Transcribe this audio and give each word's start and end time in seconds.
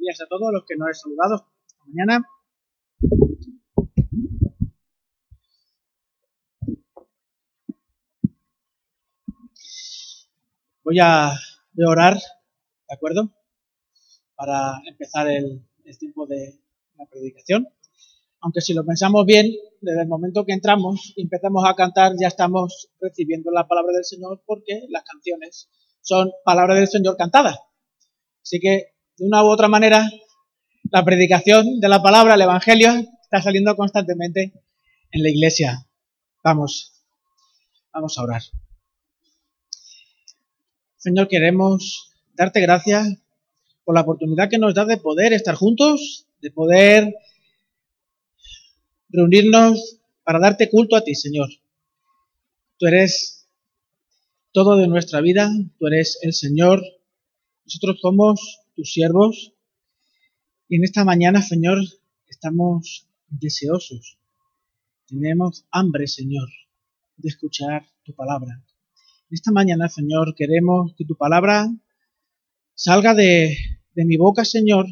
Días 0.00 0.18
a 0.22 0.26
todos 0.26 0.50
los 0.50 0.64
que 0.64 0.76
nos 0.76 0.88
he 0.88 0.94
saludado 0.94 1.46
esta 1.66 1.84
mañana. 1.84 2.26
Voy 10.82 10.98
a, 11.00 11.34
orar, 11.86 12.14
¿de 12.14 12.94
acuerdo? 12.94 13.30
Para 14.34 14.80
empezar 14.86 15.28
el, 15.28 15.66
tiempo 15.98 16.26
de 16.26 16.58
la 16.96 17.04
predicación. 17.04 17.68
Aunque 18.40 18.62
si 18.62 18.72
lo 18.72 18.86
pensamos 18.86 19.26
bien, 19.26 19.52
desde 19.82 20.00
el 20.00 20.08
momento 20.08 20.46
que 20.46 20.54
entramos 20.54 21.12
y 21.14 21.24
empezamos 21.24 21.62
a 21.66 21.74
cantar, 21.74 22.12
ya 22.18 22.28
estamos 22.28 22.88
recibiendo 23.02 23.50
la 23.50 23.68
palabra 23.68 23.92
del 23.92 24.06
Señor 24.06 24.42
porque 24.46 24.80
las 24.88 25.04
canciones 25.04 25.68
son 26.00 26.32
palabras 26.42 26.78
del 26.78 26.88
Señor 26.88 27.18
cantadas. 27.18 27.58
Así 28.42 28.60
que, 28.60 28.94
de 29.20 29.26
una 29.26 29.44
u 29.44 29.48
otra 29.48 29.68
manera, 29.68 30.10
la 30.90 31.04
predicación 31.04 31.78
de 31.78 31.88
la 31.90 32.02
palabra, 32.02 32.34
el 32.34 32.40
Evangelio, 32.40 32.90
está 33.22 33.42
saliendo 33.42 33.76
constantemente 33.76 34.54
en 35.12 35.22
la 35.22 35.28
iglesia. 35.28 35.86
Vamos, 36.42 37.04
vamos 37.92 38.16
a 38.16 38.22
orar. 38.22 38.42
Señor, 40.96 41.28
queremos 41.28 42.14
darte 42.32 42.62
gracias 42.62 43.18
por 43.84 43.94
la 43.94 44.00
oportunidad 44.00 44.48
que 44.48 44.56
nos 44.56 44.74
da 44.74 44.86
de 44.86 44.96
poder 44.96 45.34
estar 45.34 45.54
juntos, 45.54 46.26
de 46.40 46.50
poder 46.50 47.14
reunirnos 49.10 49.98
para 50.24 50.38
darte 50.38 50.70
culto 50.70 50.96
a 50.96 51.04
ti, 51.04 51.14
Señor. 51.14 51.50
Tú 52.78 52.86
eres 52.86 53.46
todo 54.52 54.76
de 54.78 54.88
nuestra 54.88 55.20
vida, 55.20 55.50
tú 55.78 55.88
eres 55.88 56.18
el 56.22 56.32
Señor, 56.32 56.82
nosotros 57.66 57.98
somos 58.00 58.60
tus 58.80 58.94
siervos 58.94 59.52
y 60.66 60.76
en 60.76 60.84
esta 60.84 61.04
mañana, 61.04 61.42
Señor, 61.42 61.80
estamos 62.28 63.06
deseosos, 63.28 64.18
tenemos 65.06 65.66
hambre, 65.70 66.06
Señor, 66.06 66.48
de 67.18 67.28
escuchar 67.28 67.84
tu 68.04 68.14
palabra. 68.14 68.54
En 69.28 69.34
esta 69.34 69.52
mañana, 69.52 69.90
Señor, 69.90 70.34
queremos 70.34 70.94
que 70.96 71.04
tu 71.04 71.14
palabra 71.14 71.68
salga 72.74 73.12
de, 73.12 73.54
de 73.94 74.04
mi 74.06 74.16
boca, 74.16 74.46
Señor, 74.46 74.86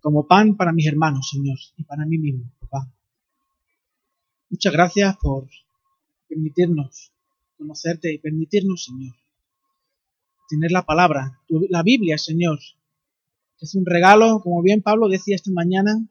como 0.00 0.26
pan 0.26 0.58
para 0.58 0.74
mis 0.74 0.86
hermanos, 0.86 1.30
Señor, 1.30 1.56
y 1.78 1.84
para 1.84 2.04
mí 2.04 2.18
mismo, 2.18 2.52
papá. 2.60 2.92
Muchas 4.50 4.74
gracias 4.74 5.16
por 5.22 5.48
permitirnos 6.28 7.14
conocerte 7.56 8.12
y 8.12 8.18
permitirnos, 8.18 8.84
Señor, 8.84 9.14
tener 10.48 10.70
la 10.72 10.84
palabra, 10.84 11.40
la 11.48 11.82
Biblia, 11.82 12.18
Señor. 12.18 12.58
Es 13.60 13.74
un 13.74 13.86
regalo, 13.86 14.40
como 14.42 14.62
bien 14.62 14.82
Pablo 14.82 15.08
decía 15.08 15.36
esta 15.36 15.50
mañana, 15.50 16.06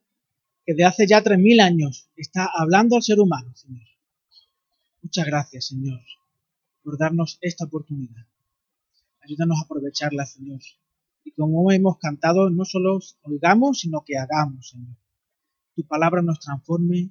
que 0.65 0.73
de 0.73 0.83
hace 0.83 1.07
ya 1.07 1.21
tres 1.21 1.37
mil 1.37 1.59
años 1.59 2.09
está 2.15 2.49
hablando 2.53 2.95
al 2.95 3.03
ser 3.03 3.19
humano, 3.19 3.55
Señor. 3.55 3.85
Muchas 5.01 5.25
gracias, 5.25 5.67
Señor, 5.67 6.01
por 6.83 6.97
darnos 6.97 7.37
esta 7.41 7.65
oportunidad. 7.65 8.25
Ayúdanos 9.21 9.59
a 9.59 9.65
aprovecharla, 9.65 10.25
Señor 10.25 10.59
y 11.25 11.31
como 11.31 11.71
hemos 11.71 11.97
cantado, 11.97 12.49
no 12.51 12.63
solo 12.65 12.99
oigamos, 13.23 13.79
sino 13.79 14.03
que 14.05 14.17
hagamos, 14.17 14.69
Señor. 14.69 14.95
Tu 15.75 15.83
palabra 15.85 16.21
nos 16.21 16.39
transforme 16.39 17.09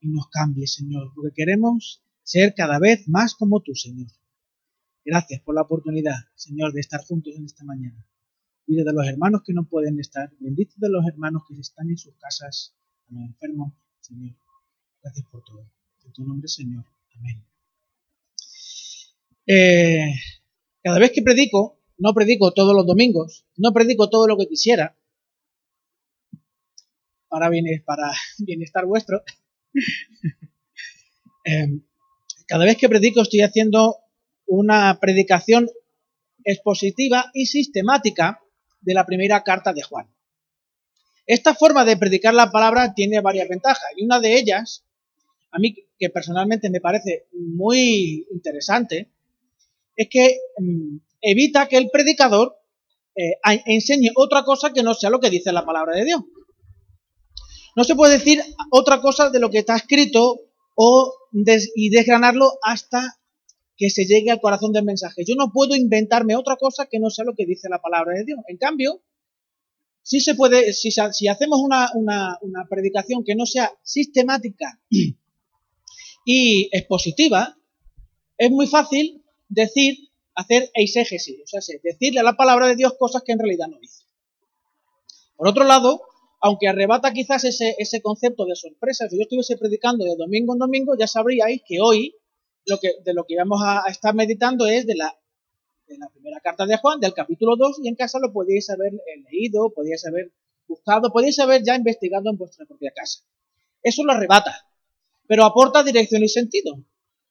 y 0.00 0.08
nos 0.08 0.28
cambie, 0.28 0.66
Señor, 0.66 1.12
porque 1.14 1.32
queremos 1.34 2.04
ser 2.22 2.54
cada 2.54 2.78
vez 2.78 3.08
más 3.08 3.34
como 3.34 3.60
tú, 3.60 3.74
Señor. 3.74 4.08
Gracias 5.10 5.40
por 5.40 5.54
la 5.54 5.62
oportunidad, 5.62 6.16
Señor, 6.34 6.74
de 6.74 6.80
estar 6.80 7.02
juntos 7.02 7.32
en 7.34 7.46
esta 7.46 7.64
mañana. 7.64 8.06
Cuida 8.66 8.84
de 8.84 8.92
los 8.92 9.06
hermanos 9.06 9.40
que 9.42 9.54
no 9.54 9.66
pueden 9.66 9.98
estar. 9.98 10.30
Bendito 10.38 10.74
de 10.76 10.90
los 10.90 11.02
hermanos 11.06 11.44
que 11.48 11.58
están 11.58 11.88
en 11.88 11.96
sus 11.96 12.14
casas, 12.16 12.76
a 13.08 13.14
los 13.14 13.22
enfermos, 13.22 13.72
Señor. 14.00 14.36
Gracias 15.02 15.26
por 15.30 15.42
todo. 15.44 15.66
En 16.04 16.12
tu 16.12 16.24
nombre, 16.24 16.46
Señor. 16.46 16.84
Amén. 17.16 17.42
Eh, 19.46 20.12
cada 20.82 20.98
vez 20.98 21.12
que 21.12 21.22
predico, 21.22 21.80
no 21.96 22.12
predico 22.12 22.52
todos 22.52 22.76
los 22.76 22.86
domingos, 22.86 23.46
no 23.56 23.72
predico 23.72 24.10
todo 24.10 24.28
lo 24.28 24.36
que 24.36 24.46
quisiera, 24.46 24.94
para, 27.30 27.50
para 27.86 28.12
bienestar 28.40 28.84
vuestro. 28.84 29.22
Em, 31.44 31.82
cada 32.46 32.66
vez 32.66 32.76
que 32.76 32.90
predico 32.90 33.22
estoy 33.22 33.40
haciendo 33.40 33.96
una 34.48 34.98
predicación 35.00 35.68
expositiva 36.44 37.30
y 37.34 37.46
sistemática 37.46 38.40
de 38.80 38.94
la 38.94 39.06
primera 39.06 39.42
carta 39.44 39.72
de 39.72 39.82
Juan. 39.82 40.08
Esta 41.26 41.54
forma 41.54 41.84
de 41.84 41.96
predicar 41.96 42.34
la 42.34 42.50
palabra 42.50 42.94
tiene 42.94 43.20
varias 43.20 43.48
ventajas 43.48 43.90
y 43.96 44.04
una 44.04 44.18
de 44.18 44.38
ellas, 44.38 44.84
a 45.50 45.58
mí 45.58 45.74
que 45.98 46.10
personalmente 46.10 46.70
me 46.70 46.80
parece 46.80 47.26
muy 47.32 48.26
interesante, 48.32 49.12
es 49.94 50.08
que 50.08 50.38
em, 50.56 51.00
evita 51.20 51.68
que 51.68 51.76
el 51.76 51.90
predicador 51.90 52.56
eh, 53.14 53.38
enseñe 53.66 54.10
otra 54.14 54.44
cosa 54.44 54.72
que 54.72 54.82
no 54.82 54.94
sea 54.94 55.10
lo 55.10 55.20
que 55.20 55.28
dice 55.28 55.52
la 55.52 55.66
palabra 55.66 55.94
de 55.96 56.04
Dios. 56.04 56.22
No 57.76 57.84
se 57.84 57.94
puede 57.94 58.18
decir 58.18 58.42
otra 58.70 59.00
cosa 59.00 59.28
de 59.30 59.40
lo 59.40 59.50
que 59.50 59.58
está 59.58 59.76
escrito 59.76 60.40
o 60.76 61.12
y 61.74 61.90
desgranarlo 61.90 62.52
hasta 62.62 63.17
que 63.78 63.90
se 63.90 64.04
llegue 64.04 64.32
al 64.32 64.40
corazón 64.40 64.72
del 64.72 64.84
mensaje. 64.84 65.22
Yo 65.24 65.36
no 65.36 65.52
puedo 65.52 65.76
inventarme 65.76 66.36
otra 66.36 66.56
cosa 66.56 66.86
que 66.90 66.98
no 66.98 67.10
sea 67.10 67.24
lo 67.24 67.34
que 67.34 67.46
dice 67.46 67.68
la 67.70 67.80
palabra 67.80 68.18
de 68.18 68.24
Dios. 68.24 68.40
En 68.48 68.58
cambio, 68.58 69.02
si 70.02 70.20
se 70.20 70.34
puede, 70.34 70.72
si, 70.72 70.90
hacemos 71.28 71.60
una, 71.60 71.90
una 71.94 72.66
predicación 72.68 73.22
que 73.24 73.36
no 73.36 73.46
sea 73.46 73.72
sistemática 73.82 74.80
y 76.24 76.68
expositiva, 76.72 77.56
es 78.36 78.50
muy 78.50 78.66
fácil 78.66 79.22
decir 79.48 80.10
hacer 80.34 80.70
eisegesis, 80.74 81.40
o 81.42 81.60
sea, 81.60 81.76
decirle 81.82 82.20
a 82.20 82.22
la 82.22 82.36
palabra 82.36 82.68
de 82.68 82.76
Dios 82.76 82.94
cosas 82.98 83.22
que 83.24 83.32
en 83.32 83.40
realidad 83.40 83.66
no 83.68 83.78
dice. 83.80 84.04
Por 85.36 85.48
otro 85.48 85.64
lado, 85.64 86.00
aunque 86.40 86.68
arrebata 86.68 87.12
quizás 87.12 87.44
ese, 87.44 87.74
ese 87.78 88.00
concepto 88.00 88.44
de 88.44 88.54
sorpresa, 88.54 89.08
si 89.08 89.16
yo 89.16 89.22
estuviese 89.22 89.56
predicando 89.56 90.04
de 90.04 90.14
domingo 90.16 90.52
en 90.52 90.60
domingo, 90.60 90.94
ya 90.98 91.06
sabríais 91.08 91.62
que 91.66 91.80
hoy 91.80 92.14
lo 92.68 92.78
que, 92.78 92.92
de 93.04 93.14
lo 93.14 93.24
que 93.24 93.36
vamos 93.36 93.60
a, 93.64 93.82
estar 93.88 94.14
meditando 94.14 94.66
es 94.66 94.86
de 94.86 94.94
la, 94.94 95.14
de 95.86 95.98
la 95.98 96.08
primera 96.10 96.40
carta 96.40 96.66
de 96.66 96.76
Juan, 96.76 97.00
del 97.00 97.14
capítulo 97.14 97.56
2, 97.56 97.80
y 97.82 97.88
en 97.88 97.94
casa 97.94 98.18
lo 98.18 98.32
podíais 98.32 98.68
haber 98.70 98.94
eh, 98.94 99.24
leído, 99.30 99.72
podíais 99.74 100.04
haber 100.06 100.32
buscado, 100.66 101.10
podíais 101.10 101.38
haber 101.38 101.62
ya 101.64 101.74
investigado 101.74 102.30
en 102.30 102.36
vuestra 102.36 102.66
propia 102.66 102.92
casa. 102.94 103.24
Eso 103.82 104.04
lo 104.04 104.12
arrebata, 104.12 104.66
pero 105.26 105.44
aporta 105.44 105.82
dirección 105.82 106.22
y 106.22 106.28
sentido. 106.28 106.84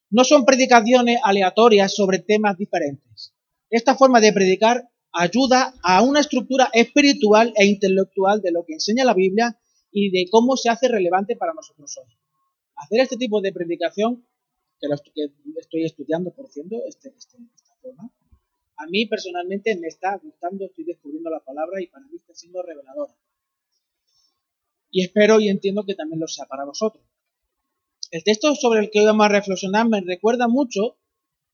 No 0.09 0.23
son 0.23 0.45
predicaciones 0.45 1.19
aleatorias 1.23 1.93
sobre 1.93 2.19
temas 2.19 2.57
diferentes. 2.57 3.33
Esta 3.69 3.95
forma 3.95 4.21
de 4.21 4.33
predicar 4.33 4.89
ayuda 5.11 5.73
a 5.83 6.01
una 6.01 6.21
estructura 6.21 6.69
espiritual 6.73 7.53
e 7.55 7.65
intelectual 7.65 8.41
de 8.41 8.51
lo 8.51 8.63
que 8.65 8.73
enseña 8.73 9.03
la 9.03 9.13
Biblia 9.13 9.59
y 9.91 10.09
de 10.11 10.29
cómo 10.29 10.55
se 10.55 10.69
hace 10.69 10.87
relevante 10.87 11.35
para 11.35 11.53
nosotros 11.53 11.97
hoy. 11.97 12.13
Hacer 12.75 13.01
este 13.01 13.17
tipo 13.17 13.41
de 13.41 13.51
predicación, 13.51 14.25
que, 14.79 14.87
lo 14.87 14.95
estoy 15.59 15.85
estudiando, 15.85 16.31
por 16.31 16.49
cierto, 16.49 16.77
este, 16.87 17.09
este, 17.09 17.37
esta 17.55 17.75
forma, 17.81 18.11
a 18.77 18.85
mí 18.87 19.05
personalmente 19.07 19.75
me 19.75 19.87
está 19.87 20.17
gustando, 20.17 20.65
estoy 20.65 20.85
descubriendo 20.85 21.29
la 21.29 21.39
palabra 21.39 21.81
y 21.81 21.87
para 21.87 22.05
mí 22.05 22.15
está 22.15 22.33
siendo 22.33 22.61
reveladora. 22.61 23.13
Y 24.91 25.03
espero 25.03 25.39
y 25.39 25.49
entiendo 25.49 25.83
que 25.83 25.95
también 25.95 26.19
lo 26.19 26.27
sea 26.27 26.45
para 26.45 26.65
vosotros. 26.65 27.03
El 28.11 28.23
texto 28.23 28.55
sobre 28.55 28.79
el 28.79 28.89
que 28.89 28.99
hoy 28.99 29.05
vamos 29.05 29.25
a 29.25 29.29
reflexionar 29.29 29.89
me 29.89 30.01
recuerda 30.01 30.47
mucho 30.47 30.97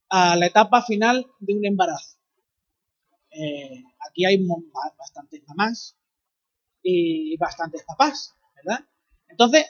a 0.09 0.35
la 0.35 0.45
etapa 0.45 0.83
final 0.83 1.25
de 1.39 1.55
un 1.55 1.65
embarazo. 1.65 2.17
Eh, 3.31 3.83
aquí 4.07 4.25
hay 4.25 4.45
bastantes 4.97 5.41
mamás 5.47 5.97
y 6.83 7.35
bastantes 7.37 7.83
papás, 7.83 8.35
¿verdad? 8.55 8.85
Entonces, 9.27 9.65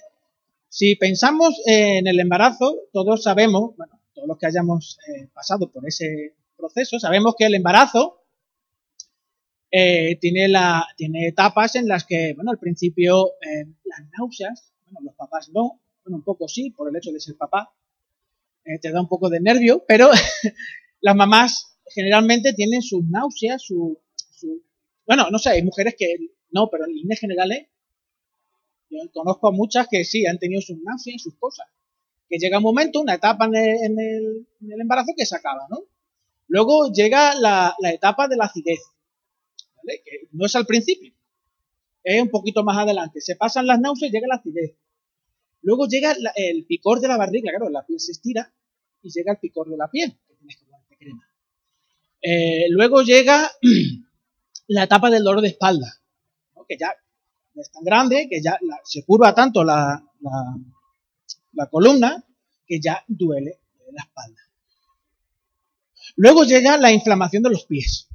si 0.74 0.96
pensamos 0.96 1.62
en 1.68 2.08
el 2.08 2.20
embarazo, 2.20 2.76
todos 2.92 3.22
sabemos, 3.22 3.78
bueno, 3.78 4.00
todos 4.12 4.28
los 4.28 4.40
que 4.40 4.48
hayamos 4.48 4.98
eh, 5.08 5.28
pasado 5.32 5.72
por 5.72 5.88
ese 5.88 6.34
proceso, 6.58 7.00
sabemos 7.00 7.36
que 7.38 7.46
el 7.46 7.54
embarazo 7.54 8.24
eh, 9.70 10.18
tiene, 10.20 10.48
la, 10.48 10.84
tiene 10.98 11.28
etapas 11.28 11.76
en 11.76 11.88
las 11.88 12.06
que, 12.06 12.34
bueno, 12.34 12.50
al 12.50 12.58
principio 12.58 13.34
las 13.84 14.00
náuseas, 14.18 14.74
bueno, 14.86 15.10
los 15.10 15.16
papás 15.16 15.50
no, 15.54 15.80
bueno, 16.04 16.18
un 16.18 16.24
poco 16.24 16.48
sí, 16.48 16.72
por 16.72 16.90
el 16.90 16.96
hecho 16.96 17.12
de 17.12 17.20
ser 17.20 17.38
papá, 17.38 17.72
eh, 18.66 18.80
te 18.80 18.92
da 18.92 19.00
un 19.00 19.08
poco 19.08 19.30
de 19.30 19.42
nervio, 19.42 19.86
pero 19.88 20.10
las 21.02 21.16
mamás 21.16 21.78
generalmente 21.94 22.52
tienen 22.54 22.82
sus 22.82 23.06
náuseas, 23.06 23.62
su, 23.62 24.02
Bueno, 25.06 25.30
no 25.30 25.38
sé, 25.38 25.52
hay 25.52 25.62
mujeres 25.62 25.94
que 25.96 26.16
no, 26.50 26.68
pero 26.72 26.86
en 26.86 26.96
líneas 26.96 27.20
generales 27.20 27.68
conozco 29.14 29.48
a 29.48 29.52
muchas 29.52 29.88
que 29.90 30.04
sí, 30.04 30.26
han 30.26 30.40
tenido 30.40 30.62
sus 30.62 30.78
náuseas 30.78 31.16
y 31.16 31.20
sus 31.20 31.36
cosas. 31.36 31.68
Que 32.30 32.38
llega 32.38 32.58
un 32.58 32.64
momento, 32.64 33.02
una 33.02 33.16
etapa 33.16 33.46
en 33.46 33.56
el, 33.56 34.48
embarazo 34.80 35.14
que 35.16 35.26
se 35.26 35.36
acaba, 35.36 35.68
¿no? 35.70 35.84
Luego 36.48 36.92
llega 36.92 37.36
la, 37.36 37.76
etapa 37.94 38.28
de 38.28 38.38
la 38.38 38.46
acidez. 38.46 38.80
Que 39.86 40.28
no 40.32 40.46
es 40.46 40.56
al 40.56 40.66
principio, 40.66 41.14
es 42.04 42.22
un 42.22 42.30
poquito 42.30 42.64
más 42.64 42.78
adelante. 42.78 43.22
Se 43.22 43.36
pasan 43.36 43.68
las 43.68 43.80
náuseas 43.80 44.10
y 44.10 44.14
llega 44.14 44.28
la 44.28 44.36
acidez. 44.36 44.76
Luego 45.62 45.88
llega 45.88 46.16
el 46.36 46.66
picor 46.66 47.00
de 47.00 47.08
la 47.08 47.18
barriga, 47.18 47.52
claro, 47.52 47.70
la 47.70 47.86
piel 47.86 48.00
se 48.00 48.12
estira 48.12 48.54
y 49.02 49.10
llega 49.10 49.34
el 49.34 49.40
picor 49.40 49.70
de 49.70 49.78
la 49.78 49.90
piel, 49.90 50.12
que 50.28 50.36
tienes 50.36 50.58
que 50.58 50.66
ponerte 50.66 50.98
crema. 50.98 51.30
Eh, 52.22 52.66
luego 52.70 53.02
llega 53.02 53.50
la 54.68 54.84
etapa 54.84 55.10
del 55.10 55.24
dolor 55.24 55.42
de 55.42 55.50
espalda, 55.50 55.88
que 56.68 56.78
ya 56.78 56.94
es 57.56 57.72
tan 57.72 57.84
grande, 57.84 58.28
que 58.30 58.42
ya 58.42 58.58
se 58.84 59.04
curva 59.04 59.34
tanto 59.34 59.64
la, 59.64 60.04
la, 61.54 61.68
columna, 61.70 62.24
que 62.66 62.80
ya 62.82 63.04
duele 63.08 63.60
la 63.92 64.04
espalda. 64.04 64.42
Luego 66.16 66.44
llega 66.44 66.78
la 66.78 66.92
inflamación 66.92 67.44
de 67.44 67.50
los 67.50 67.66
pies, 67.66 68.08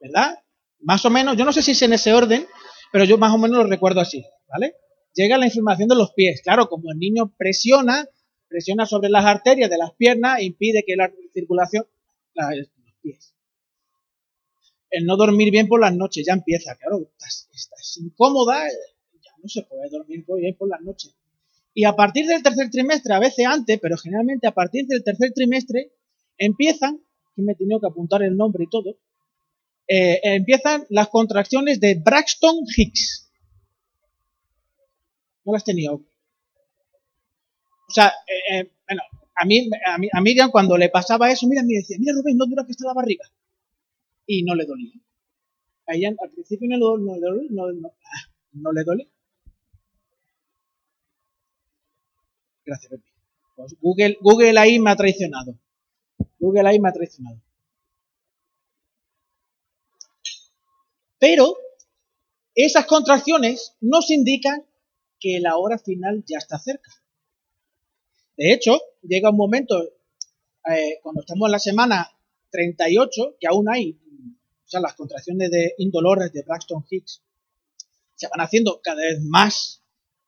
¿verdad? 0.00 0.38
Más 0.80 1.04
o 1.04 1.10
menos, 1.10 1.36
yo 1.36 1.44
no 1.44 1.52
sé 1.52 1.62
si 1.62 1.72
es 1.72 1.82
en 1.82 1.92
ese 1.92 2.14
orden, 2.14 2.46
pero 2.92 3.04
yo 3.04 3.18
más 3.18 3.32
o 3.32 3.38
menos 3.38 3.58
lo 3.58 3.64
recuerdo 3.64 4.00
así, 4.00 4.24
¿vale? 4.48 4.74
Llega 5.14 5.38
la 5.38 5.46
inflamación 5.46 5.88
de 5.88 5.96
los 5.96 6.12
pies. 6.12 6.42
Claro, 6.42 6.68
como 6.68 6.90
el 6.92 6.98
niño 6.98 7.34
presiona, 7.36 8.06
presiona 8.48 8.86
sobre 8.86 9.08
las 9.08 9.24
arterias 9.24 9.68
de 9.68 9.78
las 9.78 9.92
piernas 9.94 10.42
impide 10.42 10.84
que 10.86 10.96
la 10.96 11.10
circulación 11.32 11.86
los 12.34 12.68
pies. 13.02 13.34
El 14.90 15.04
no 15.04 15.16
dormir 15.16 15.50
bien 15.50 15.68
por 15.68 15.80
las 15.80 15.94
noches 15.94 16.24
ya 16.26 16.32
empieza, 16.32 16.74
claro, 16.76 17.10
estás, 17.18 17.98
incómoda, 18.00 18.66
ya 19.22 19.30
no 19.42 19.48
se 19.48 19.62
puede 19.62 19.88
dormir 19.90 20.24
bien 20.26 20.56
por 20.56 20.68
las 20.68 20.80
noches. 20.80 21.14
Y 21.74 21.84
a 21.84 21.94
partir 21.94 22.26
del 22.26 22.42
tercer 22.42 22.70
trimestre, 22.70 23.14
a 23.14 23.18
veces 23.18 23.46
antes, 23.46 23.78
pero 23.80 23.96
generalmente 23.96 24.46
a 24.46 24.52
partir 24.52 24.86
del 24.86 25.04
tercer 25.04 25.32
trimestre, 25.32 25.92
empiezan, 26.36 27.00
que 27.36 27.42
me 27.42 27.52
he 27.52 27.54
tenido 27.54 27.80
que 27.80 27.86
apuntar 27.86 28.22
el 28.22 28.36
nombre 28.36 28.64
y 28.64 28.68
todo, 28.68 28.96
eh, 29.86 30.20
empiezan 30.22 30.86
las 30.90 31.08
contracciones 31.08 31.80
de 31.80 31.94
Braxton 31.94 32.56
Hicks. 32.76 33.30
No 35.44 35.52
las 35.52 35.64
tenía. 35.64 35.92
O 35.92 36.02
sea, 37.88 38.08
eh, 38.08 38.58
eh, 38.58 38.70
bueno, 38.86 39.02
a 39.34 39.44
mí, 39.46 39.70
a, 40.12 40.20
Miriam 40.20 40.50
cuando 40.50 40.76
le 40.76 40.90
pasaba 40.90 41.30
eso, 41.30 41.46
mira, 41.46 41.62
me 41.62 41.74
decía, 41.74 41.96
mira 41.98 42.12
Rubén, 42.12 42.36
no 42.36 42.46
dura 42.46 42.64
que 42.66 42.72
está 42.72 42.86
la 42.86 42.94
barriga. 42.94 43.24
Y 44.28 44.44
no 44.44 44.54
le 44.54 44.66
dolía. 44.66 44.92
A 45.86 45.92
al 45.92 46.30
principio 46.30 46.68
no, 46.68 46.98
no, 46.98 47.16
no, 47.16 47.72
no, 48.52 48.72
le 48.72 48.84
dolía. 48.84 49.06
Gracias, 52.62 52.90
Pepe. 52.90 53.04
Pues 53.56 53.74
Google, 53.80 54.18
Google 54.20 54.58
ahí 54.58 54.78
me 54.78 54.90
ha 54.90 54.96
traicionado. 54.96 55.58
Google 56.38 56.68
ahí 56.68 56.78
me 56.78 56.90
ha 56.90 56.92
traicionado. 56.92 57.40
Pero 61.18 61.56
esas 62.54 62.84
contracciones 62.84 63.76
nos 63.80 64.10
indican 64.10 64.66
que 65.18 65.40
la 65.40 65.56
hora 65.56 65.78
final 65.78 66.22
ya 66.26 66.36
está 66.36 66.58
cerca. 66.58 66.90
De 68.36 68.52
hecho, 68.52 68.78
llega 69.00 69.30
un 69.30 69.38
momento, 69.38 69.82
eh, 70.70 71.00
cuando 71.02 71.22
estamos 71.22 71.48
en 71.48 71.52
la 71.52 71.58
semana 71.58 72.17
38, 72.50 73.36
que 73.38 73.46
aún 73.46 73.68
hay, 73.68 73.92
o 73.92 74.68
sea, 74.68 74.80
las 74.80 74.94
contracciones 74.94 75.50
de 75.50 75.74
indolores 75.78 76.32
de 76.32 76.42
Braxton 76.42 76.84
Hicks 76.88 77.22
se 78.14 78.28
van 78.28 78.40
haciendo 78.40 78.80
cada 78.82 79.02
vez 79.02 79.20
más 79.22 79.82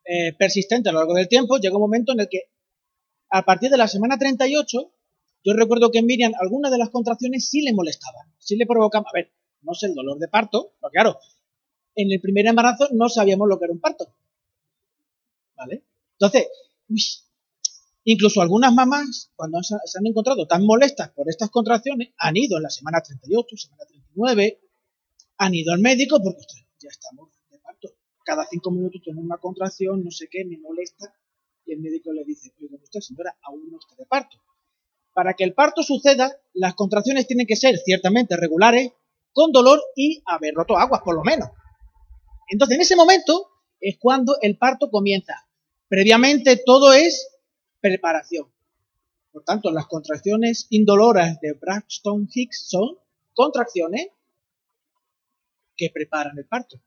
eh, 0.05 0.33
persistentes 0.35 0.91
a 0.91 0.93
lo 0.93 1.01
largo 1.01 1.15
del 1.15 1.29
tiempo, 1.29 1.59
llega 1.59 1.77
un 1.77 1.83
momento 1.83 2.13
en 2.13 2.21
el 2.21 2.29
que 2.29 2.51
a 3.31 3.45
partir 3.45 3.71
de 3.71 3.77
la 3.77 3.89
semana 3.89 4.19
38, 4.19 4.93
yo 5.45 5.53
recuerdo 5.55 5.91
que 5.91 6.03
Miriam 6.03 6.33
algunas 6.41 6.71
de 6.71 6.79
las 6.79 6.91
contracciones 6.91 7.49
sí 7.49 7.63
le 7.63 7.73
molestaban, 7.73 8.33
sí 8.39 8.57
le 8.57 8.67
provocaban, 8.67 9.07
a 9.07 9.13
ver, 9.13 9.33
no 9.63 9.75
sé 9.75 9.87
el 9.87 9.95
dolor 9.95 10.19
de 10.19 10.29
parto, 10.29 10.75
pero 10.81 10.91
claro, 10.91 11.19
en 11.95 12.13
el 12.13 12.21
primer 12.21 12.47
embarazo 12.47 12.89
no 12.93 13.09
sabíamos 13.09 13.49
lo 13.49 13.59
que 13.59 13.65
era 13.65 13.75
un 13.75 13.81
parto. 13.81 14.13
¿Vale? 15.57 15.85
Entonces, 16.19 16.49
incluso 18.13 18.41
algunas 18.41 18.73
mamás, 18.73 19.31
cuando 19.37 19.63
se, 19.63 19.75
han 19.75 20.07
encontrado 20.07 20.47
tan 20.47 20.65
molestas 20.65 21.11
por 21.11 21.29
estas 21.29 21.51
contracciones, 21.51 22.09
han 22.19 22.37
ido 22.37 22.57
en 22.57 22.65
la 22.65 22.71
semana 22.71 23.01
38, 23.01 23.57
semana 23.57 23.85
39, 23.87 24.61
han 25.39 25.55
ido 25.55 25.73
al 25.73 25.81
médico 25.81 26.21
porque 26.23 26.67
ya 26.79 26.89
estamos 26.89 27.31
de 27.51 27.59
parto. 27.59 27.89
Cada 28.25 28.47
cinco 28.51 28.71
minutos 28.71 29.01
tengo 29.05 29.21
una 29.21 29.39
contracción, 29.39 30.03
no 30.05 30.11
sé 30.11 30.29
qué, 30.31 30.45
me 30.45 30.59
molesta. 30.59 31.15
Y 31.67 31.73
el 31.73 31.81
médico 31.81 32.13
le 32.13 32.25
dice, 32.25 32.53
oiga 32.61 32.77
usted, 32.83 33.01
señora, 33.01 33.37
aún 33.43 33.71
no 33.71 33.79
está 33.79 33.95
de 33.97 34.07
parto. 34.07 34.39
Para 35.13 35.35
que 35.35 35.45
el 35.45 35.55
parto 35.55 35.83
suceda, 35.83 36.33
las 36.53 36.75
contracciones 36.75 37.27
tienen 37.27 37.47
que 37.47 37.57
ser 37.57 37.77
ciertamente 37.79 38.37
regulares, 38.37 38.93
con 39.33 39.53
dolor 39.53 39.81
y 39.95 40.23
haber 40.27 40.55
roto 40.55 40.77
aguas, 40.77 41.03
por 41.05 41.15
lo 41.15 41.23
menos. 41.23 41.49
Entonces, 42.49 42.77
en 42.77 42.83
ese 42.83 42.97
momento 42.97 43.51
es 43.81 43.97
cuando 43.99 44.37
el 44.41 44.59
parto 44.59 44.91
comienza. 44.91 45.47
Previamente 45.89 46.61
todo 46.65 46.93
es 46.93 47.29
preparación. 47.81 48.47
Por 49.33 49.45
tanto, 49.45 49.71
las 49.71 49.87
contracciones 49.87 50.67
indoloras 50.71 51.41
de 51.41 51.53
Braxton 51.53 52.29
Hicks 52.33 52.69
son 52.69 52.97
contracciones 53.35 54.09
que 55.77 55.91
preparan 55.91 56.37
el 56.39 56.47
parto. 56.47 56.81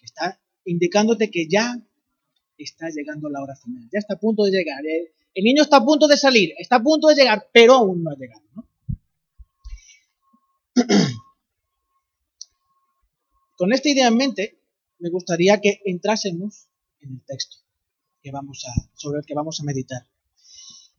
Está 0.00 0.38
indicándote 0.64 1.30
que 1.30 1.48
ya 1.48 1.80
está 2.58 2.88
llegando 2.90 3.28
la 3.28 3.42
hora 3.42 3.56
final. 3.56 3.88
Ya 3.92 3.98
está 3.98 4.14
a 4.14 4.18
punto 4.18 4.44
de 4.44 4.50
llegar. 4.50 4.82
El, 4.86 5.10
niño 5.44 5.62
está 5.62 5.78
a 5.78 5.84
punto 5.84 6.06
de 6.06 6.16
salir, 6.16 6.54
está 6.58 6.76
a 6.76 6.82
punto 6.82 7.08
de 7.08 7.14
llegar, 7.14 7.48
pero 7.52 7.74
aún 7.74 8.02
no 8.02 8.10
ha 8.10 8.16
llegado. 8.16 8.42
Con 13.56 13.72
esta 13.72 13.88
idea 13.88 14.08
en 14.08 14.16
mente, 14.16 14.58
me 14.98 15.08
gustaría 15.10 15.60
que 15.60 15.80
entrásemos 15.84 16.68
en 17.00 17.12
el 17.12 17.22
texto 17.24 17.56
sobre 18.94 19.18
el 19.20 19.26
que 19.26 19.34
vamos 19.34 19.60
a 19.60 19.64
meditar. 19.64 20.06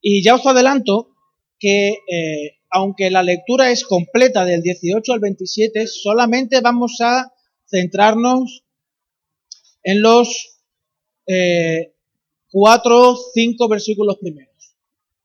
Y 0.02 0.24
ya 0.24 0.36
os 0.36 0.46
adelanto 0.46 1.16
que, 1.60 1.90
eh, 1.90 2.58
aunque 2.70 3.10
la 3.10 3.24
lectura 3.24 3.72
es 3.72 3.84
completa 3.84 4.46
del 4.46 4.62
18 4.62 5.14
al 5.14 5.20
27, 5.20 5.88
solamente 5.88 6.62
vamos 6.62 6.98
a 7.02 7.34
centrarnos 7.66 8.64
en 9.84 10.02
los 10.02 10.60
eh, 11.28 11.94
cuatro 12.52 13.12
o 13.12 13.18
cinco 13.34 13.68
versículos 13.68 14.18
primeros, 14.18 14.76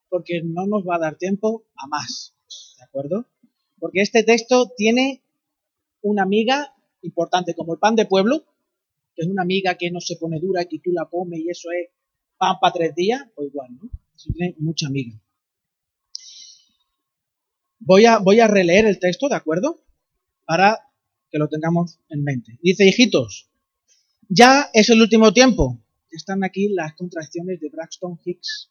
porque 0.09 0.43
no 0.43 0.67
nos 0.67 0.83
va 0.85 0.97
a 0.97 1.01
dar 1.01 1.17
tiempo 1.17 1.65
a 1.77 1.87
más, 1.87 2.35
¿de 2.79 2.85
acuerdo? 2.85 3.27
Porque 3.79 4.01
este 4.01 4.23
texto 4.23 4.73
tiene 4.77 5.23
una 6.03 6.23
amiga 6.23 6.75
importante 7.03 7.55
como 7.55 7.75
el 7.75 7.79
pan 7.79 7.96
de 7.96 8.06
pueblo, 8.06 8.44
que 9.15 9.23
es 9.23 9.29
una 9.29 9.43
amiga 9.43 9.77
que 9.77 9.91
no 9.91 10.01
se 10.01 10.17
pone 10.17 10.41
dura, 10.41 10.65
que 10.65 10.79
tú 10.79 10.91
la 10.93 11.06
comes 11.06 11.41
y 11.41 11.51
eso 11.51 11.69
es 11.70 11.91
pan 12.37 12.56
para 12.61 12.73
tres 12.73 12.94
días, 12.94 13.23
pues 13.35 13.49
igual, 13.49 13.70
¿no? 13.81 13.91
Tiene 14.17 14.55
mucha 14.59 14.87
amiga. 14.87 15.21
Voy 17.79 18.07
a, 18.07 18.19
voy 18.19 18.41
a 18.41 18.47
releer 18.47 18.87
el 18.87 18.99
texto, 18.99 19.29
¿de 19.29 19.35
acuerdo? 19.35 19.85
Para 20.45 20.79
que 21.31 21.39
lo 21.39 21.49
tengamos 21.49 21.99
en 22.11 22.23
mente. 22.23 22.59
Dice, 22.63 22.87
hijitos, 22.87 23.51
ya 24.29 24.71
es 24.73 24.91
el 24.91 25.01
último 25.01 25.33
tiempo. 25.33 25.83
Están 26.11 26.45
aquí 26.45 26.69
las 26.69 26.95
contracciones 26.95 27.61
de 27.61 27.71
Braxton 27.71 28.21
Hicks. 28.25 28.71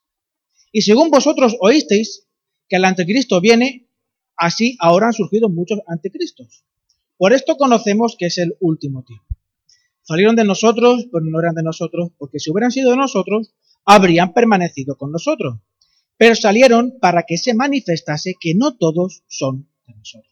Y 0.72 0.84
según 0.84 1.10
vosotros 1.10 1.58
oísteis 1.60 2.28
que 2.70 2.78
el 2.78 2.86
anticristo 2.86 3.42
viene, 3.42 3.90
así 4.38 4.78
ahora 4.80 5.08
han 5.08 5.14
surgido 5.14 5.50
muchos 5.50 5.80
anticristos. 5.88 6.64
Por 7.18 7.34
esto 7.34 7.58
conocemos 7.58 8.16
que 8.18 8.28
es 8.28 8.38
el 8.38 8.56
último 8.60 9.04
tiempo. 9.04 9.26
Salieron 10.04 10.36
de 10.36 10.46
nosotros, 10.46 11.08
pero 11.12 11.26
no 11.26 11.40
eran 11.40 11.56
de 11.56 11.64
nosotros, 11.64 12.12
porque 12.18 12.40
si 12.40 12.50
hubieran 12.52 12.72
sido 12.72 12.92
de 12.92 12.98
nosotros, 12.98 13.54
habrían 13.86 14.34
permanecido 14.34 14.98
con 14.98 15.12
nosotros. 15.12 15.60
Pero 16.18 16.36
salieron 16.36 17.00
para 17.00 17.24
que 17.24 17.38
se 17.38 17.54
manifestase 17.54 18.36
que 18.40 18.54
no 18.56 18.78
todos 18.78 19.24
son 19.28 19.68
de 19.88 19.96
nosotros. 19.96 20.32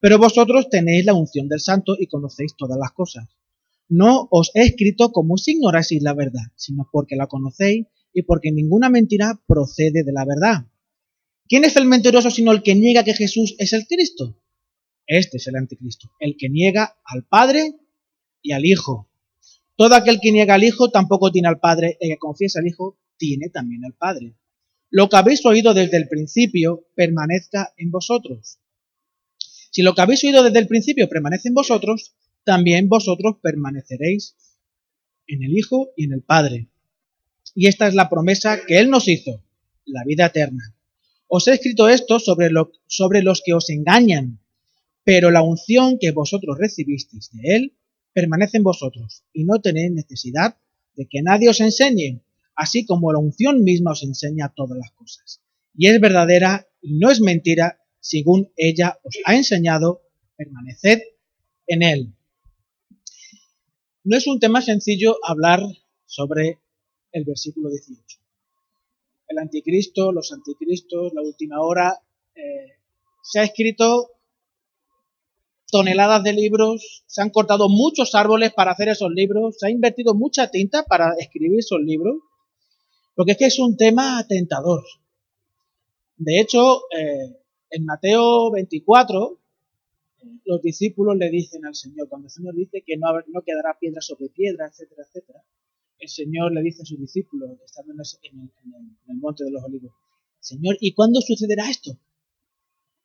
Pero 0.00 0.18
vosotros 0.18 0.68
tenéis 0.68 1.04
la 1.04 1.14
unción 1.14 1.48
del 1.48 1.60
santo 1.60 1.94
y 1.98 2.08
conocéis 2.08 2.56
todas 2.56 2.78
las 2.78 2.92
cosas. 2.92 3.28
No 3.88 4.26
os 4.30 4.50
he 4.54 4.62
escrito 4.62 5.12
como 5.12 5.36
si 5.36 5.52
ignoraseis 5.52 6.02
la 6.02 6.14
verdad, 6.14 6.50
sino 6.56 6.88
porque 6.90 7.14
la 7.14 7.26
conocéis 7.26 7.86
y 8.12 8.22
porque 8.22 8.50
ninguna 8.50 8.90
mentira 8.90 9.40
procede 9.46 10.02
de 10.02 10.12
la 10.12 10.24
verdad. 10.24 10.66
¿Quién 11.48 11.64
es 11.64 11.76
el 11.76 11.84
mentiroso 11.84 12.30
sino 12.30 12.52
el 12.52 12.62
que 12.62 12.74
niega 12.74 13.04
que 13.04 13.14
Jesús 13.14 13.54
es 13.58 13.72
el 13.72 13.86
Cristo? 13.86 14.38
Este 15.06 15.36
es 15.36 15.46
el 15.46 15.56
anticristo, 15.56 16.10
el 16.18 16.36
que 16.38 16.48
niega 16.48 16.96
al 17.04 17.24
Padre 17.24 17.74
y 18.40 18.52
al 18.52 18.64
Hijo. 18.64 19.08
Todo 19.76 19.94
aquel 19.94 20.20
que 20.20 20.32
niega 20.32 20.54
al 20.54 20.64
Hijo 20.64 20.90
tampoco 20.90 21.30
tiene 21.30 21.48
al 21.48 21.58
Padre, 21.58 21.96
el 22.00 22.10
que 22.10 22.18
confiesa 22.18 22.60
al 22.60 22.66
Hijo 22.66 22.98
tiene 23.16 23.48
también 23.48 23.84
al 23.84 23.94
Padre. 23.94 24.34
Lo 24.90 25.08
que 25.08 25.16
habéis 25.16 25.44
oído 25.46 25.72
desde 25.72 25.96
el 25.96 26.08
principio 26.08 26.86
permanezca 26.94 27.72
en 27.76 27.90
vosotros. 27.90 28.58
Si 29.70 29.82
lo 29.82 29.94
que 29.94 30.02
habéis 30.02 30.22
oído 30.24 30.42
desde 30.42 30.58
el 30.58 30.68
principio 30.68 31.08
permanece 31.08 31.48
en 31.48 31.54
vosotros, 31.54 32.14
también 32.44 32.88
vosotros 32.88 33.36
permaneceréis 33.42 34.36
en 35.26 35.42
el 35.42 35.56
Hijo 35.56 35.90
y 35.96 36.04
en 36.04 36.12
el 36.12 36.22
Padre. 36.22 36.68
Y 37.54 37.68
esta 37.68 37.86
es 37.86 37.94
la 37.94 38.10
promesa 38.10 38.66
que 38.66 38.78
Él 38.78 38.90
nos 38.90 39.08
hizo, 39.08 39.42
la 39.86 40.04
vida 40.04 40.26
eterna. 40.26 40.74
Os 41.26 41.48
he 41.48 41.54
escrito 41.54 41.88
esto 41.88 42.18
sobre, 42.18 42.50
lo, 42.50 42.72
sobre 42.86 43.22
los 43.22 43.42
que 43.42 43.54
os 43.54 43.70
engañan 43.70 44.40
Pero 45.04 45.30
la 45.30 45.42
unción 45.42 45.98
que 45.98 46.10
vosotros 46.10 46.58
recibisteis 46.58 47.30
de 47.32 47.56
Él 47.56 47.76
permanece 48.12 48.58
en 48.58 48.62
vosotros 48.62 49.24
y 49.32 49.44
no 49.44 49.60
tenéis 49.60 49.92
necesidad 49.92 50.56
de 50.94 51.06
que 51.08 51.22
nadie 51.22 51.48
os 51.48 51.60
enseñe, 51.60 52.20
así 52.54 52.84
como 52.84 53.12
la 53.12 53.18
unción 53.18 53.64
misma 53.64 53.92
os 53.92 54.02
enseña 54.02 54.52
todas 54.54 54.78
las 54.78 54.90
cosas. 54.92 55.40
Y 55.74 55.88
es 55.88 56.00
verdadera 56.00 56.66
y 56.80 56.98
no 56.98 57.10
es 57.10 57.20
mentira, 57.20 57.80
según 58.00 58.52
ella 58.56 58.98
os 59.02 59.16
ha 59.24 59.34
enseñado, 59.34 60.02
permaneced 60.36 61.00
en 61.66 61.82
Él. 61.82 62.14
No 64.04 64.16
es 64.16 64.26
un 64.26 64.40
tema 64.40 64.60
sencillo 64.60 65.16
hablar 65.22 65.62
sobre 66.06 66.58
el 67.12 67.24
versículo 67.24 67.70
18. 67.70 68.18
El 69.28 69.38
anticristo, 69.38 70.12
los 70.12 70.32
anticristos, 70.32 71.12
la 71.14 71.22
última 71.22 71.60
hora, 71.60 72.02
eh, 72.34 72.72
se 73.22 73.38
ha 73.38 73.44
escrito 73.44 74.10
toneladas 75.72 76.22
de 76.22 76.34
libros, 76.34 77.02
se 77.06 77.22
han 77.22 77.30
cortado 77.30 77.70
muchos 77.70 78.14
árboles 78.14 78.52
para 78.52 78.72
hacer 78.72 78.90
esos 78.90 79.10
libros, 79.10 79.56
se 79.58 79.66
ha 79.66 79.70
invertido 79.70 80.14
mucha 80.14 80.50
tinta 80.50 80.84
para 80.84 81.14
escribir 81.18 81.58
esos 81.58 81.80
libros, 81.80 82.16
porque 83.14 83.32
es 83.32 83.38
que 83.38 83.46
es 83.46 83.58
un 83.58 83.74
tema 83.78 84.24
tentador. 84.28 84.84
De 86.18 86.40
hecho, 86.40 86.82
eh, 86.94 87.38
en 87.70 87.84
Mateo 87.86 88.50
24, 88.50 89.40
los 90.44 90.60
discípulos 90.60 91.16
le 91.16 91.30
dicen 91.30 91.64
al 91.64 91.74
Señor, 91.74 92.06
cuando 92.06 92.26
el 92.26 92.32
Señor 92.32 92.54
dice 92.54 92.82
que 92.86 92.98
no, 92.98 93.08
quedará 93.42 93.78
piedra 93.80 94.02
sobre 94.02 94.28
piedra, 94.28 94.66
etcétera, 94.68 95.04
etcétera, 95.08 95.42
el 95.98 96.08
Señor 96.10 96.52
le 96.52 96.62
dice 96.62 96.82
a 96.82 96.84
sus 96.84 97.00
discípulos, 97.00 97.50
estando 97.64 97.94
en 97.94 97.98
el, 97.98 98.50
en 98.74 98.96
el 99.08 99.16
monte 99.16 99.42
de 99.42 99.50
los 99.50 99.64
olivos, 99.64 99.92
Señor, 100.38 100.76
¿y 100.80 100.92
cuándo 100.92 101.22
sucederá 101.22 101.70
esto? 101.70 101.98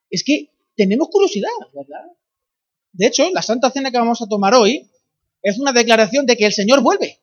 Es 0.10 0.26
que 0.26 0.50
tenemos 0.76 1.08
curiosidad, 1.10 1.50
¿verdad? 1.74 2.12
De 2.94 3.08
hecho, 3.08 3.30
la 3.32 3.42
Santa 3.42 3.70
Cena 3.70 3.92
que 3.92 3.98
vamos 3.98 4.22
a 4.22 4.28
tomar 4.28 4.54
hoy 4.54 4.90
es 5.42 5.60
una 5.60 5.72
declaración 5.72 6.26
de 6.26 6.36
que 6.36 6.46
el 6.46 6.54
Señor 6.54 6.82
vuelve. 6.82 7.20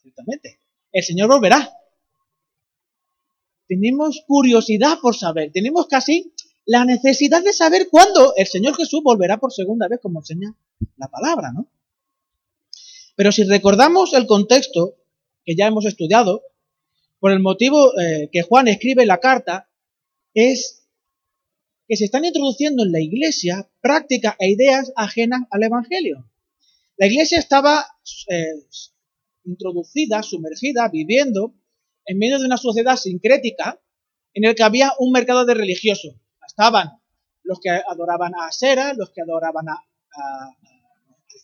Ciertamente. 0.00 0.60
El 0.92 1.02
Señor 1.02 1.28
volverá. 1.28 1.72
Tenemos 3.68 4.22
curiosidad 4.26 4.98
por 5.00 5.16
saber, 5.16 5.50
tenemos 5.52 5.86
casi 5.86 6.32
la 6.64 6.84
necesidad 6.84 7.42
de 7.42 7.52
saber 7.52 7.88
cuándo 7.90 8.34
el 8.36 8.46
Señor 8.46 8.76
Jesús 8.76 9.02
volverá 9.02 9.38
por 9.38 9.52
segunda 9.52 9.88
vez, 9.88 10.00
como 10.00 10.20
enseña 10.20 10.54
la 10.96 11.08
palabra, 11.08 11.52
¿no? 11.52 11.68
Pero 13.16 13.32
si 13.32 13.44
recordamos 13.44 14.14
el 14.14 14.26
contexto 14.26 14.96
que 15.44 15.56
ya 15.56 15.66
hemos 15.66 15.86
estudiado, 15.86 16.42
por 17.18 17.32
el 17.32 17.40
motivo 17.40 17.98
eh, 17.98 18.28
que 18.32 18.42
Juan 18.42 18.68
escribe 18.68 19.06
la 19.06 19.18
carta, 19.18 19.68
es 20.34 20.81
que 21.86 21.96
se 21.96 22.04
están 22.04 22.24
introduciendo 22.24 22.84
en 22.84 22.92
la 22.92 23.00
iglesia 23.00 23.70
prácticas 23.80 24.36
e 24.38 24.50
ideas 24.50 24.92
ajenas 24.96 25.42
al 25.50 25.62
Evangelio. 25.62 26.30
La 26.96 27.06
iglesia 27.06 27.38
estaba 27.38 27.84
eh, 28.28 28.66
introducida, 29.44 30.22
sumergida, 30.22 30.88
viviendo 30.88 31.54
en 32.06 32.18
medio 32.18 32.38
de 32.38 32.46
una 32.46 32.56
sociedad 32.56 32.96
sincrética 32.96 33.80
en 34.34 34.44
el 34.44 34.54
que 34.54 34.62
había 34.62 34.92
un 34.98 35.12
mercado 35.12 35.44
de 35.44 35.54
religiosos. 35.54 36.14
Estaban 36.46 36.90
los 37.42 37.60
que 37.60 37.70
adoraban 37.70 38.34
a 38.34 38.46
Asera, 38.46 38.94
los 38.94 39.10
que 39.10 39.22
adoraban 39.22 39.68
a, 39.68 39.72
a 39.74 40.56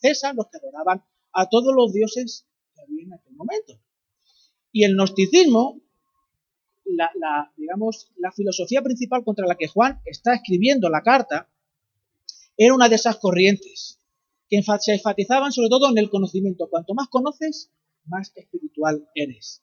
César, 0.01 0.35
los 0.35 0.47
que 0.47 0.59
adoraban 0.59 1.05
a 1.33 1.49
todos 1.49 1.75
los 1.75 1.93
dioses 1.93 2.47
que 2.75 2.83
había 2.83 3.05
en 3.05 3.15
aquel 3.15 3.35
momento. 3.35 3.81
Y 4.71 4.85
el 4.85 4.95
gnosticismo 4.95 5.81
la, 6.97 7.53
digamos, 7.57 8.11
la 8.17 8.33
filosofía 8.33 8.83
principal 8.83 9.25
contra 9.25 9.47
la 9.47 9.57
que 9.57 9.69
Juan 9.69 10.01
está 10.05 10.35
escribiendo 10.35 10.89
la 10.89 11.03
carta 11.03 11.49
era 12.57 12.75
una 12.75 12.89
de 12.89 12.97
esas 12.97 13.17
corrientes 13.17 13.99
que 14.49 14.63
se 14.81 14.95
enfatizaban 14.95 15.53
sobre 15.53 15.69
todo 15.69 15.91
en 15.91 15.99
el 15.99 16.11
conocimiento. 16.11 16.69
Cuanto 16.69 16.95
más 16.95 17.09
conoces, 17.09 17.71
más 18.07 18.33
espiritual 18.35 19.09
eres. 19.15 19.63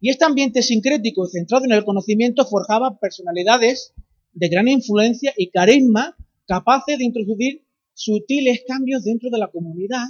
Y 0.00 0.10
este 0.10 0.24
ambiente 0.24 0.62
sincrético 0.62 1.26
centrado 1.26 1.64
en 1.64 1.72
el 1.72 1.84
conocimiento 1.84 2.46
forjaba 2.46 2.98
personalidades 2.98 3.92
de 4.32 4.48
gran 4.48 4.68
influencia 4.68 5.32
y 5.36 5.50
carisma 5.50 6.16
capaces 6.46 6.98
de 6.98 7.04
introducir 7.04 7.64
sutiles 7.94 8.64
cambios 8.66 9.04
dentro 9.04 9.30
de 9.30 9.38
la 9.38 9.48
comunidad, 9.48 10.06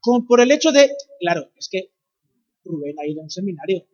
con, 0.00 0.26
por 0.26 0.40
el 0.40 0.50
hecho 0.52 0.72
de, 0.72 0.90
claro, 1.20 1.50
es 1.56 1.68
que 1.68 1.90
Rubén 2.64 2.94
ha 3.00 3.06
ido 3.06 3.20
a 3.20 3.24
un 3.24 3.30
seminario, 3.30 3.84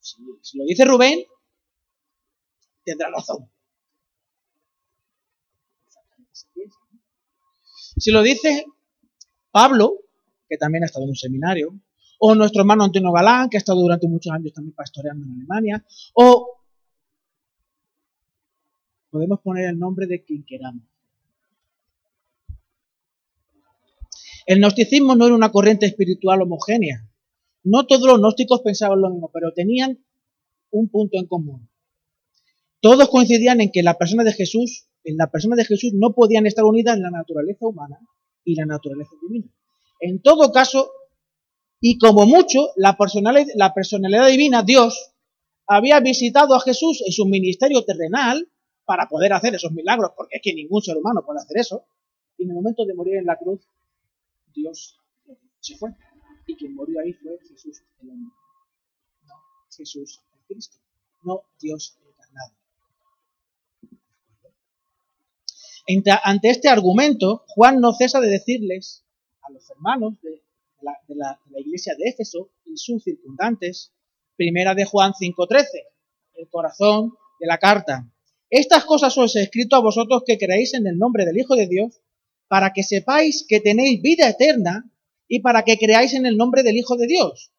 si, 0.00 0.58
lo 0.58 0.64
dice 0.64 0.84
Rubén, 0.84 1.20
tendrá 2.84 3.10
razón. 3.10 3.50
Si 7.96 8.10
lo 8.10 8.22
dice 8.22 8.64
Pablo, 9.50 9.98
que 10.48 10.56
también 10.56 10.84
ha 10.84 10.86
estado 10.86 11.04
en 11.04 11.10
un 11.10 11.16
seminario, 11.16 11.78
o 12.18 12.34
nuestro 12.34 12.62
hermano 12.62 12.84
Antonio 12.84 13.12
Galán, 13.12 13.48
que 13.48 13.56
ha 13.56 13.58
estado 13.58 13.80
durante 13.80 14.08
muchos 14.08 14.32
años 14.32 14.52
también 14.52 14.74
pastoreando 14.74 15.26
en 15.26 15.32
Alemania, 15.32 15.84
o 16.14 16.62
podemos 19.10 19.40
poner 19.40 19.68
el 19.68 19.78
nombre 19.78 20.06
de 20.06 20.22
quien 20.22 20.44
queramos. 20.44 20.84
El 24.46 24.58
gnosticismo 24.60 25.14
no 25.14 25.26
era 25.26 25.34
una 25.34 25.52
corriente 25.52 25.86
espiritual 25.86 26.42
homogénea, 26.42 27.09
no 27.62 27.86
todos 27.86 28.06
los 28.06 28.18
gnósticos 28.18 28.60
pensaban 28.62 29.00
lo 29.00 29.10
mismo, 29.10 29.30
pero 29.32 29.52
tenían 29.52 30.04
un 30.70 30.88
punto 30.88 31.18
en 31.18 31.26
común. 31.26 31.68
Todos 32.80 33.08
coincidían 33.10 33.60
en 33.60 33.70
que 33.70 33.82
la 33.82 33.98
persona 33.98 34.24
de 34.24 34.32
Jesús, 34.32 34.86
en 35.04 35.16
la 35.16 35.30
persona 35.30 35.56
de 35.56 35.64
Jesús 35.64 35.92
no 35.94 36.14
podían 36.14 36.46
estar 36.46 36.64
unidas 36.64 36.98
la 36.98 37.10
naturaleza 37.10 37.66
humana 37.66 37.98
y 38.44 38.54
la 38.54 38.64
naturaleza 38.64 39.10
divina. 39.22 39.52
En 40.00 40.22
todo 40.22 40.50
caso, 40.50 40.90
y 41.80 41.98
como 41.98 42.26
mucho, 42.26 42.70
la 42.76 42.96
personalidad, 42.96 43.52
la 43.54 43.74
personalidad 43.74 44.28
divina, 44.28 44.62
Dios, 44.62 45.12
había 45.66 46.00
visitado 46.00 46.54
a 46.54 46.60
Jesús 46.60 47.02
en 47.06 47.12
su 47.12 47.26
ministerio 47.26 47.84
terrenal 47.84 48.48
para 48.84 49.08
poder 49.08 49.32
hacer 49.34 49.54
esos 49.54 49.72
milagros, 49.72 50.12
porque 50.16 50.36
es 50.36 50.42
que 50.42 50.54
ningún 50.54 50.82
ser 50.82 50.96
humano 50.96 51.22
puede 51.24 51.40
hacer 51.40 51.58
eso. 51.58 51.84
Y 52.38 52.44
en 52.44 52.50
el 52.50 52.56
momento 52.56 52.84
de 52.84 52.94
morir 52.94 53.16
en 53.16 53.26
la 53.26 53.36
cruz, 53.36 53.60
Dios 54.54 54.96
se 55.60 55.76
fue 55.76 55.90
y 56.50 56.56
quien 56.56 56.74
murió 56.74 57.00
ahí 57.00 57.12
fue 57.12 57.38
Jesús 57.48 57.82
el 58.02 58.10
hombre, 58.10 58.34
no 59.26 59.34
Jesús 59.76 60.20
el 60.32 60.40
Cristo, 60.46 60.78
no 61.22 61.42
Dios 61.60 61.96
encarnado. 62.00 62.54
Ante 66.24 66.50
este 66.50 66.68
argumento, 66.68 67.44
Juan 67.48 67.80
no 67.80 67.92
cesa 67.92 68.20
de 68.20 68.28
decirles 68.28 69.04
a 69.42 69.52
los 69.52 69.68
hermanos 69.70 70.20
de 70.22 70.42
la, 70.80 71.40
iglesia 71.58 71.94
de 71.96 72.08
Éfeso 72.08 72.50
y 72.64 72.76
sus 72.76 73.02
circundantes, 73.02 73.92
primera 74.36 74.74
de 74.74 74.84
Juan 74.84 75.12
5.13, 75.12 75.66
el 76.34 76.48
corazón 76.48 77.14
de 77.38 77.46
la 77.46 77.58
carta. 77.58 78.10
Estas 78.48 78.84
cosas 78.84 79.16
os 79.18 79.36
he 79.36 79.42
escrito 79.42 79.76
a 79.76 79.80
vosotros 79.80 80.22
que 80.26 80.38
creéis 80.38 80.74
en 80.74 80.86
el 80.86 80.98
nombre 80.98 81.24
del 81.24 81.38
Hijo 81.38 81.54
de 81.54 81.66
Dios, 81.66 82.00
para 82.48 82.72
que 82.72 82.82
sepáis 82.82 83.44
que 83.48 83.60
tenéis 83.60 84.02
vida 84.02 84.28
eterna 84.28 84.90
y 85.32 85.40
para 85.40 85.62
que 85.62 85.78
creáis 85.78 86.12
en 86.14 86.26
el 86.26 86.36
nombre 86.36 86.64
del 86.64 86.76
Hijo 86.76 86.96
de 86.96 87.06
Dios. 87.06 87.52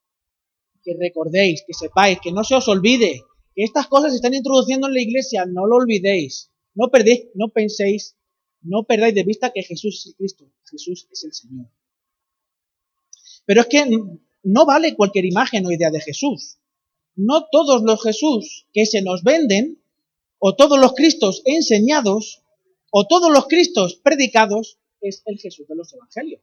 Que 0.83 0.93
recordéis, 0.99 1.63
que 1.65 1.73
sepáis, 1.73 2.19
que 2.21 2.33
no 2.33 2.43
se 2.43 2.55
os 2.55 2.67
olvide, 2.67 3.21
que 3.55 3.63
estas 3.63 3.87
cosas 3.87 4.11
se 4.11 4.17
están 4.17 4.33
introduciendo 4.33 4.87
en 4.87 4.93
la 4.93 5.01
iglesia, 5.01 5.45
no 5.45 5.65
lo 5.65 5.77
olvidéis. 5.77 6.51
No 6.75 6.89
perdéis, 6.89 7.29
no 7.33 7.47
penséis, 7.47 8.17
no 8.61 8.83
perdáis 8.83 9.15
de 9.15 9.23
vista 9.23 9.51
que 9.53 9.63
Jesús 9.63 10.05
es 10.05 10.15
Cristo, 10.15 10.51
Jesús 10.69 11.07
es 11.11 11.23
el 11.23 11.33
Señor. 11.33 11.67
Pero 13.45 13.61
es 13.61 13.67
que 13.67 13.85
no 14.43 14.65
vale 14.65 14.95
cualquier 14.97 15.23
imagen 15.23 15.65
o 15.65 15.71
idea 15.71 15.91
de 15.91 16.01
Jesús. 16.01 16.57
No 17.15 17.47
todos 17.49 17.83
los 17.83 18.03
Jesús 18.03 18.67
que 18.73 18.85
se 18.85 19.01
nos 19.01 19.23
venden, 19.23 19.81
o 20.39 20.57
todos 20.57 20.77
los 20.77 20.93
Cristos 20.93 21.41
enseñados, 21.45 22.43
o 22.91 23.07
todos 23.07 23.31
los 23.31 23.47
Cristos 23.47 23.95
predicados, 23.95 24.77
es 24.99 25.23
el 25.25 25.39
Jesús 25.39 25.67
de 25.69 25.75
los 25.75 25.93
Evangelios. 25.93 26.41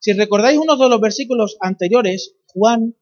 Si 0.00 0.12
recordáis 0.12 0.58
uno 0.58 0.76
de 0.76 0.88
los 0.88 1.00
versículos 1.00 1.56
anteriores, 1.60 2.36
Juan 2.52 2.94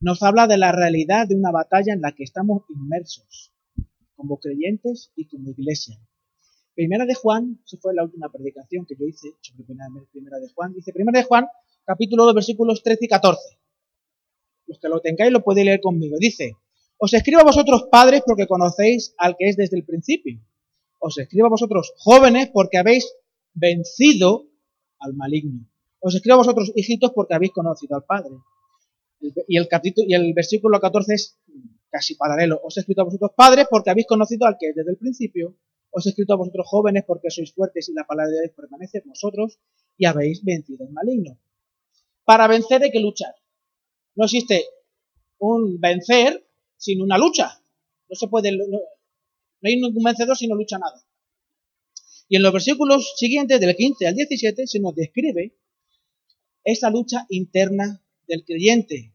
nos 0.00 0.22
habla 0.22 0.46
de 0.46 0.56
la 0.56 0.72
realidad 0.72 1.28
de 1.28 1.34
una 1.34 1.50
batalla 1.50 1.92
en 1.92 2.00
la 2.00 2.12
que 2.12 2.24
estamos 2.24 2.62
inmersos, 2.70 3.52
como 4.16 4.38
creyentes 4.38 5.12
y 5.14 5.28
como 5.28 5.50
iglesia. 5.50 5.98
Primera 6.74 7.04
de 7.04 7.14
Juan, 7.14 7.60
esa 7.66 7.76
fue 7.78 7.94
la 7.94 8.04
última 8.04 8.30
predicación 8.30 8.86
que 8.86 8.94
yo 8.98 9.04
hice 9.04 9.28
sobre 9.42 9.64
Primera 10.10 10.38
de 10.38 10.48
Juan, 10.54 10.72
dice 10.72 10.92
Primera 10.92 11.18
de 11.18 11.24
Juan, 11.26 11.46
capítulo 11.84 12.24
2, 12.24 12.34
versículos 12.34 12.82
13 12.82 13.04
y 13.04 13.08
14. 13.08 13.40
Los 14.68 14.78
que 14.78 14.88
lo 14.88 15.00
tengáis 15.00 15.32
lo 15.32 15.42
podéis 15.42 15.66
leer 15.66 15.80
conmigo. 15.82 16.16
Dice, 16.18 16.52
os 16.96 17.12
escribo 17.12 17.40
a 17.40 17.44
vosotros 17.44 17.88
padres 17.90 18.22
porque 18.24 18.46
conocéis 18.46 19.14
al 19.18 19.36
que 19.36 19.48
es 19.48 19.56
desde 19.56 19.76
el 19.76 19.84
principio. 19.84 20.40
Os 20.98 21.18
escribo 21.18 21.46
a 21.46 21.50
vosotros 21.50 21.92
jóvenes 21.98 22.48
porque 22.52 22.78
habéis 22.78 23.12
vencido 23.52 24.46
al 24.98 25.14
maligno. 25.14 25.68
Os 26.00 26.14
escribo 26.14 26.34
a 26.34 26.38
vosotros, 26.38 26.72
hijitos, 26.74 27.12
porque 27.12 27.34
habéis 27.34 27.52
conocido 27.52 27.96
al 27.96 28.04
Padre. 28.04 28.36
Y 29.20 29.56
el, 29.56 29.66
capítulo, 29.66 30.06
y 30.08 30.14
el 30.14 30.32
versículo 30.32 30.78
14 30.80 31.14
es 31.14 31.38
casi 31.90 32.14
paralelo. 32.14 32.60
Os 32.62 32.76
he 32.76 32.80
escrito 32.80 33.02
a 33.02 33.04
vosotros, 33.04 33.32
padres, 33.36 33.66
porque 33.68 33.90
habéis 33.90 34.06
conocido 34.06 34.46
al 34.46 34.56
que 34.58 34.72
desde 34.74 34.90
el 34.90 34.96
principio. 34.96 35.56
Os 35.90 36.06
he 36.06 36.10
escrito 36.10 36.34
a 36.34 36.36
vosotros 36.36 36.66
jóvenes 36.68 37.04
porque 37.06 37.30
sois 37.30 37.52
fuertes 37.52 37.88
y 37.88 37.94
la 37.94 38.06
palabra 38.06 38.30
de 38.30 38.40
Dios 38.42 38.52
permanece 38.54 38.98
en 38.98 39.08
vosotros 39.08 39.58
y 39.96 40.04
habéis 40.04 40.44
vencido 40.44 40.86
el 40.86 40.92
maligno. 40.92 41.38
Para 42.24 42.46
vencer 42.46 42.82
hay 42.82 42.90
que 42.90 43.00
luchar. 43.00 43.34
No 44.14 44.24
existe 44.24 44.66
un 45.38 45.80
vencer 45.80 46.46
sin 46.76 47.00
una 47.00 47.16
lucha. 47.16 47.62
No 48.08 48.14
se 48.14 48.28
puede, 48.28 48.52
no, 48.52 48.64
no 48.68 48.78
hay 49.68 49.80
ningún 49.80 50.04
vencedor 50.04 50.36
si 50.36 50.46
no 50.46 50.54
lucha 50.54 50.78
nada. 50.78 51.02
Y 52.28 52.36
en 52.36 52.42
los 52.42 52.52
versículos 52.52 53.14
siguientes, 53.16 53.58
del 53.58 53.74
15 53.74 54.06
al 54.06 54.14
17, 54.14 54.66
se 54.66 54.80
nos 54.80 54.94
describe 54.94 55.56
esa 56.72 56.90
lucha 56.90 57.24
interna 57.30 58.02
del 58.26 58.44
creyente. 58.44 59.14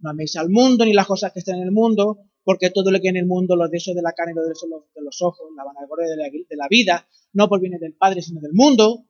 No 0.00 0.10
améis 0.10 0.36
al 0.36 0.50
mundo 0.50 0.84
ni 0.84 0.92
las 0.92 1.06
cosas 1.06 1.32
que 1.32 1.38
están 1.38 1.56
en 1.56 1.62
el 1.62 1.72
mundo, 1.72 2.18
porque 2.44 2.70
todo 2.70 2.90
lo 2.90 3.00
que 3.00 3.08
en 3.08 3.16
el 3.16 3.26
mundo, 3.26 3.56
los 3.56 3.70
deseos 3.70 3.96
de 3.96 4.02
la 4.02 4.12
carne, 4.12 4.34
los 4.34 4.46
deseos 4.46 4.84
de 4.94 5.02
los 5.02 5.22
ojos, 5.22 5.48
la 5.56 5.64
vanagloria 5.64 6.10
de 6.10 6.16
la, 6.16 6.24
de 6.24 6.56
la 6.56 6.68
vida, 6.68 7.08
no 7.32 7.48
proviene 7.48 7.78
del 7.78 7.94
Padre, 7.94 8.20
sino 8.20 8.40
del 8.40 8.52
mundo. 8.52 9.06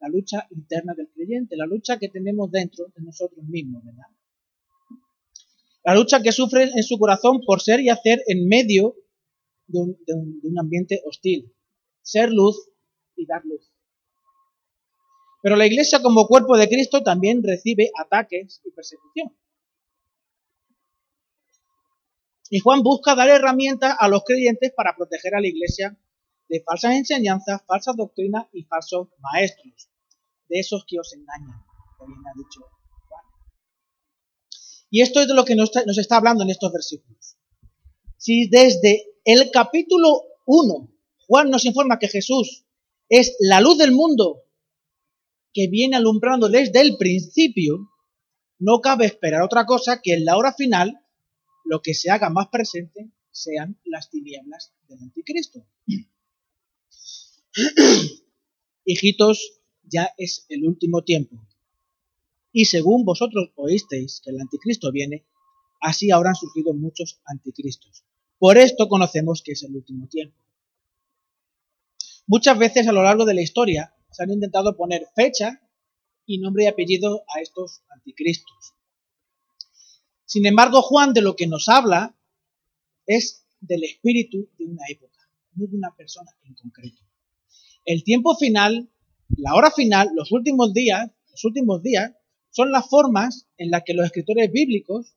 La 0.00 0.08
lucha 0.08 0.46
interna 0.50 0.94
del 0.94 1.10
creyente, 1.10 1.56
la 1.56 1.66
lucha 1.66 1.98
que 1.98 2.08
tenemos 2.08 2.50
dentro 2.50 2.86
de 2.94 3.02
nosotros 3.02 3.44
mismos, 3.44 3.84
¿verdad? 3.84 4.06
La 5.84 5.94
lucha 5.94 6.22
que 6.22 6.32
sufre 6.32 6.70
en 6.74 6.82
su 6.82 6.98
corazón 6.98 7.40
por 7.44 7.60
ser 7.60 7.80
y 7.80 7.90
hacer 7.90 8.22
en 8.26 8.48
medio 8.48 8.96
de 9.66 9.80
un 9.80 10.58
ambiente 10.58 11.02
hostil. 11.04 11.52
Ser 12.00 12.32
luz 12.32 12.70
y 13.16 13.26
dar 13.26 13.44
luz. 13.44 13.73
Pero 15.44 15.56
la 15.56 15.66
iglesia 15.66 16.00
como 16.00 16.26
cuerpo 16.26 16.56
de 16.56 16.66
Cristo 16.70 17.02
también 17.02 17.42
recibe 17.42 17.90
ataques 18.00 18.62
y 18.64 18.70
persecución. 18.70 19.36
Y 22.48 22.60
Juan 22.60 22.82
busca 22.82 23.14
dar 23.14 23.28
herramientas 23.28 23.94
a 24.00 24.08
los 24.08 24.24
creyentes 24.24 24.72
para 24.74 24.96
proteger 24.96 25.34
a 25.34 25.42
la 25.42 25.46
iglesia 25.46 25.98
de 26.48 26.62
falsas 26.62 26.94
enseñanzas, 26.94 27.60
falsas 27.66 27.94
doctrinas 27.94 28.46
y 28.54 28.64
falsos 28.64 29.08
maestros, 29.18 29.90
de 30.48 30.60
esos 30.60 30.86
que 30.88 30.98
os 30.98 31.12
engañan, 31.12 31.62
como 31.98 32.14
bien 32.14 32.26
ha 32.26 32.32
dicho 32.38 32.62
Juan. 33.06 33.24
Y 34.88 35.02
esto 35.02 35.20
es 35.20 35.28
de 35.28 35.34
lo 35.34 35.44
que 35.44 35.56
nos 35.56 35.68
está, 35.68 35.84
nos 35.84 35.98
está 35.98 36.16
hablando 36.16 36.44
en 36.44 36.48
estos 36.48 36.72
versículos. 36.72 37.36
Si 38.16 38.48
desde 38.48 39.18
el 39.26 39.50
capítulo 39.50 40.22
1 40.46 40.90
Juan 41.26 41.50
nos 41.50 41.66
informa 41.66 41.98
que 41.98 42.08
Jesús 42.08 42.64
es 43.10 43.36
la 43.40 43.60
luz 43.60 43.76
del 43.76 43.92
mundo 43.92 44.43
que 45.54 45.68
viene 45.68 45.96
alumbrando 45.96 46.48
desde 46.48 46.80
el 46.80 46.96
principio, 46.98 47.88
no 48.58 48.80
cabe 48.80 49.06
esperar 49.06 49.42
otra 49.42 49.64
cosa 49.64 50.00
que 50.02 50.14
en 50.14 50.24
la 50.24 50.36
hora 50.36 50.52
final 50.52 51.00
lo 51.64 51.80
que 51.80 51.94
se 51.94 52.10
haga 52.10 52.28
más 52.28 52.48
presente 52.48 53.10
sean 53.30 53.78
las 53.84 54.10
tinieblas 54.10 54.74
del 54.88 54.98
anticristo. 55.00 55.64
Hijitos, 58.84 59.60
ya 59.82 60.10
es 60.18 60.44
el 60.48 60.66
último 60.66 61.04
tiempo. 61.04 61.36
Y 62.52 62.66
según 62.66 63.04
vosotros 63.04 63.50
oísteis 63.56 64.20
que 64.22 64.30
el 64.30 64.40
anticristo 64.40 64.92
viene, 64.92 65.24
así 65.80 66.10
ahora 66.10 66.30
han 66.30 66.36
surgido 66.36 66.74
muchos 66.74 67.20
anticristos. 67.24 68.04
Por 68.38 68.58
esto 68.58 68.88
conocemos 68.88 69.42
que 69.42 69.52
es 69.52 69.62
el 69.62 69.74
último 69.74 70.08
tiempo. 70.08 70.36
Muchas 72.26 72.58
veces 72.58 72.88
a 72.88 72.92
lo 72.92 73.02
largo 73.02 73.24
de 73.24 73.34
la 73.34 73.42
historia 73.42 73.93
se 74.14 74.22
han 74.22 74.30
intentado 74.30 74.76
poner 74.76 75.08
fecha 75.16 75.60
y 76.24 76.38
nombre 76.38 76.64
y 76.64 76.66
apellido 76.68 77.24
a 77.34 77.40
estos 77.40 77.82
anticristos. 77.90 78.74
Sin 80.24 80.46
embargo, 80.46 80.82
Juan 80.82 81.12
de 81.12 81.20
lo 81.20 81.34
que 81.34 81.48
nos 81.48 81.68
habla 81.68 82.16
es 83.06 83.44
del 83.60 83.82
espíritu 83.82 84.48
de 84.56 84.66
una 84.66 84.84
época, 84.88 85.18
no 85.54 85.66
de 85.66 85.76
una 85.76 85.94
persona 85.96 86.30
en 86.44 86.54
concreto. 86.54 87.02
El 87.84 88.04
tiempo 88.04 88.36
final, 88.36 88.88
la 89.36 89.54
hora 89.54 89.72
final, 89.72 90.10
los 90.14 90.30
últimos 90.30 90.72
días, 90.72 91.10
los 91.32 91.44
últimos 91.44 91.82
días 91.82 92.12
son 92.50 92.70
las 92.70 92.88
formas 92.88 93.48
en 93.58 93.70
las 93.72 93.82
que 93.82 93.94
los 93.94 94.06
escritores 94.06 94.50
bíblicos 94.52 95.16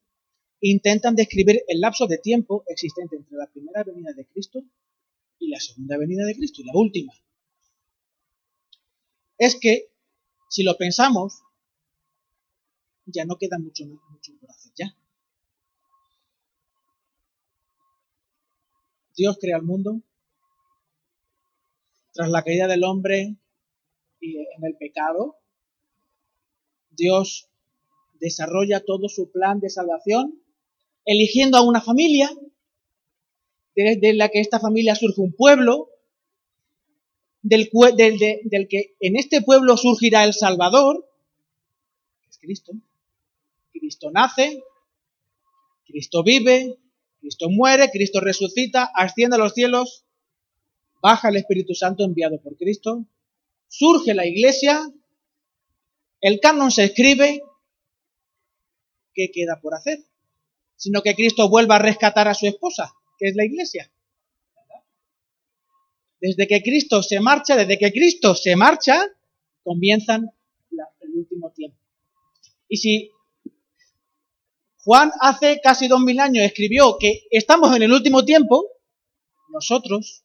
intentan 0.60 1.16
describir 1.16 1.62
el 1.68 1.82
lapso 1.82 2.08
de 2.08 2.18
tiempo 2.18 2.64
existente 2.68 3.16
entre 3.16 3.38
la 3.38 3.46
primera 3.46 3.84
venida 3.84 4.12
de 4.14 4.26
Cristo 4.26 4.64
y 5.38 5.50
la 5.50 5.60
segunda 5.60 5.98
venida 5.98 6.26
de 6.26 6.36
Cristo 6.36 6.64
y 6.64 6.66
la 6.66 6.74
última. 6.74 7.14
Es 9.38 9.56
que, 9.60 9.90
si 10.50 10.64
lo 10.64 10.78
pensamos, 10.78 11.42
ya 13.06 13.26
no 13.26 13.38
queda 13.38 13.58
mucho, 13.60 13.86
mucho 13.86 14.34
por 14.40 14.50
hacer 14.50 14.72
ya. 14.76 14.96
Dios 19.16 19.38
crea 19.40 19.58
el 19.58 19.64
mundo. 19.64 20.02
Tras 22.14 22.30
la 22.30 22.44
caída 22.44 22.68
del 22.68 22.84
hombre 22.84 23.36
y 24.20 24.38
en 24.38 24.64
el 24.64 24.76
pecado, 24.76 25.38
Dios 26.90 27.48
desarrolla 28.20 28.84
todo 28.84 29.08
su 29.08 29.32
plan 29.32 29.60
de 29.60 29.70
salvación, 29.70 30.42
eligiendo 31.06 31.58
a 31.58 31.62
una 31.62 31.82
familia, 31.82 32.30
de 33.76 34.14
la 34.16 34.30
que 34.30 34.40
esta 34.40 34.60
familia 34.60 34.96
surge 34.96 35.22
un 35.22 35.34
pueblo, 35.34 35.90
del, 37.48 37.70
del, 38.44 38.68
que 38.68 38.96
en 39.00 39.16
este 39.16 39.42
pueblo 39.42 39.78
surgirá 39.78 40.24
el 40.24 40.34
Salvador, 40.34 41.10
que 42.22 42.30
es 42.30 42.38
Cristo. 42.38 42.74
Cristo 43.72 44.10
nace, 44.12 44.64
Cristo 45.86 46.24
vive, 46.24 46.78
Cristo 47.22 47.50
muere, 47.50 47.90
Cristo 47.90 48.20
resucita, 48.20 48.92
asciende 48.94 49.36
a 49.36 49.40
los 49.40 49.54
cielos, 49.54 50.06
baja 51.02 51.30
el 51.30 51.38
Espíritu 51.38 51.74
Santo 51.74 52.04
enviado 52.04 52.42
por 52.42 52.58
Cristo, 52.58 53.06
surge 53.68 54.14
la 54.14 54.26
iglesia, 54.26 54.82
el 56.22 56.40
canon 56.40 56.72
se 56.72 56.86
escribe, 56.86 57.42
¿qué 59.14 59.30
queda 59.32 59.60
por 59.62 59.76
hacer? 59.76 60.00
Sino 60.76 61.02
que 61.02 61.16
Cristo 61.16 61.50
vuelva 61.50 61.76
a 61.76 61.80
rescatar 61.80 62.28
a 62.28 62.34
su 62.34 62.48
esposa, 62.48 62.94
que 63.18 63.28
es 63.30 63.36
la 63.36 63.46
iglesia. 63.46 63.92
Desde 66.20 66.48
que 66.48 66.62
Cristo 66.62 67.04
se 67.04 67.20
marcha, 67.20 67.56
desde 67.56 67.78
que 67.78 67.92
Cristo 67.92 68.36
se 68.36 68.56
marcha, 68.56 69.06
comienzan 69.64 70.32
el 70.72 71.16
último 71.16 71.52
tiempo. 71.52 71.78
Y 72.68 72.78
si 72.78 73.12
Juan 74.78 75.12
hace 75.20 75.60
casi 75.62 75.88
dos 75.88 76.02
mil 76.02 76.20
años 76.20 76.46
escribió 76.46 76.98
que 77.00 77.28
estamos 77.30 77.76
en 77.76 77.84
el 77.84 77.92
último 77.92 78.24
tiempo, 78.24 78.66
nosotros 79.50 80.24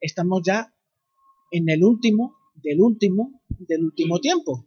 estamos 0.00 0.42
ya 0.44 0.74
en 1.50 1.68
el 1.68 1.84
último, 1.84 2.36
del 2.54 2.80
último, 2.80 3.42
del 3.48 3.84
último 3.84 4.20
tiempo. 4.20 4.66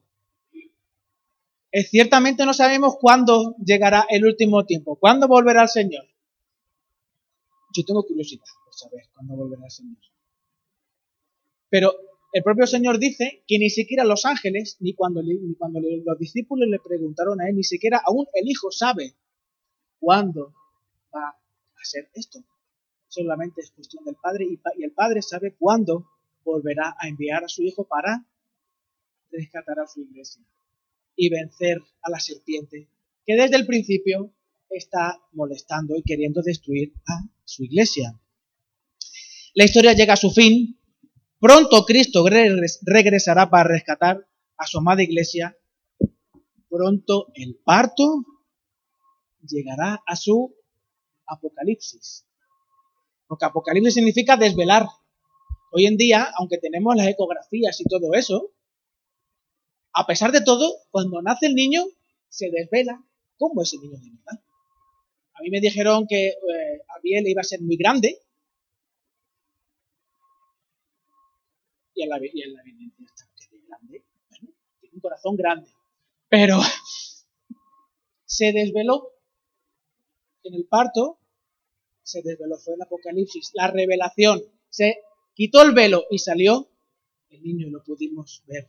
Ciertamente 1.90 2.46
no 2.46 2.54
sabemos 2.54 2.98
cuándo 3.00 3.56
llegará 3.64 4.06
el 4.10 4.26
último 4.26 4.66
tiempo, 4.66 4.98
cuándo 4.98 5.28
volverá 5.28 5.64
el 5.64 5.70
Señor. 5.70 6.11
Yo 7.74 7.84
tengo 7.86 8.04
curiosidad 8.04 8.44
por 8.64 8.74
saber 8.74 9.04
cuándo 9.14 9.36
volverá 9.36 9.66
el 9.66 9.72
Señor. 9.72 9.98
Pero 11.70 11.94
el 12.34 12.44
propio 12.44 12.68
Señor 12.68 13.00
dice 13.00 13.44
que 13.48 13.60
ni 13.60 13.70
siquiera 13.70 14.04
los 14.04 14.26
ángeles, 14.26 14.78
ni 14.80 14.94
cuando, 14.94 15.22
ni 15.24 15.56
cuando 15.56 15.80
los 15.80 16.18
discípulos 16.18 16.68
le 16.70 16.80
preguntaron 16.80 17.42
a 17.42 17.50
él, 17.50 17.56
ni 17.56 17.64
siquiera 17.64 18.02
aún 18.06 18.26
el 18.34 18.50
Hijo 18.50 18.72
sabe 18.72 19.16
cuándo 20.00 20.54
va 21.14 21.30
a 21.30 21.84
ser 21.84 22.10
esto. 22.14 22.40
Solamente 23.08 23.62
es 23.62 23.72
cuestión 23.72 24.06
del 24.06 24.16
Padre 24.16 24.46
y, 24.46 24.60
y 24.78 24.84
el 24.84 24.92
Padre 24.92 25.22
sabe 25.22 25.56
cuándo 25.58 26.08
volverá 26.44 26.96
a 26.98 27.08
enviar 27.08 27.44
a 27.44 27.50
su 27.50 27.64
Hijo 27.64 27.86
para 27.86 28.26
rescatar 29.32 29.80
a 29.80 29.88
su 29.88 30.02
iglesia 30.02 30.44
y 31.16 31.30
vencer 31.30 31.82
a 32.02 32.10
la 32.10 32.20
serpiente 32.20 32.88
que 33.26 33.36
desde 33.36 33.58
el 33.58 33.66
principio 33.66 34.34
está 34.72 35.20
molestando 35.34 35.96
y 35.96 36.04
queriendo 36.04 36.42
destruir 36.42 36.94
a 37.08 37.28
su 37.44 37.64
iglesia. 37.64 38.20
La 39.54 39.66
historia 39.66 39.94
llega 39.94 40.14
a 40.14 40.18
su 40.18 40.32
fin 40.32 40.82
Pronto 41.42 41.86
Cristo 41.86 42.24
regresará 42.28 43.50
para 43.50 43.68
rescatar 43.68 44.28
a 44.58 44.68
su 44.68 44.78
amada 44.78 45.02
iglesia. 45.02 45.58
Pronto 46.70 47.32
el 47.34 47.60
parto 47.66 48.24
llegará 49.42 50.04
a 50.06 50.16
su 50.16 50.56
apocalipsis. 51.26 52.28
Porque 53.26 53.46
apocalipsis 53.46 53.96
significa 53.96 54.38
desvelar. 54.38 54.86
Hoy 55.72 55.88
en 55.88 55.98
día, 55.98 56.32
aunque 56.38 56.60
tenemos 56.60 56.96
las 56.96 57.08
ecografías 57.08 57.82
y 57.82 57.86
todo 57.86 58.14
eso, 58.14 58.52
a 59.94 60.06
pesar 60.06 60.32
de 60.32 60.42
todo, 60.42 60.72
cuando 60.92 61.24
nace 61.24 61.48
el 61.48 61.56
niño, 61.56 61.86
se 62.30 62.52
desvela 62.52 63.04
cómo 63.40 63.64
es 63.64 63.74
el 63.74 63.82
niño 63.82 63.98
de 63.98 64.12
verdad. 64.12 64.44
A 65.34 65.42
mí 65.42 65.50
me 65.50 65.60
dijeron 65.60 66.06
que 66.08 66.28
eh, 66.28 66.82
Abiel 66.98 67.28
iba 67.28 67.42
a 67.42 67.44
ser 67.44 67.62
muy 67.62 67.78
grande, 67.78 68.20
y 71.94 72.04
en 72.04 72.10
la, 72.10 72.20
y 72.24 72.42
en 72.42 72.94
está 73.06 73.26
que 73.36 73.58
es 73.58 73.68
grande. 73.68 74.04
Bueno, 74.30 74.50
tiene 74.80 74.96
un 74.96 75.02
corazón 75.02 75.36
grande. 75.36 75.72
Pero 76.30 76.60
se 78.26 78.52
desveló 78.52 79.12
en 80.44 80.56
el 80.56 80.66
parto, 80.66 81.20
se 82.02 82.22
desveló, 82.22 82.58
fue 82.58 82.76
el 82.76 82.82
Apocalipsis, 82.82 83.52
la 83.54 83.68
revelación. 83.68 84.42
Se 84.70 84.98
quitó 85.34 85.62
el 85.62 85.74
velo 85.74 86.06
y 86.10 86.20
salió 86.20 86.70
el 87.30 87.44
niño 87.44 87.68
y 87.68 87.72
lo 87.72 87.84
pudimos 87.84 88.44
ver. 88.48 88.68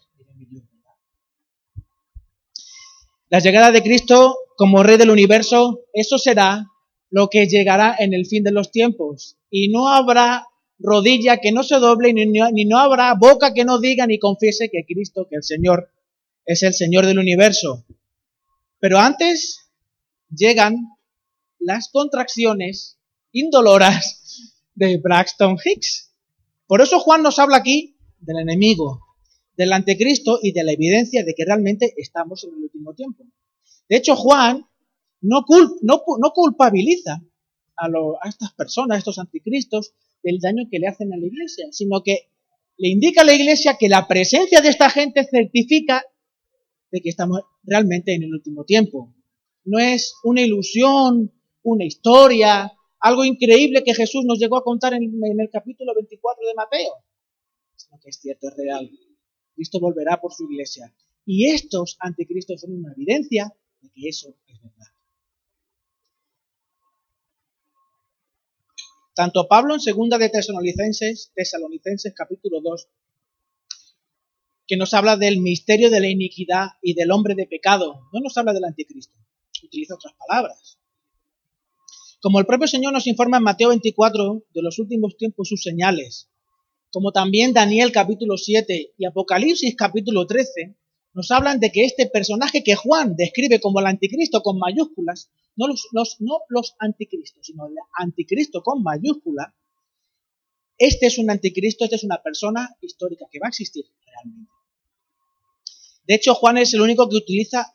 La 3.33 3.39
llegada 3.39 3.73
de 3.73 3.83
Cristo 3.83 4.37
como 4.59 4.83
Rey 4.83 4.99
del 4.99 5.09
universo, 5.09 5.87
eso 5.95 6.19
será 6.19 6.67
lo 7.09 7.31
que 7.31 7.47
llegará 7.47 7.97
en 7.99 8.13
el 8.13 8.27
fin 8.27 8.45
de 8.45 8.53
los 8.53 8.71
tiempos. 8.71 9.39
Y 9.49 9.71
no 9.71 9.89
habrá 9.89 10.45
rodilla 10.79 11.39
que 11.39 11.51
no 11.51 11.63
se 11.63 11.77
doble, 11.77 12.13
ni, 12.13 12.27
ni 12.27 12.65
no 12.67 12.79
habrá 12.79 13.15
boca 13.15 13.55
que 13.55 13.65
no 13.65 13.81
diga 13.81 14.07
ni 14.07 14.19
confiese 14.19 14.69
que 14.69 14.85
Cristo, 14.85 15.29
que 15.31 15.37
el 15.37 15.43
Señor, 15.45 15.89
es 16.45 16.63
el 16.63 16.75
Señor 16.75 17.07
del 17.07 17.19
universo. 17.19 17.87
Pero 18.79 18.99
antes 18.99 19.61
llegan 20.29 20.89
las 21.59 21.89
contracciones 21.89 22.99
indoloras 23.33 24.53
de 24.75 24.99
Braxton 24.99 25.57
Hicks. 25.65 26.13
Por 26.67 26.83
eso 26.83 27.01
Juan 27.01 27.23
nos 27.23 27.39
habla 27.39 27.57
aquí 27.57 27.97
del 28.19 28.41
enemigo, 28.41 29.01
del 29.57 29.73
anticristo 29.73 30.39
y 30.43 30.53
de 30.53 30.65
la 30.65 30.73
evidencia 30.73 31.25
de 31.25 31.35
que 31.35 31.45
realmente 31.45 31.93
estamos 31.97 32.45
en 32.45 32.51
el 32.51 32.65
último 32.65 32.95
tiempo. 32.95 33.25
De 33.89 33.97
hecho, 33.97 34.17
Juan 34.17 34.67
no, 35.21 35.45
culpabiliza 36.35 37.23
a, 37.77 38.29
estas 38.29 38.53
personas, 38.55 38.97
a 38.97 38.99
estos 38.99 39.19
anticristos, 39.19 39.95
del 40.23 40.39
daño 40.39 40.69
que 40.71 40.79
le 40.79 40.89
hacen 40.89 41.13
a 41.13 41.17
la 41.17 41.27
iglesia, 41.27 41.67
sino 41.73 42.03
que 42.03 42.31
le 42.79 42.89
indica 42.89 43.23
a 43.23 43.25
la 43.25 43.35
iglesia 43.35 43.77
que 43.79 43.89
la 43.89 44.07
presencia 44.07 44.61
de 44.61 44.69
esta 44.69 44.89
gente 44.89 45.25
certifica 45.25 46.05
de 46.91 47.01
que 47.01 47.09
estamos 47.09 47.41
realmente 47.63 48.15
en 48.15 48.23
el 48.23 48.33
último 48.33 48.65
tiempo. 48.65 49.15
No 49.65 49.79
es 49.79 50.15
una 50.25 50.43
ilusión, 50.43 51.33
una 51.63 51.85
historia, 51.85 52.73
algo 53.01 53.25
increíble 53.25 53.83
que 53.85 53.95
Jesús 53.95 54.25
nos 54.25 54.39
llegó 54.39 54.57
a 54.57 54.65
contar 54.65 54.95
en, 54.95 55.03
el 55.03 55.51
capítulo 55.51 55.93
24 55.95 56.47
de 56.47 56.55
Mateo, 56.55 56.93
sino 57.75 57.99
que 58.01 58.11
es 58.11 58.19
cierto, 58.21 58.49
es 58.49 58.57
real. 58.57 58.91
Cristo 59.55 59.81
volverá 59.81 60.21
por 60.21 60.33
su 60.33 60.45
iglesia. 60.45 60.95
Y 61.25 61.51
estos 61.51 61.97
anticristos 62.01 62.61
son 62.61 62.73
una 62.73 62.93
evidencia 62.93 63.55
de 63.81 63.91
que 63.91 64.09
eso 64.09 64.35
es 64.47 64.61
verdad. 64.61 64.87
Tanto 69.15 69.47
Pablo 69.47 69.75
en 69.75 69.81
segunda 69.81 70.17
de 70.17 70.31
Tesalonicenses, 70.31 71.33
Tesalonicenses 71.35 72.15
capítulo 72.15 72.61
2, 72.63 72.89
que 74.67 74.77
nos 74.79 74.95
habla 74.95 75.17
del 75.17 75.41
misterio 75.41 75.91
de 75.91 76.01
la 76.01 76.09
iniquidad 76.09 76.69
y 76.81 76.95
del 76.95 77.11
hombre 77.11 77.35
de 77.35 77.47
pecado, 77.47 78.09
no 78.13 78.21
nos 78.21 78.37
habla 78.39 78.55
del 78.55 78.65
anticristo, 78.65 79.15
utiliza 79.63 79.97
otras 79.97 80.15
palabras. 80.15 80.79
Como 82.23 82.39
el 82.39 82.47
propio 82.47 82.69
Señor 82.69 82.93
nos 82.93 83.07
informa 83.07 83.37
en 83.37 83.43
Mateo 83.43 83.69
24 83.69 84.45
de 84.55 84.63
los 84.63 84.79
últimos 84.79 85.17
tiempos 85.17 85.49
sus 85.49 85.63
señales, 85.63 86.32
como 86.93 87.11
también 87.11 87.55
Daniel 87.55 87.91
capítulo 87.91 88.37
7 88.37 88.93
y 88.99 89.05
Apocalipsis 89.07 89.75
capítulo 89.77 90.27
13, 90.27 90.77
nos 91.15 91.31
hablan 91.31 91.59
de 91.59 91.73
que 91.73 91.85
este 91.85 92.07
personaje 92.07 92.63
que 92.63 92.75
Juan 92.75 93.17
describe 93.17 93.61
como 93.61 93.81
el 93.81 93.87
anticristo 93.87 94.43
con 94.43 94.59
mayúsculas, 94.59 95.31
no 95.57 95.69
los, 95.69 95.89
los 96.49 96.75
anticristos, 96.79 97.47
sino 97.47 97.67
el 97.67 97.75
anticristo 97.97 98.63
con 98.63 98.83
mayúscula, 98.83 99.55
este 100.77 101.07
es 101.07 101.19
un 101.19 101.31
anticristo, 101.31 101.85
esta 101.85 101.97
es 101.97 102.05
una 102.05 102.23
persona 102.23 102.77
histórica 102.81 103.25
que 103.31 103.39
va 103.39 103.47
a 103.47 103.51
existir 103.51 103.85
realmente. 104.05 104.53
De 106.07 106.15
hecho, 106.15 106.35
Juan 106.35 106.59
es 106.59 106.75
el 106.75 106.83
único 106.83 107.09
que 107.09 107.17
utiliza 107.17 107.75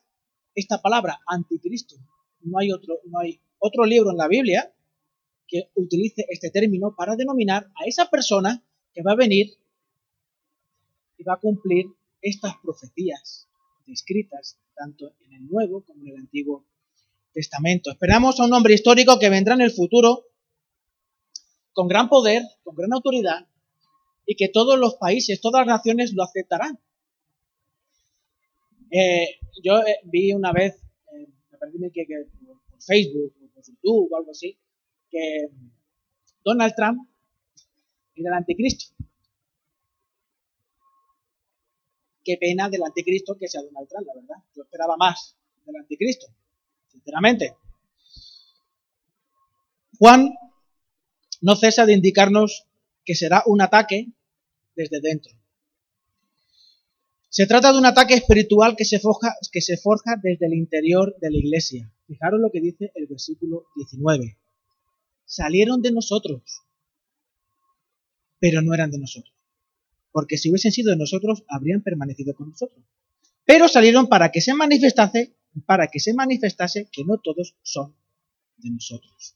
esta 0.54 0.82
palabra, 0.82 1.22
anticristo. 1.26 1.96
No 2.42 2.60
hay 2.60 2.72
otro, 2.72 3.00
no 3.06 3.20
hay 3.20 3.40
otro 3.60 3.86
libro 3.86 4.12
en 4.12 4.18
la 4.18 4.28
Biblia 4.28 4.72
que 5.48 5.72
utilice 5.76 6.26
este 6.30 6.52
término 6.52 6.94
para 6.96 7.16
denominar 7.16 7.72
a 7.76 7.86
esa 7.86 8.10
persona 8.10 8.64
que 8.94 9.02
va 9.02 9.12
a 9.14 9.16
venir 9.16 9.54
y 11.18 11.24
va 11.24 11.34
a 11.34 11.40
cumplir 11.40 11.88
estas 12.22 12.56
profecías 12.64 13.48
descritas 13.86 14.58
tanto 14.76 15.14
en 15.22 15.34
el 15.34 15.48
Nuevo 15.48 15.82
como 15.82 16.04
en 16.04 16.10
el 16.10 16.18
Antiguo 16.18 16.66
Testamento. 17.34 17.92
Esperamos 17.92 18.40
a 18.40 18.46
un 18.46 18.54
hombre 18.54 18.74
histórico 18.74 19.18
que 19.20 19.30
vendrá 19.30 19.56
en 19.56 19.62
el 19.62 19.72
futuro 19.72 20.26
con 21.74 21.88
gran 21.88 22.10
poder, 22.10 22.44
con 22.64 22.76
gran 22.76 22.94
autoridad, 22.94 23.48
y 24.26 24.36
que 24.36 24.50
todos 24.50 24.78
los 24.78 24.96
países, 24.96 25.40
todas 25.40 25.66
las 25.66 25.78
naciones 25.78 26.14
lo 26.14 26.24
aceptarán. 26.24 26.80
Eh, 28.92 29.40
yo 29.64 29.80
eh, 29.80 29.98
vi 30.04 30.34
una 30.34 30.52
vez, 30.52 30.76
eh, 31.14 31.28
me 31.52 31.58
parece 31.58 31.92
que, 31.94 32.06
que, 32.06 32.26
por 32.46 32.82
Facebook 32.82 33.34
o 33.44 33.48
por 33.54 33.64
YouTube 33.64 34.12
o 34.12 34.18
algo 34.18 34.32
así, 34.32 34.58
que 35.10 35.50
Donald 36.44 36.74
Trump 36.76 37.08
era 38.18 38.30
el 38.30 38.38
anticristo. 38.40 38.94
qué 42.28 42.36
pena 42.36 42.70
del 42.70 42.84
anticristo 42.84 43.38
que 43.40 43.48
sea 43.48 43.62
Donald 43.62 43.88
Trump, 43.88 44.06
la 44.06 44.14
verdad. 44.14 44.44
Yo 44.54 44.64
esperaba 44.64 44.98
más 44.98 45.38
del 45.66 45.78
anticristo, 45.78 46.28
sinceramente. 46.90 47.56
Juan 49.98 50.36
no 51.40 51.56
cesa 51.56 51.86
de 51.86 51.94
indicarnos 51.94 52.66
que 53.06 53.16
será 53.16 53.44
un 53.46 53.62
ataque 53.62 54.08
desde 54.76 55.00
dentro. 55.00 55.32
Se 57.30 57.48
trata 57.48 57.72
de 57.72 57.80
un 57.80 57.86
ataque 57.86 58.16
espiritual 58.16 58.76
que 58.76 58.84
se, 58.84 59.00
forja, 59.00 59.34
que 59.50 59.62
se 59.62 59.78
forja 59.78 60.16
desde 60.22 60.48
el 60.48 60.54
interior 60.54 61.16
de 61.22 61.32
la 61.32 61.38
iglesia. 61.38 61.94
Fijaros 62.08 62.42
lo 62.42 62.52
que 62.52 62.60
dice 62.60 62.92
el 62.96 63.08
versículo 63.08 63.68
19. 63.76 64.38
Salieron 65.24 65.82
de 65.82 65.92
nosotros, 65.94 66.62
pero 68.40 68.62
no 68.62 68.74
eran 68.74 68.92
de 68.92 69.00
nosotros 69.00 69.38
porque 70.18 70.38
si 70.38 70.50
hubiesen 70.50 70.72
sido 70.72 70.90
de 70.90 70.98
nosotros, 70.98 71.44
habrían 71.48 71.84
permanecido 71.84 72.34
con 72.34 72.50
nosotros. 72.50 72.84
Pero 73.46 73.68
salieron 73.68 74.08
para 74.08 74.32
que 74.32 74.42
se 74.42 74.56
manifestase, 74.56 75.36
para 75.68 75.90
que 75.90 76.00
se 76.00 76.16
manifestase 76.16 76.90
que 76.92 77.04
no 77.06 77.20
todos 77.20 77.56
son 77.62 77.96
de 78.58 78.72
nosotros. 78.72 79.36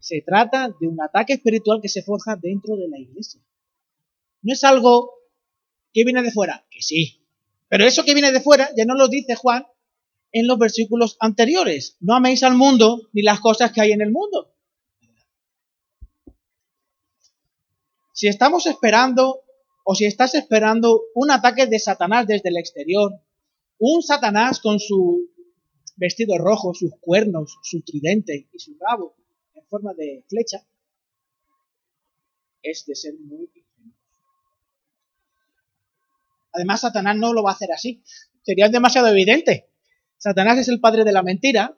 Se 0.00 0.20
trata 0.22 0.74
de 0.80 0.88
un 0.88 1.00
ataque 1.00 1.34
espiritual 1.34 1.78
que 1.80 1.88
se 1.88 2.02
forja 2.02 2.34
dentro 2.34 2.76
de 2.76 2.88
la 2.88 2.98
iglesia. 2.98 3.40
No 4.42 4.52
es 4.52 4.64
algo 4.64 5.12
que 5.92 6.02
viene 6.02 6.22
de 6.22 6.32
fuera, 6.32 6.66
que 6.72 6.82
sí. 6.82 7.24
Pero 7.68 7.86
eso 7.86 8.04
que 8.04 8.14
viene 8.14 8.32
de 8.32 8.40
fuera 8.40 8.70
ya 8.76 8.84
no 8.84 8.96
lo 8.96 9.06
dice 9.06 9.36
Juan 9.36 9.64
en 10.32 10.48
los 10.48 10.58
versículos 10.58 11.16
anteriores. 11.20 11.98
No 12.00 12.16
améis 12.16 12.42
al 12.42 12.56
mundo 12.56 13.08
ni 13.12 13.22
las 13.22 13.38
cosas 13.38 13.70
que 13.70 13.80
hay 13.80 13.92
en 13.92 14.02
el 14.02 14.10
mundo. 14.10 14.53
Si 18.14 18.28
estamos 18.28 18.66
esperando 18.66 19.42
o 19.82 19.94
si 19.96 20.04
estás 20.04 20.36
esperando 20.36 21.02
un 21.16 21.32
ataque 21.32 21.66
de 21.66 21.80
Satanás 21.80 22.28
desde 22.28 22.48
el 22.48 22.56
exterior, 22.56 23.12
un 23.78 24.02
Satanás 24.02 24.60
con 24.60 24.78
su 24.78 25.32
vestido 25.96 26.38
rojo, 26.38 26.74
sus 26.74 26.92
cuernos, 27.00 27.58
su 27.64 27.82
tridente 27.82 28.48
y 28.52 28.58
su 28.60 28.78
rabo 28.78 29.16
en 29.54 29.66
forma 29.66 29.94
de 29.94 30.24
flecha, 30.28 30.64
es 32.62 32.86
de 32.86 32.94
ser 32.94 33.14
muy 33.18 33.50
ingenuo. 33.52 33.96
Además, 36.52 36.82
Satanás 36.82 37.16
no 37.16 37.32
lo 37.32 37.42
va 37.42 37.50
a 37.50 37.54
hacer 37.54 37.72
así. 37.72 38.00
Sería 38.42 38.68
demasiado 38.68 39.08
evidente. 39.08 39.68
Satanás 40.18 40.58
es 40.58 40.68
el 40.68 40.78
padre 40.78 41.02
de 41.02 41.12
la 41.12 41.24
mentira. 41.24 41.76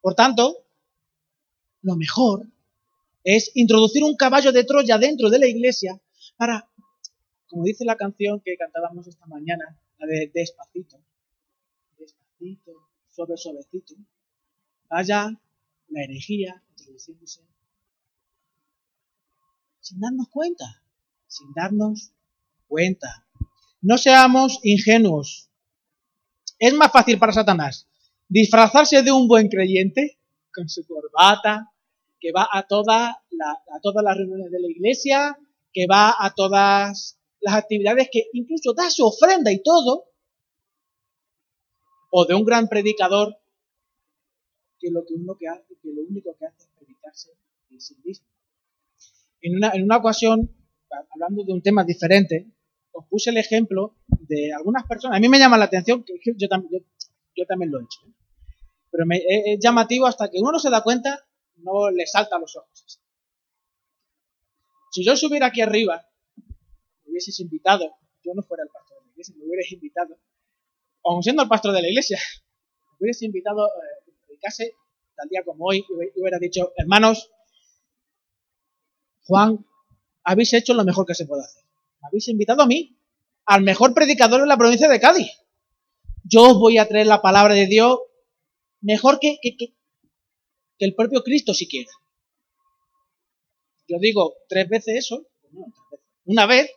Por 0.00 0.14
tanto, 0.14 0.64
lo 1.82 1.96
mejor 1.96 2.51
es 3.24 3.50
introducir 3.54 4.04
un 4.04 4.16
caballo 4.16 4.52
de 4.52 4.64
Troya 4.64 4.98
dentro 4.98 5.30
de 5.30 5.38
la 5.38 5.46
iglesia 5.46 6.00
para 6.36 6.68
como 7.48 7.64
dice 7.64 7.84
la 7.84 7.96
canción 7.96 8.40
que 8.40 8.56
cantábamos 8.56 9.06
esta 9.06 9.26
mañana, 9.26 9.78
la 9.98 10.06
de 10.06 10.30
Despacito, 10.32 10.98
despacito, 11.98 12.72
suave, 13.10 13.36
suavecito, 13.36 13.94
vaya 14.88 15.38
la 15.88 16.02
herejía 16.02 16.62
introduciéndose 16.70 17.42
sin 19.82 20.00
darnos 20.00 20.28
cuenta, 20.28 20.82
sin 21.26 21.52
darnos 21.52 22.12
cuenta. 22.68 23.26
No 23.82 23.98
seamos 23.98 24.60
ingenuos. 24.62 25.50
Es 26.58 26.72
más 26.72 26.90
fácil 26.92 27.18
para 27.18 27.32
Satanás 27.32 27.88
disfrazarse 28.28 29.02
de 29.02 29.12
un 29.12 29.28
buen 29.28 29.48
creyente 29.48 30.18
con 30.54 30.68
su 30.68 30.86
corbata, 30.86 31.71
que 32.22 32.30
va 32.30 32.48
a, 32.50 32.68
toda 32.68 33.10
a 33.10 33.80
todas 33.82 34.04
las 34.04 34.16
reuniones 34.16 34.52
de 34.52 34.60
la 34.60 34.70
iglesia, 34.70 35.36
que 35.72 35.88
va 35.88 36.14
a 36.16 36.32
todas 36.32 37.18
las 37.40 37.54
actividades 37.54 38.08
que 38.12 38.28
incluso 38.32 38.72
da 38.74 38.88
su 38.90 39.04
ofrenda 39.04 39.50
y 39.50 39.60
todo, 39.60 40.04
o 42.12 42.24
de 42.24 42.34
un 42.34 42.44
gran 42.44 42.68
predicador 42.68 43.36
que 44.78 44.90
lo, 44.92 45.04
que 45.04 45.14
uno 45.14 45.36
que 45.36 45.48
hace, 45.48 45.74
que 45.82 45.92
lo 45.92 46.02
único 46.02 46.36
que 46.38 46.46
hace 46.46 46.62
es 46.62 46.70
predicarse 46.78 47.30
en 47.70 47.80
sí 47.80 47.96
mismo. 48.04 48.26
En 49.40 49.56
una, 49.56 49.70
en 49.74 49.82
una 49.82 49.96
ocasión, 49.96 50.48
hablando 51.10 51.42
de 51.42 51.52
un 51.52 51.62
tema 51.62 51.82
diferente, 51.82 52.52
os 52.92 53.04
puse 53.08 53.30
el 53.30 53.38
ejemplo 53.38 53.96
de 54.06 54.52
algunas 54.52 54.86
personas. 54.86 55.16
A 55.16 55.20
mí 55.20 55.28
me 55.28 55.40
llama 55.40 55.58
la 55.58 55.64
atención, 55.64 56.04
que 56.04 56.14
yo, 56.36 56.48
también, 56.48 56.84
lo 57.72 57.80
he 57.80 57.82
hecho, 57.82 58.00
pero 58.92 59.06
me, 59.06 59.16
es, 59.16 59.58
llamativo 59.60 60.06
hasta 60.06 60.30
que 60.30 60.38
uno 60.38 60.52
no 60.52 60.60
se 60.60 60.70
da 60.70 60.84
cuenta 60.84 61.18
no 61.56 61.90
le 61.90 62.06
salta 62.06 62.36
a 62.36 62.38
los 62.38 62.56
ojos. 62.56 63.00
Si 64.90 65.04
yo 65.04 65.16
subiera 65.16 65.46
aquí 65.46 65.60
arriba, 65.60 66.06
me 66.36 67.10
hubieses 67.10 67.38
invitado, 67.40 67.94
yo 68.22 68.32
no 68.34 68.42
fuera 68.42 68.64
el 68.64 68.70
pastor 68.70 68.98
de 68.98 69.06
la 69.06 69.10
iglesia, 69.12 69.34
me 69.38 69.44
hubieras 69.46 69.72
invitado, 69.72 70.18
aun 71.04 71.22
siendo 71.22 71.42
el 71.42 71.48
pastor 71.48 71.72
de 71.72 71.82
la 71.82 71.88
iglesia, 71.88 72.18
me 72.92 72.96
hubieras 73.00 73.22
invitado 73.22 73.66
eh, 73.66 74.04
que 74.04 74.12
predicase 74.26 74.74
tal 75.16 75.28
día 75.28 75.42
como 75.44 75.66
hoy 75.66 75.78
y 75.78 76.20
hubiera 76.20 76.38
dicho, 76.38 76.72
hermanos, 76.76 77.30
Juan, 79.24 79.64
habéis 80.24 80.52
hecho 80.52 80.74
lo 80.74 80.84
mejor 80.84 81.06
que 81.06 81.14
se 81.14 81.26
puede 81.26 81.42
hacer. 81.42 81.64
Me 82.00 82.08
habéis 82.08 82.28
invitado 82.28 82.62
a 82.62 82.66
mí, 82.66 82.98
al 83.46 83.62
mejor 83.62 83.94
predicador 83.94 84.40
de 84.40 84.46
la 84.46 84.56
provincia 84.56 84.88
de 84.88 85.00
Cádiz. 85.00 85.30
Yo 86.24 86.50
os 86.50 86.58
voy 86.58 86.78
a 86.78 86.88
traer 86.88 87.06
la 87.06 87.22
palabra 87.22 87.54
de 87.54 87.66
Dios 87.66 87.98
mejor 88.80 89.18
que, 89.20 89.38
que, 89.40 89.56
que, 89.56 89.74
el 90.84 90.94
propio 90.94 91.22
Cristo 91.22 91.54
siquiera. 91.54 91.90
Yo 93.88 93.98
digo 93.98 94.34
tres 94.48 94.68
veces 94.68 94.96
eso, 94.96 95.26
una 96.24 96.46
vez, 96.46 96.70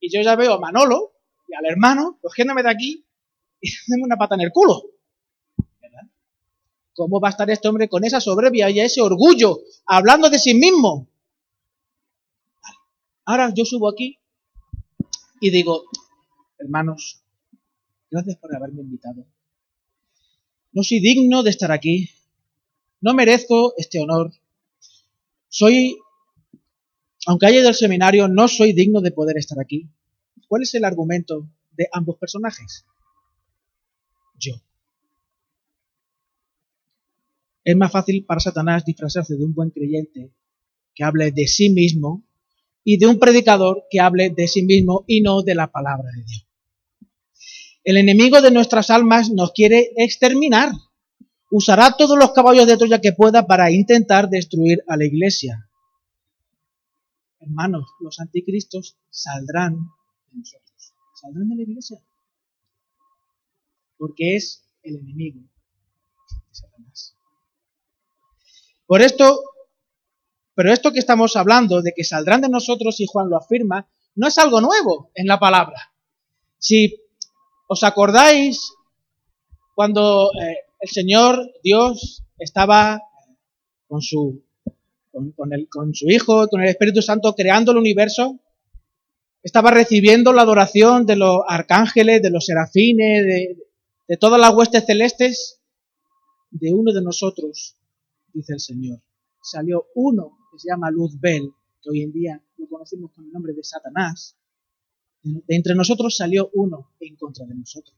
y 0.00 0.10
yo 0.12 0.22
ya 0.22 0.36
veo 0.36 0.54
a 0.54 0.60
Manolo 0.60 1.12
y 1.48 1.54
al 1.54 1.66
hermano 1.66 2.18
cogiéndome 2.20 2.62
de 2.62 2.70
aquí 2.70 3.06
y 3.60 3.70
dándome 3.88 4.06
una 4.06 4.16
pata 4.16 4.34
en 4.34 4.42
el 4.42 4.52
culo. 4.52 4.82
¿Cómo 6.94 7.20
va 7.20 7.28
a 7.28 7.30
estar 7.30 7.48
este 7.48 7.68
hombre 7.68 7.88
con 7.88 8.04
esa 8.04 8.20
soberbia 8.20 8.68
y 8.68 8.80
ese 8.80 9.00
orgullo, 9.00 9.60
hablando 9.86 10.28
de 10.28 10.38
sí 10.38 10.54
mismo? 10.54 11.08
Ahora 13.24 13.52
yo 13.54 13.64
subo 13.64 13.88
aquí 13.88 14.18
y 15.40 15.50
digo, 15.50 15.84
hermanos, 16.58 17.22
gracias 18.10 18.36
por 18.36 18.54
haberme 18.54 18.82
invitado. 18.82 19.24
No 20.72 20.82
soy 20.82 21.00
digno 21.00 21.42
de 21.42 21.50
estar 21.50 21.72
aquí. 21.72 22.10
No 23.00 23.14
merezco 23.14 23.74
este 23.76 24.00
honor. 24.00 24.32
Soy, 25.48 25.98
aunque 27.26 27.46
haya 27.46 27.60
ido 27.60 27.68
al 27.68 27.74
seminario, 27.74 28.28
no 28.28 28.48
soy 28.48 28.72
digno 28.72 29.00
de 29.00 29.12
poder 29.12 29.38
estar 29.38 29.58
aquí. 29.58 29.88
¿Cuál 30.48 30.62
es 30.62 30.74
el 30.74 30.84
argumento 30.84 31.48
de 31.72 31.88
ambos 31.92 32.18
personajes? 32.18 32.84
Yo. 34.38 34.54
Es 37.64 37.76
más 37.76 37.92
fácil 37.92 38.24
para 38.24 38.40
Satanás 38.40 38.84
disfrazarse 38.84 39.36
de 39.36 39.44
un 39.44 39.54
buen 39.54 39.70
creyente 39.70 40.32
que 40.94 41.04
hable 41.04 41.30
de 41.30 41.46
sí 41.46 41.70
mismo 41.70 42.24
y 42.84 42.98
de 42.98 43.06
un 43.06 43.18
predicador 43.18 43.84
que 43.90 44.00
hable 44.00 44.30
de 44.30 44.48
sí 44.48 44.62
mismo 44.62 45.04
y 45.06 45.20
no 45.20 45.42
de 45.42 45.54
la 45.54 45.70
palabra 45.70 46.08
de 46.16 46.24
Dios. 46.24 46.46
El 47.84 47.96
enemigo 47.96 48.40
de 48.42 48.50
nuestras 48.50 48.90
almas 48.90 49.30
nos 49.30 49.52
quiere 49.52 49.92
exterminar. 49.96 50.72
Usará 51.50 51.96
todos 51.96 52.16
los 52.16 52.32
caballos 52.32 52.66
de 52.66 52.76
Troya 52.76 53.00
que 53.00 53.12
pueda 53.12 53.46
para 53.46 53.70
intentar 53.70 54.28
destruir 54.28 54.84
a 54.86 54.96
la 54.96 55.04
iglesia. 55.04 55.68
Hermanos, 57.40 57.86
los 58.00 58.20
anticristos 58.20 58.96
saldrán 59.10 59.74
de 60.30 60.38
nosotros. 60.38 60.94
Saldrán 61.20 61.48
de 61.48 61.56
la 61.56 61.62
iglesia. 61.62 61.98
Porque 63.98 64.36
es 64.36 64.62
el 64.82 64.96
enemigo 64.96 65.40
de 65.40 66.54
Satanás. 66.54 67.16
Por 68.86 69.02
esto, 69.02 69.40
pero 70.54 70.72
esto 70.72 70.92
que 70.92 71.00
estamos 71.00 71.34
hablando 71.34 71.82
de 71.82 71.92
que 71.94 72.04
saldrán 72.04 72.42
de 72.42 72.48
nosotros, 72.48 73.00
y 73.00 73.06
Juan 73.06 73.28
lo 73.28 73.36
afirma, 73.36 73.88
no 74.14 74.28
es 74.28 74.38
algo 74.38 74.60
nuevo 74.60 75.10
en 75.14 75.26
la 75.26 75.40
palabra. 75.40 75.92
Si 76.58 76.96
os 77.66 77.82
acordáis 77.82 78.72
cuando 79.74 80.30
eh, 80.40 80.69
el 80.80 80.88
Señor 80.88 81.52
Dios 81.62 82.24
estaba 82.38 83.02
con 83.86 84.00
su, 84.00 84.42
con, 85.10 85.94
su 85.94 86.08
Hijo, 86.08 86.48
con 86.48 86.62
el 86.62 86.68
Espíritu 86.68 87.02
Santo, 87.02 87.34
creando 87.34 87.72
el 87.72 87.78
universo, 87.78 88.40
estaba 89.42 89.70
recibiendo 89.70 90.32
la 90.32 90.42
adoración 90.42 91.06
de 91.06 91.16
los 91.16 91.40
arcángeles, 91.46 92.22
de 92.22 92.30
los 92.30 92.46
serafines, 92.46 93.24
de, 93.24 93.58
de 94.08 94.16
todas 94.16 94.40
las 94.40 94.54
huestes 94.54 94.84
celestes, 94.86 95.60
de 96.50 96.72
uno 96.72 96.92
de 96.92 97.02
nosotros, 97.02 97.76
dice 98.32 98.54
el 98.54 98.60
Señor. 98.60 99.00
Salió 99.42 99.86
uno 99.94 100.38
que 100.52 100.58
se 100.58 100.68
llama 100.68 100.90
Luzbel, 100.90 101.50
que 101.82 101.90
hoy 101.90 102.02
en 102.02 102.12
día 102.12 102.42
lo 102.56 102.68
conocemos 102.68 103.12
con 103.12 103.24
el 103.24 103.32
nombre 103.32 103.52
de 103.52 103.64
Satanás, 103.64 104.36
de 105.22 105.42
entre 105.54 105.74
nosotros 105.74 106.16
salió 106.16 106.50
uno 106.54 106.92
en 107.00 107.16
contra 107.16 107.44
de 107.44 107.54
nosotros. 107.54 107.96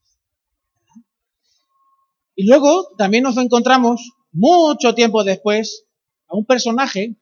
Y 2.35 2.47
luego 2.47 2.95
también 2.97 3.25
nos 3.25 3.37
encontramos, 3.37 4.13
mucho 4.33 4.95
tiempo 4.95 5.25
después, 5.25 5.85
a 6.29 6.37
un 6.37 6.47
personaje 6.47 7.17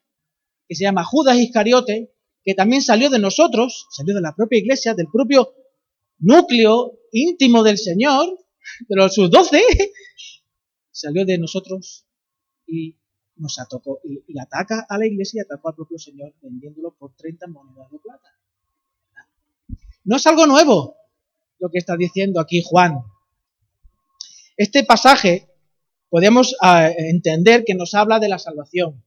que 0.68 0.74
se 0.74 0.84
llama 0.84 1.04
Judas 1.04 1.36
Iscariote, 1.36 2.12
que 2.44 2.54
también 2.54 2.82
salió 2.82 3.10
de 3.10 3.18
nosotros, 3.18 3.86
salió 3.90 4.14
de 4.14 4.20
la 4.20 4.34
propia 4.34 4.58
iglesia, 4.58 4.94
del 4.94 5.08
propio 5.12 5.52
núcleo 6.18 6.98
íntimo 7.12 7.62
del 7.62 7.78
Señor, 7.78 8.38
de 8.88 8.96
los 8.96 9.12
sus 9.12 9.30
doce, 9.30 9.62
salió 10.92 11.24
de 11.24 11.38
nosotros 11.38 12.06
y 12.66 12.96
nos 13.36 13.58
atacó 13.58 14.00
y, 14.04 14.38
ataca 14.38 14.86
a 14.88 14.98
la 14.98 15.06
iglesia 15.06 15.40
y 15.40 15.44
atacó 15.44 15.70
al 15.70 15.74
propio 15.74 15.98
Señor 15.98 16.34
vendiéndolo 16.40 16.94
por 16.94 17.14
30 17.14 17.46
monedas 17.48 17.90
de 17.90 17.98
plata. 17.98 18.28
No 20.04 20.16
es 20.16 20.26
algo 20.26 20.46
nuevo 20.46 20.96
lo 21.58 21.68
que 21.70 21.78
está 21.78 21.96
diciendo 21.96 22.40
aquí 22.40 22.62
Juan. 22.64 23.02
Este 24.60 24.84
pasaje 24.84 25.48
podemos 26.10 26.54
ah, 26.60 26.90
entender 26.94 27.64
que 27.64 27.74
nos 27.74 27.94
habla 27.94 28.18
de 28.18 28.28
la 28.28 28.38
salvación. 28.38 29.02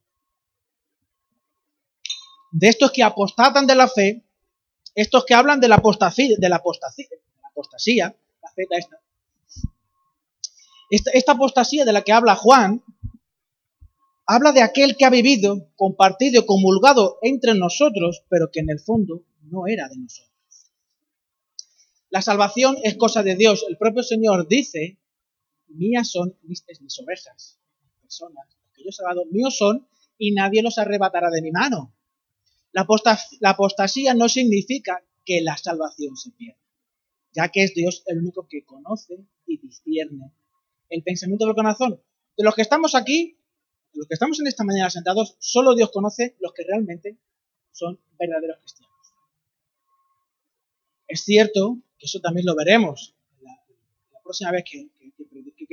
De 2.51 2.69
estos 2.69 2.91
que 2.91 3.03
apostatan 3.03 3.67
de 3.67 3.75
la 3.75 3.87
fe, 3.87 4.25
estos 4.95 5.25
que 5.25 5.35
hablan 5.35 5.59
de 5.59 5.67
la 5.67 5.75
apostasía, 5.75 6.37
la 6.39 6.55
apostasía, 6.55 8.15
esta. 8.57 8.77
esta. 10.89 11.11
Esta 11.13 11.31
apostasía 11.33 11.85
de 11.85 11.93
la 11.93 12.01
que 12.01 12.13
habla 12.13 12.35
Juan 12.35 12.83
habla 14.25 14.53
de 14.53 14.63
aquel 14.63 14.97
que 14.97 15.05
ha 15.05 15.11
vivido, 15.11 15.69
compartido 15.75 16.47
comulgado 16.47 17.19
entre 17.21 17.53
nosotros, 17.53 18.23
pero 18.27 18.49
que 18.51 18.61
en 18.61 18.71
el 18.71 18.79
fondo 18.79 19.21
no 19.43 19.67
era 19.67 19.87
de 19.87 19.97
nosotros. 19.99 20.33
La 22.09 22.23
salvación 22.23 22.75
es 22.81 22.97
cosa 22.97 23.21
de 23.21 23.35
Dios. 23.35 23.63
El 23.69 23.77
propio 23.77 24.01
Señor 24.01 24.47
dice, 24.47 24.97
mías 25.73 26.11
son 26.11 26.37
mis, 26.43 26.63
mis 26.81 26.99
ovejas, 26.99 27.59
mis 27.81 27.93
personas, 28.01 28.57
que 28.73 28.83
yo 28.83 28.89
he 28.89 28.91
salvado, 28.91 29.25
míos 29.25 29.57
son 29.57 29.87
y 30.17 30.31
nadie 30.31 30.61
los 30.63 30.77
arrebatará 30.77 31.29
de 31.29 31.41
mi 31.41 31.51
mano. 31.51 31.95
La, 32.71 32.87
la 33.39 33.49
apostasía 33.51 34.13
no 34.13 34.29
significa 34.29 35.03
que 35.25 35.41
la 35.41 35.57
salvación 35.57 36.15
se 36.15 36.31
pierda, 36.31 36.59
ya 37.31 37.49
que 37.49 37.63
es 37.63 37.73
Dios 37.73 38.03
el 38.07 38.19
único 38.19 38.47
que 38.47 38.63
conoce 38.65 39.25
y 39.45 39.57
discierne 39.57 40.33
el 40.89 41.03
pensamiento 41.03 41.45
del 41.45 41.55
corazón. 41.55 42.01
De 42.37 42.43
los 42.43 42.55
que 42.55 42.61
estamos 42.61 42.95
aquí, 42.95 43.37
los 43.93 44.07
que 44.07 44.15
estamos 44.15 44.39
en 44.39 44.47
esta 44.47 44.63
mañana 44.63 44.89
sentados, 44.89 45.35
solo 45.39 45.75
Dios 45.75 45.91
conoce 45.91 46.35
los 46.39 46.53
que 46.53 46.63
realmente 46.63 47.19
son 47.71 47.99
verdaderos 48.17 48.57
cristianos. 48.59 48.93
Es 51.07 51.23
cierto 51.23 51.79
que 51.97 52.05
eso 52.05 52.19
también 52.19 52.45
lo 52.45 52.55
veremos 52.55 53.15
la, 53.41 53.59
próxima 54.23 54.51
vez 54.51 54.63
que, 54.69 54.89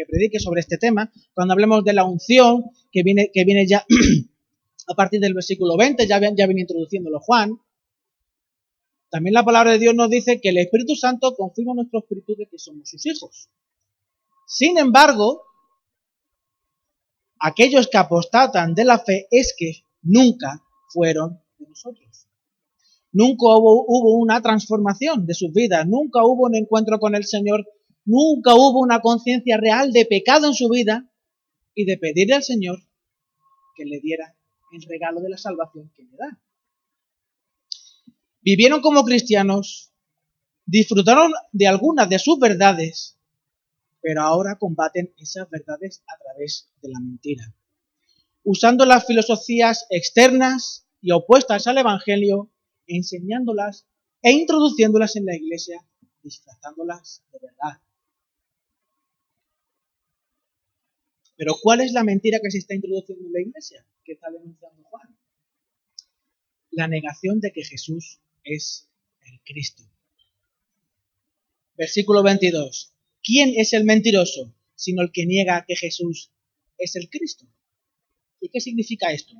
predique 0.09 0.39
sobre 0.41 0.61
este 0.61 0.79
tema, 0.79 1.13
cuando 1.35 1.53
hablemos 1.53 1.85
de 1.85 1.93
la 1.93 2.05
unción, 2.05 2.65
que 2.91 3.03
viene, 3.03 3.31
que 3.33 3.45
viene 3.45 3.67
ya 3.67 3.85
a 4.89 4.95
partir 4.95 5.21
del 5.21 5.35
versículo 5.35 5.77
20, 5.77 6.07
ya, 6.07 6.21
ya 6.21 6.47
viene 6.47 6.63
introduciéndolo 6.63 7.21
Juan. 7.21 7.61
También 9.11 9.35
la 9.35 9.45
palabra 9.45 9.73
de 9.73 9.79
Dios 9.79 9.95
nos 9.95 10.09
dice 10.09 10.41
que 10.41 10.51
el 10.51 10.59
Espíritu 10.59 10.95
Santo 10.95 11.35
confirma 11.35 11.75
nuestro 11.75 12.01
espíritu 12.01 12.35
de 12.37 12.47
que 12.47 12.59
somos 12.59 12.89
sus 12.89 13.05
hijos. 13.07 13.49
Sin 14.47 14.79
embargo, 14.79 15.43
aquellos 17.39 17.89
que 17.89 17.99
apostatan 17.99 18.75
de 18.75 18.85
la 18.85 18.99
fe 18.99 19.27
es 19.31 19.55
que 19.57 19.85
nunca 20.03 20.63
fueron 20.93 21.41
de 21.59 21.69
nosotros. 21.69 22.27
Nunca 23.13 23.47
hubo, 23.47 23.85
hubo, 23.89 24.19
una 24.19 24.41
transformación 24.41 25.27
de 25.27 25.35
sus 25.35 25.53
vidas, 25.53 25.87
nunca 25.87 26.25
hubo 26.25 26.45
un 26.45 26.55
encuentro 26.55 27.01
con 27.01 27.17
el 27.17 27.25
Señor, 27.25 27.67
nunca 28.11 28.55
hubo 28.55 28.81
una 28.81 29.01
conciencia 29.01 29.57
real 29.57 29.93
de 29.93 30.05
pecado 30.05 30.49
en 30.49 30.55
su 30.55 30.69
vida 30.69 31.09
y 31.75 31.85
de 31.85 31.97
pedirle 31.97 32.35
al 32.35 32.43
Señor 32.43 32.79
que 33.77 33.85
le 33.85 34.01
diera 34.01 34.37
el 34.73 34.83
regalo 34.83 35.21
de 35.21 35.31
la 35.31 35.39
salvación 35.39 35.93
que 35.95 36.03
le 36.03 36.17
da. 36.17 36.41
Vivieron 38.43 38.81
como 38.81 39.05
cristianos, 39.05 39.93
disfrutaron 40.67 41.33
de 41.53 41.69
algunas 41.69 42.09
de 42.09 42.19
sus 42.19 42.39
verdades, 42.39 43.17
pero 44.01 44.23
ahora 44.23 44.59
combaten 44.59 45.15
esas 45.17 45.49
verdades 45.49 46.03
a 46.09 46.19
través 46.23 46.69
de 46.83 46.89
la 46.89 46.99
mentira. 47.01 47.55
Usando 48.43 48.87
las 48.87 49.07
filosofías 49.07 49.87
externas 49.91 50.87
y 51.01 51.13
opuestas 51.13 51.67
al 51.69 51.79
Evangelio, 51.79 52.51
enseñándolas 52.87 53.87
e 54.23 54.33
introduciéndolas 54.33 55.15
en 55.17 55.27
la 55.27 55.37
iglesia, 55.37 55.87
disfrazándolas 56.23 57.23
de 57.33 57.39
verdad. 57.41 57.81
Pero 61.41 61.57
¿cuál 61.59 61.81
es 61.81 61.93
la 61.93 62.05
mentira 62.05 62.39
que 62.39 62.51
se 62.51 62.59
está 62.59 62.75
introduciendo 62.75 63.27
en 63.27 63.33
la 63.33 63.41
iglesia? 63.41 63.87
¿Qué 64.05 64.13
está 64.13 64.31
denunciando 64.31 64.83
Juan? 64.83 65.17
La 66.71 66.87
negación 66.87 67.41
de 67.41 67.51
que 67.51 67.65
Jesús 67.65 68.21
es 68.45 68.91
el 69.23 69.41
Cristo. 69.43 69.83
Versículo 71.79 72.23
22. 72.23 72.93
¿Quién 73.23 73.55
es 73.57 73.73
el 73.73 73.85
mentiroso 73.85 74.55
sino 74.75 75.01
el 75.01 75.13
que 75.13 75.25
niega 75.25 75.65
que 75.67 75.77
Jesús 75.77 76.31
es 76.77 76.95
el 76.97 77.09
Cristo? 77.09 77.47
¿Y 78.43 78.51
qué 78.51 78.61
significa 78.61 79.11
esto? 79.11 79.33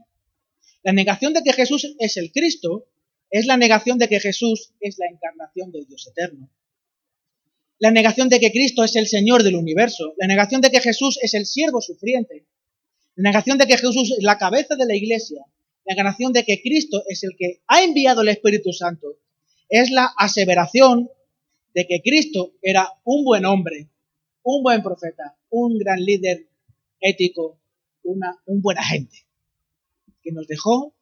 La 0.83 0.95
negación 0.95 1.35
de 1.35 1.43
que 1.43 1.53
Jesús 1.53 1.95
es 1.99 2.17
el 2.17 2.33
Cristo 2.33 2.89
es 3.29 3.45
la 3.45 3.59
negación 3.59 3.99
de 3.99 4.09
que 4.09 4.21
Jesús 4.21 4.73
es 4.81 4.97
la 4.97 5.07
encarnación 5.07 5.71
del 5.71 5.87
Dios 5.87 6.07
eterno. 6.07 6.51
La 7.81 7.91
negación 7.91 8.29
de 8.29 8.39
que 8.41 8.53
Cristo 8.53 8.85
es 8.85 8.95
el 8.95 9.07
Señor 9.07 9.43
del 9.43 9.57
universo. 9.57 10.13
La 10.19 10.27
negación 10.27 10.61
de 10.61 10.71
que 10.71 10.81
Jesús 10.81 11.19
es 11.23 11.33
el 11.33 11.47
siervo 11.47 11.81
sufriente. 11.81 12.45
La 13.17 13.31
negación 13.31 13.57
de 13.57 13.67
que 13.67 13.79
Jesús 13.79 14.15
es 14.19 14.23
la 14.23 14.37
cabeza 14.37 14.77
de 14.77 14.85
la 14.85 14.95
iglesia. 14.95 15.47
La 15.87 15.95
negación 15.95 16.35
de 16.35 16.45
que 16.45 16.61
Cristo 16.61 17.03
es 17.09 17.25
el 17.25 17.31
que 17.39 17.63
ha 17.67 17.83
enviado 17.83 18.21
el 18.21 18.29
Espíritu 18.29 18.75
Santo. 18.75 19.17
Es 19.71 19.91
la 19.91 20.13
aseveración 20.19 21.09
de 21.75 21.87
que 21.87 22.03
Cristo 22.03 22.53
era 22.61 22.87
un 23.05 23.25
buen 23.25 23.47
hombre, 23.47 23.89
un 24.43 24.63
buen 24.63 24.83
profeta, 24.83 25.39
un 25.49 25.79
gran 25.79 26.05
líder 26.05 26.49
ético, 27.01 27.59
una, 28.03 28.37
un 28.45 28.61
buen 28.61 28.77
agente, 28.77 29.25
que 30.23 30.33
nos 30.33 30.47
dejó 30.47 30.93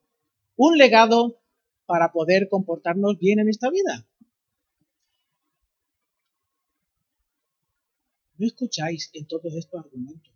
un 0.55 0.77
legado 0.77 1.41
para 1.85 2.13
poder 2.13 2.47
comportarnos 2.47 3.17
bien 3.19 3.39
en 3.39 3.49
esta 3.49 3.69
vida. 3.69 4.05
¿No 8.39 8.47
escucháis 8.47 9.09
en 9.13 9.27
todos 9.27 9.53
estos 9.53 9.83
argumentos 9.83 10.33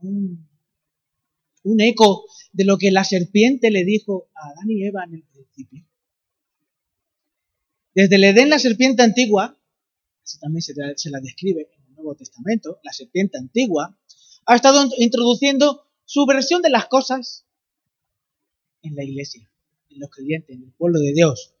un, 0.00 0.48
eco 1.80 2.24
de 2.52 2.64
lo 2.64 2.78
que 2.78 2.90
la 2.90 3.04
serpiente 3.04 3.70
le 3.70 3.84
dijo 3.84 4.28
a 4.34 4.48
Adán 4.48 4.70
y 4.70 4.82
Eva 4.84 5.04
en 5.04 5.14
el 5.14 5.22
principio? 5.24 5.84
Desde 7.94 8.16
el 8.16 8.24
Edén, 8.24 8.48
la 8.48 8.58
serpiente 8.58 9.02
antigua, 9.02 9.58
así 10.24 10.38
también 10.38 10.62
se, 10.62 11.10
la 11.10 11.20
describe 11.20 11.68
en 11.70 11.84
el 11.86 11.94
Nuevo 11.96 12.14
Testamento, 12.14 12.80
la 12.82 12.92
serpiente 12.94 13.36
antigua, 13.36 13.98
ha 14.46 14.56
estado 14.56 14.88
introduciendo 14.96 15.86
su 16.06 16.24
versión 16.24 16.62
de 16.62 16.70
las 16.70 16.86
cosas 16.86 17.44
en 18.80 18.96
la 18.96 19.04
iglesia, 19.04 19.50
en 19.90 20.00
los 20.00 20.10
creyentes, 20.10 20.56
en 20.56 20.64
el 20.64 20.72
pueblo 20.72 20.98
de 20.98 21.12
Dios. 21.12 21.54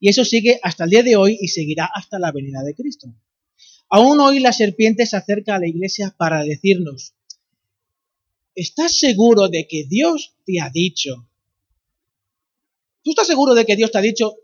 Y 0.00 0.10
eso 0.10 0.24
sigue 0.24 0.60
hasta 0.62 0.84
el 0.84 0.90
día 0.90 1.02
de 1.02 1.16
hoy 1.16 1.38
y 1.40 1.48
seguirá 1.48 1.88
hasta 1.94 2.18
la 2.18 2.30
venida 2.30 2.62
de 2.62 2.74
Cristo. 2.74 3.14
Aún 3.88 4.20
hoy 4.20 4.40
la 4.40 4.52
serpiente 4.52 5.06
se 5.06 5.16
acerca 5.16 5.56
a 5.56 5.60
la 5.60 5.68
iglesia 5.68 6.14
para 6.16 6.42
decirnos, 6.42 7.14
¿estás 8.54 8.98
seguro 8.98 9.48
de 9.48 9.66
que 9.68 9.84
Dios 9.84 10.34
te 10.44 10.60
ha 10.60 10.70
dicho? 10.70 11.28
¿Tú 13.02 13.10
estás 13.10 13.26
seguro 13.26 13.54
de 13.54 13.64
que 13.64 13.76
Dios 13.76 13.92
te 13.92 13.98
ha 13.98 14.02
dicho, 14.02 14.36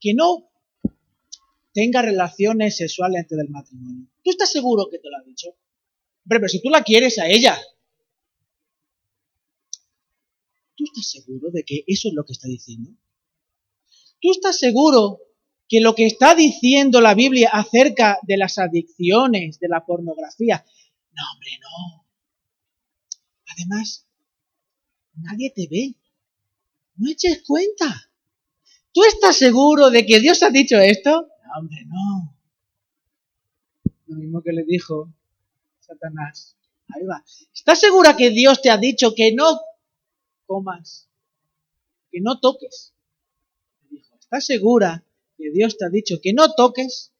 que 0.00 0.14
no 0.14 0.50
tenga 1.76 2.00
relaciones 2.00 2.78
sexuales 2.78 3.20
antes 3.20 3.36
del 3.36 3.50
matrimonio. 3.50 4.06
¿Tú 4.24 4.30
estás 4.30 4.50
seguro 4.50 4.88
que 4.90 4.98
te 4.98 5.10
lo 5.10 5.18
ha 5.18 5.22
dicho? 5.22 5.54
pero 6.26 6.48
si 6.48 6.60
tú 6.62 6.70
la 6.70 6.82
quieres 6.82 7.18
a 7.18 7.28
ella, 7.28 7.54
¿tú 10.74 10.84
estás 10.84 11.10
seguro 11.10 11.50
de 11.50 11.62
que 11.64 11.84
eso 11.86 12.08
es 12.08 12.14
lo 12.14 12.24
que 12.24 12.32
está 12.32 12.48
diciendo? 12.48 12.90
¿Tú 14.22 14.32
estás 14.32 14.58
seguro 14.58 15.20
que 15.68 15.80
lo 15.80 15.94
que 15.94 16.06
está 16.06 16.34
diciendo 16.34 17.00
la 17.00 17.14
Biblia 17.14 17.50
acerca 17.52 18.18
de 18.22 18.36
las 18.36 18.58
adicciones, 18.58 19.58
de 19.58 19.68
la 19.68 19.84
pornografía, 19.84 20.64
no, 21.12 21.22
hombre, 21.32 21.50
no. 21.60 22.04
Además, 23.48 24.06
nadie 25.14 25.50
te 25.50 25.66
ve. 25.68 25.94
No 26.96 27.10
eches 27.10 27.42
cuenta. 27.46 28.10
¿Tú 28.92 29.02
estás 29.04 29.36
seguro 29.36 29.90
de 29.90 30.06
que 30.06 30.20
Dios 30.20 30.42
ha 30.42 30.50
dicho 30.50 30.78
esto? 30.78 31.28
No, 31.44 31.58
hombre, 31.58 31.84
no. 31.86 32.36
Lo 34.06 34.16
mismo 34.16 34.42
que 34.42 34.52
le 34.52 34.64
dijo 34.64 35.12
Satanás. 35.80 36.56
Ahí 36.88 37.04
va. 37.04 37.24
¿Estás 37.52 37.80
segura 37.80 38.16
que 38.16 38.30
Dios 38.30 38.62
te 38.62 38.70
ha 38.70 38.76
dicho 38.76 39.14
que 39.14 39.32
no 39.32 39.58
comas? 40.46 41.08
Que 42.10 42.20
no 42.20 42.38
toques. 42.38 42.94
dijo, 43.90 44.16
¿estás 44.18 44.46
segura 44.46 45.05
que 45.36 45.50
Dios 45.50 45.76
te 45.76 45.86
ha 45.86 45.88
dicho 45.88 46.16
que 46.22 46.32
no 46.32 46.52
toques? 46.54 47.12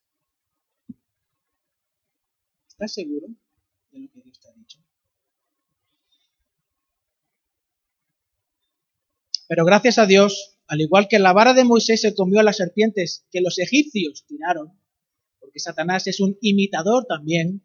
¿Estás 2.68 2.92
seguro 2.92 3.28
de 3.90 4.00
lo 4.00 4.10
que 4.10 4.20
Dios 4.20 4.38
te 4.40 4.48
ha 4.48 4.52
dicho? 4.52 4.78
Pero 9.48 9.64
gracias 9.64 9.98
a 9.98 10.06
Dios, 10.06 10.58
al 10.66 10.80
igual 10.80 11.06
que 11.08 11.18
la 11.18 11.32
vara 11.32 11.54
de 11.54 11.64
Moisés 11.64 12.00
se 12.00 12.14
comió 12.14 12.40
a 12.40 12.42
las 12.42 12.56
serpientes 12.56 13.26
que 13.30 13.40
los 13.40 13.58
egipcios 13.58 14.26
tiraron, 14.26 14.78
porque 15.38 15.60
Satanás 15.60 16.06
es 16.06 16.20
un 16.20 16.36
imitador 16.40 17.06
también, 17.06 17.64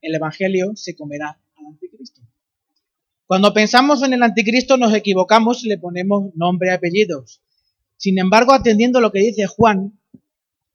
el 0.00 0.14
Evangelio 0.14 0.72
se 0.74 0.96
comerá 0.96 1.40
al 1.56 1.66
anticristo. 1.66 2.22
Cuando 3.26 3.54
pensamos 3.54 4.02
en 4.02 4.12
el 4.12 4.22
anticristo 4.22 4.76
nos 4.76 4.94
equivocamos 4.94 5.64
y 5.64 5.68
le 5.68 5.78
ponemos 5.78 6.34
nombre 6.34 6.70
y 6.70 6.72
apellidos. 6.72 7.43
Sin 7.96 8.18
embargo, 8.18 8.52
atendiendo 8.52 9.00
lo 9.00 9.12
que 9.12 9.20
dice 9.20 9.46
Juan 9.46 9.98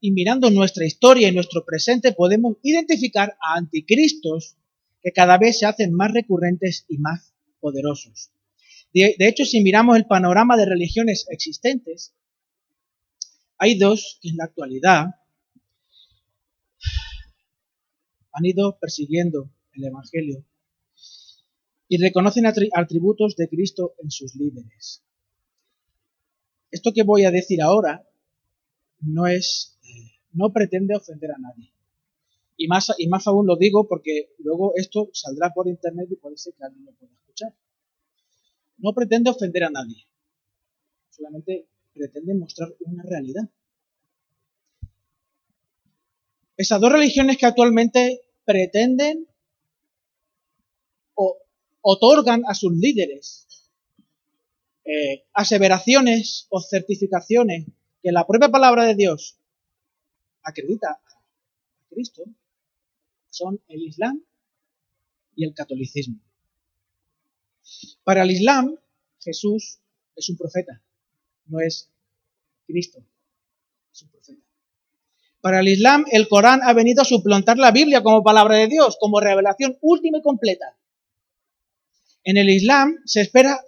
y 0.00 0.12
mirando 0.12 0.50
nuestra 0.50 0.86
historia 0.86 1.28
y 1.28 1.34
nuestro 1.34 1.64
presente, 1.64 2.12
podemos 2.12 2.56
identificar 2.62 3.36
a 3.40 3.58
anticristos 3.58 4.56
que 5.02 5.12
cada 5.12 5.38
vez 5.38 5.58
se 5.58 5.66
hacen 5.66 5.92
más 5.92 6.12
recurrentes 6.12 6.84
y 6.88 6.98
más 6.98 7.34
poderosos. 7.60 8.30
De, 8.92 9.14
hecho, 9.20 9.44
si 9.44 9.62
miramos 9.62 9.96
el 9.96 10.06
panorama 10.06 10.56
de 10.56 10.66
religiones 10.66 11.26
existentes, 11.30 12.12
hay 13.56 13.78
dos 13.78 14.18
que 14.20 14.30
en 14.30 14.36
la 14.36 14.44
actualidad 14.44 15.06
han 18.32 18.44
ido 18.44 18.78
persiguiendo 18.80 19.50
el 19.74 19.84
Evangelio 19.84 20.44
y 21.88 21.98
reconocen 21.98 22.46
atributos 22.46 23.36
de 23.36 23.48
Cristo 23.48 23.94
en 24.02 24.10
sus 24.10 24.34
líderes. 24.34 25.02
Esto 26.70 26.92
que 26.94 27.02
voy 27.02 27.24
a 27.24 27.30
decir 27.30 27.62
ahora 27.62 28.06
no 29.00 29.26
es, 29.26 29.78
eh, 29.82 30.20
no 30.32 30.52
pretende 30.52 30.94
ofender 30.94 31.32
a 31.32 31.38
nadie. 31.38 31.72
Y 32.56 32.68
más, 32.68 32.92
y 32.98 33.08
más 33.08 33.26
aún 33.26 33.46
lo 33.46 33.56
digo 33.56 33.88
porque 33.88 34.34
luego 34.38 34.72
esto 34.76 35.08
saldrá 35.12 35.50
por 35.50 35.66
internet 35.68 36.08
y 36.10 36.16
puede 36.16 36.36
ser 36.36 36.54
que 36.54 36.64
alguien 36.64 36.84
lo 36.84 36.92
pueda 36.92 37.12
escuchar 37.14 37.54
no 38.80 38.94
pretende 38.94 39.30
ofender 39.30 39.64
a 39.64 39.70
nadie, 39.70 40.06
solamente 41.10 41.68
pretende 41.92 42.34
mostrar 42.34 42.74
una 42.80 43.02
realidad. 43.02 43.48
Esas 46.56 46.80
dos 46.80 46.92
religiones 46.92 47.38
que 47.38 47.46
actualmente 47.46 48.22
pretenden 48.44 49.26
o 51.14 51.38
otorgan 51.82 52.42
a 52.46 52.54
sus 52.54 52.72
líderes 52.72 53.46
eh, 54.84 55.24
aseveraciones 55.34 56.46
o 56.48 56.60
certificaciones 56.60 57.66
que 58.02 58.12
la 58.12 58.26
propia 58.26 58.48
palabra 58.48 58.84
de 58.84 58.94
Dios 58.94 59.36
acredita 60.42 60.90
a 60.92 61.00
Cristo 61.90 62.24
son 63.28 63.60
el 63.68 63.82
Islam 63.82 64.22
y 65.36 65.44
el 65.44 65.54
catolicismo. 65.54 66.18
Para 68.04 68.22
el 68.22 68.30
Islam, 68.30 68.76
Jesús 69.20 69.78
es 70.16 70.28
un 70.28 70.36
profeta, 70.36 70.82
no 71.46 71.60
es 71.60 71.88
Cristo, 72.66 73.04
es 73.92 74.02
un 74.02 74.08
profeta. 74.08 74.42
Para 75.40 75.60
el 75.60 75.68
Islam, 75.68 76.04
el 76.10 76.28
Corán 76.28 76.60
ha 76.62 76.72
venido 76.72 77.02
a 77.02 77.04
suplantar 77.04 77.58
la 77.58 77.70
Biblia 77.70 78.02
como 78.02 78.22
palabra 78.22 78.56
de 78.56 78.68
Dios, 78.68 78.96
como 79.00 79.20
revelación 79.20 79.78
última 79.80 80.18
y 80.18 80.22
completa. 80.22 80.76
En 82.24 82.36
el 82.36 82.50
Islam 82.50 82.98
se 83.06 83.22
espera 83.22 83.60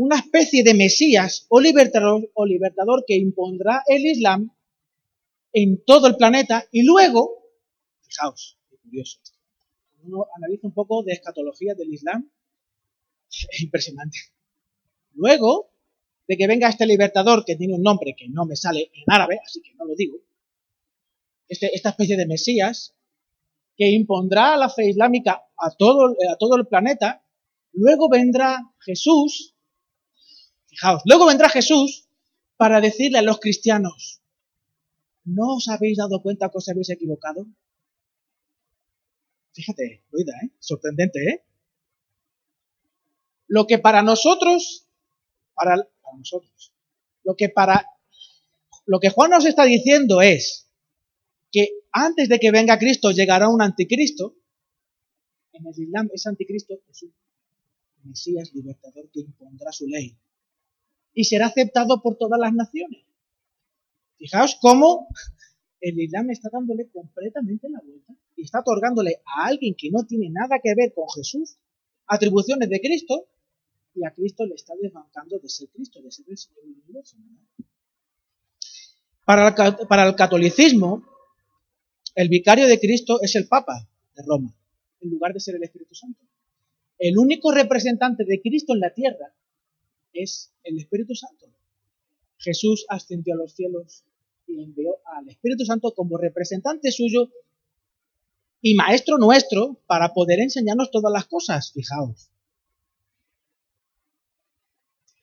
una 0.00 0.16
especie 0.16 0.64
de 0.64 0.72
Mesías 0.72 1.44
o 1.50 1.60
libertador, 1.60 2.30
o 2.32 2.46
libertador 2.46 3.04
que 3.06 3.16
impondrá 3.16 3.82
el 3.86 4.06
Islam 4.06 4.50
en 5.52 5.84
todo 5.84 6.06
el 6.06 6.16
planeta 6.16 6.64
y 6.72 6.84
luego, 6.84 7.44
fijaos, 8.00 8.58
qué 8.70 8.78
curioso, 8.78 9.18
uno 10.02 10.24
analiza 10.34 10.66
un 10.66 10.72
poco 10.72 11.02
de 11.02 11.12
escatología 11.12 11.74
del 11.74 11.92
Islam, 11.92 12.32
es 13.28 13.60
impresionante. 13.60 14.18
Luego 15.12 15.70
de 16.26 16.38
que 16.38 16.46
venga 16.46 16.70
este 16.70 16.86
libertador 16.86 17.44
que 17.44 17.56
tiene 17.56 17.74
un 17.74 17.82
nombre 17.82 18.14
que 18.16 18.26
no 18.30 18.46
me 18.46 18.56
sale 18.56 18.90
en 18.94 19.04
árabe, 19.06 19.38
así 19.44 19.60
que 19.60 19.74
no 19.74 19.84
lo 19.84 19.94
digo, 19.94 20.16
este, 21.46 21.74
esta 21.74 21.90
especie 21.90 22.16
de 22.16 22.26
Mesías, 22.26 22.94
que 23.76 23.90
impondrá 23.90 24.56
la 24.56 24.70
fe 24.70 24.88
islámica 24.88 25.42
a 25.58 25.70
todo, 25.76 26.14
a 26.30 26.36
todo 26.38 26.56
el 26.56 26.66
planeta, 26.66 27.22
luego 27.72 28.08
vendrá 28.08 28.60
Jesús, 28.78 29.49
fijaos, 30.70 31.02
luego 31.04 31.26
vendrá 31.26 31.48
Jesús 31.48 32.06
para 32.56 32.80
decirle 32.80 33.18
a 33.18 33.22
los 33.22 33.40
cristianos, 33.40 34.22
¿no 35.24 35.56
os 35.56 35.68
habéis 35.68 35.98
dado 35.98 36.22
cuenta 36.22 36.48
que 36.48 36.58
os 36.58 36.68
habéis 36.68 36.90
equivocado? 36.90 37.46
Fíjate, 39.52 40.04
oída, 40.12 40.32
¿eh? 40.44 40.50
Sorprendente, 40.60 41.18
¿eh? 41.28 41.44
Lo 43.48 43.66
que 43.66 43.78
para 43.78 44.02
nosotros, 44.02 44.86
para, 45.54 45.76
para 45.76 46.16
nosotros, 46.16 46.72
lo 47.24 47.34
que 47.34 47.48
para, 47.48 47.84
lo 48.86 49.00
que 49.00 49.10
Juan 49.10 49.30
nos 49.30 49.44
está 49.44 49.64
diciendo 49.64 50.22
es 50.22 50.68
que 51.50 51.68
antes 51.92 52.28
de 52.28 52.38
que 52.38 52.52
venga 52.52 52.78
Cristo 52.78 53.10
llegará 53.10 53.48
un 53.48 53.60
anticristo. 53.60 54.36
En 55.52 55.66
el 55.66 55.82
Islam 55.82 56.08
ese 56.14 56.28
anticristo 56.28 56.74
es 56.88 57.02
un 57.02 57.12
Mesías 58.04 58.52
libertador 58.54 59.10
que 59.10 59.20
impondrá 59.20 59.72
su 59.72 59.86
ley 59.86 60.16
y 61.14 61.24
será 61.24 61.46
aceptado 61.46 62.02
por 62.02 62.16
todas 62.16 62.38
las 62.38 62.52
naciones. 62.52 63.04
Fijaos 64.16 64.56
cómo 64.60 65.08
el 65.80 65.98
Islam 65.98 66.30
está 66.30 66.48
dándole 66.52 66.88
completamente 66.90 67.68
la 67.70 67.80
vuelta 67.80 68.12
y 68.36 68.42
está 68.42 68.60
otorgándole 68.60 69.22
a 69.24 69.46
alguien 69.46 69.74
que 69.76 69.90
no 69.90 70.04
tiene 70.04 70.28
nada 70.30 70.60
que 70.62 70.74
ver 70.74 70.92
con 70.94 71.08
Jesús 71.14 71.56
atribuciones 72.06 72.68
de 72.68 72.80
Cristo 72.80 73.28
y 73.94 74.04
a 74.04 74.12
Cristo 74.12 74.44
le 74.44 74.54
está 74.54 74.74
desbancando 74.80 75.38
de 75.38 75.48
ser 75.48 75.68
Cristo, 75.68 76.00
de 76.02 76.10
ser 76.10 76.26
el 76.28 76.38
Señor 76.38 76.64
del 76.64 76.74
universo. 76.84 77.16
Para 79.24 79.48
el, 79.48 79.86
para 79.86 80.08
el 80.08 80.14
catolicismo, 80.14 81.04
el 82.14 82.28
vicario 82.28 82.66
de 82.66 82.78
Cristo 82.78 83.20
es 83.22 83.34
el 83.36 83.48
Papa 83.48 83.88
de 84.14 84.22
Roma, 84.26 84.54
en 85.00 85.10
lugar 85.10 85.32
de 85.32 85.40
ser 85.40 85.54
el 85.56 85.62
Espíritu 85.62 85.94
Santo. 85.94 86.24
El 86.98 87.16
único 87.16 87.52
representante 87.52 88.24
de 88.24 88.40
Cristo 88.40 88.74
en 88.74 88.80
la 88.80 88.92
tierra 88.92 89.32
es 90.12 90.52
el 90.64 90.78
Espíritu 90.78 91.14
Santo. 91.14 91.46
Jesús 92.38 92.86
ascendió 92.88 93.34
a 93.34 93.38
los 93.38 93.54
cielos 93.54 94.04
y 94.46 94.62
envió 94.62 94.96
al 95.04 95.28
Espíritu 95.28 95.64
Santo 95.64 95.92
como 95.94 96.18
representante 96.18 96.90
suyo 96.90 97.30
y 98.62 98.74
maestro 98.74 99.18
nuestro 99.18 99.80
para 99.86 100.12
poder 100.12 100.40
enseñarnos 100.40 100.90
todas 100.90 101.12
las 101.12 101.26
cosas, 101.26 101.72
fijaos. 101.72 102.30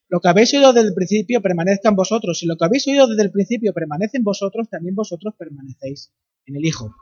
Lo 0.10 0.22
que 0.22 0.30
habéis 0.30 0.54
oído 0.54 0.72
desde 0.72 0.88
el 0.88 0.94
principio 0.94 1.42
permanezca 1.42 1.90
en 1.90 1.96
vosotros. 1.96 2.40
Si 2.40 2.46
lo 2.46 2.56
que 2.56 2.66
habéis 2.66 2.88
oído 2.88 3.08
desde 3.08 3.24
el 3.24 3.32
principio 3.32 3.74
permanece 3.74 4.18
en 4.18 4.24
vosotros, 4.24 4.70
también 4.70 4.96
vosotros 4.96 5.34
permanecéis 5.38 6.12
en 6.46 6.56
el 6.56 6.66
Hijo. 6.66 6.96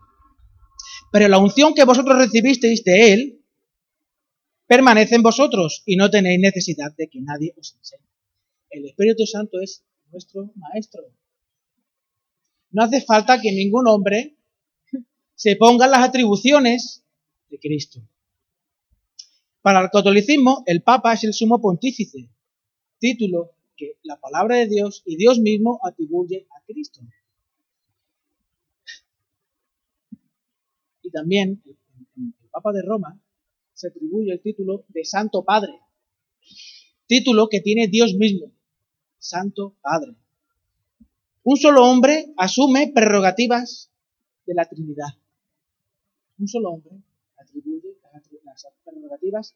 Pero 1.11 1.27
la 1.27 1.37
unción 1.37 1.73
que 1.75 1.85
vosotros 1.85 2.17
recibisteis 2.17 2.83
de 2.83 3.13
Él 3.13 3.44
permanece 4.67 5.15
en 5.15 5.23
vosotros 5.23 5.83
y 5.85 5.95
no 5.95 6.09
tenéis 6.09 6.39
necesidad 6.39 6.95
de 6.95 7.07
que 7.07 7.21
nadie 7.21 7.53
os 7.57 7.75
enseñe. 7.75 8.05
El 8.69 8.85
Espíritu 8.85 9.25
Santo 9.25 9.59
es 9.61 9.83
nuestro 10.11 10.51
Maestro. 10.55 11.03
No 12.71 12.83
hace 12.83 13.01
falta 13.01 13.39
que 13.39 13.51
ningún 13.51 13.87
hombre 13.87 14.35
se 15.35 15.55
ponga 15.55 15.87
las 15.87 16.01
atribuciones 16.01 17.03
de 17.49 17.59
Cristo. 17.59 18.01
Para 19.61 19.81
el 19.81 19.89
catolicismo, 19.89 20.63
el 20.65 20.81
Papa 20.81 21.13
es 21.13 21.23
el 21.23 21.33
sumo 21.33 21.61
pontífice, 21.61 22.29
título 22.99 23.51
que 23.75 23.97
la 24.03 24.19
palabra 24.19 24.57
de 24.57 24.67
Dios 24.67 25.03
y 25.05 25.17
Dios 25.17 25.39
mismo 25.39 25.79
atribuye 25.83 26.47
a 26.51 26.63
Cristo. 26.65 27.01
Y 31.01 31.11
también 31.11 31.61
el 31.65 32.49
Papa 32.51 32.71
de 32.71 32.81
Roma 32.81 33.19
se 33.75 33.89
atribuye 33.89 34.31
el 34.31 34.41
título 34.41 34.85
de 34.87 35.03
Santo 35.03 35.43
Padre, 35.43 35.73
título 37.07 37.49
que 37.49 37.59
tiene 37.59 37.87
Dios 37.87 38.15
mismo, 38.15 38.51
Santo 39.19 39.75
Padre. 39.81 40.15
Un 41.43 41.57
solo 41.57 41.83
hombre 41.83 42.33
asume 42.37 42.91
prerrogativas 42.95 43.91
de 44.45 44.53
la 44.55 44.65
Trinidad. 44.65 45.09
Un 46.39 46.47
solo 46.47 46.71
hombre 46.71 46.95
atribuye 47.37 47.97
las 48.45 48.65
prerrogativas 48.83 49.55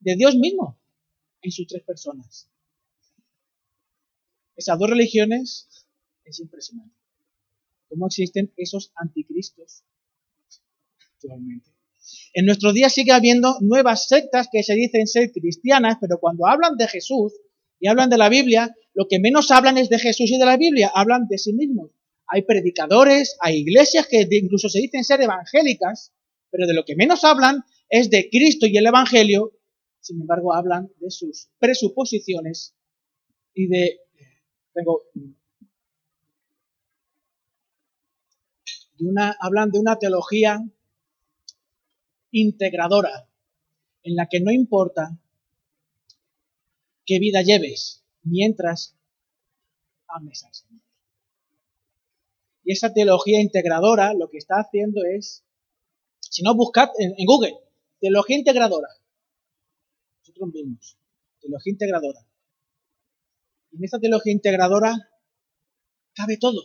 de 0.00 0.16
Dios 0.16 0.36
mismo 0.36 0.78
en 1.40 1.50
sus 1.50 1.66
tres 1.66 1.82
personas. 1.82 2.48
Esas 4.54 4.78
dos 4.78 4.90
religiones 4.90 5.86
es 6.24 6.40
impresionante. 6.40 6.94
Cómo 7.88 8.06
existen 8.06 8.52
esos 8.56 8.92
anticristos 8.94 9.82
actualmente. 11.14 11.73
En 12.32 12.46
nuestros 12.46 12.74
días 12.74 12.92
sigue 12.92 13.12
habiendo 13.12 13.56
nuevas 13.60 14.06
sectas 14.08 14.48
que 14.50 14.62
se 14.62 14.74
dicen 14.74 15.06
ser 15.06 15.30
cristianas, 15.32 15.98
pero 16.00 16.18
cuando 16.18 16.46
hablan 16.46 16.76
de 16.76 16.88
Jesús 16.88 17.32
y 17.80 17.88
hablan 17.88 18.10
de 18.10 18.18
la 18.18 18.28
Biblia, 18.28 18.74
lo 18.94 19.06
que 19.08 19.18
menos 19.18 19.50
hablan 19.50 19.78
es 19.78 19.88
de 19.88 19.98
Jesús 19.98 20.30
y 20.30 20.38
de 20.38 20.46
la 20.46 20.56
Biblia, 20.56 20.90
hablan 20.94 21.26
de 21.28 21.38
sí 21.38 21.52
mismos. 21.52 21.90
Hay 22.26 22.42
predicadores, 22.42 23.36
hay 23.40 23.58
iglesias 23.58 24.06
que 24.06 24.26
incluso 24.30 24.68
se 24.68 24.80
dicen 24.80 25.04
ser 25.04 25.20
evangélicas, 25.20 26.12
pero 26.50 26.66
de 26.66 26.74
lo 26.74 26.84
que 26.84 26.96
menos 26.96 27.24
hablan 27.24 27.64
es 27.88 28.10
de 28.10 28.28
Cristo 28.30 28.66
y 28.66 28.76
el 28.76 28.86
Evangelio, 28.86 29.52
sin 30.00 30.20
embargo 30.20 30.54
hablan 30.54 30.90
de 31.00 31.10
sus 31.10 31.48
presuposiciones 31.58 32.74
y 33.54 33.66
de... 33.66 33.98
Tengo... 34.72 35.02
Hablan 39.40 39.70
de 39.70 39.80
una 39.80 39.98
teología 39.98 40.60
integradora, 42.34 43.28
en 44.02 44.16
la 44.16 44.28
que 44.28 44.40
no 44.40 44.50
importa 44.50 45.16
qué 47.06 47.20
vida 47.20 47.42
lleves 47.42 48.04
mientras 48.22 48.96
ames 50.08 50.44
al 50.44 50.52
Señor. 50.52 50.82
Y 52.64 52.72
esa 52.72 52.92
teología 52.92 53.40
integradora 53.40 54.14
lo 54.14 54.28
que 54.30 54.38
está 54.38 54.56
haciendo 54.56 55.02
es, 55.04 55.44
si 56.18 56.42
no 56.42 56.56
buscad 56.56 56.88
en, 56.98 57.14
Google, 57.24 57.54
teología 58.00 58.36
integradora. 58.36 58.88
Nosotros 60.18 60.52
mismos, 60.52 60.96
teología 61.40 61.72
integradora. 61.72 62.20
Y 63.70 63.76
en 63.76 63.84
esta 63.84 64.00
teología 64.00 64.32
integradora 64.32 65.08
cabe 66.14 66.36
todo. 66.36 66.62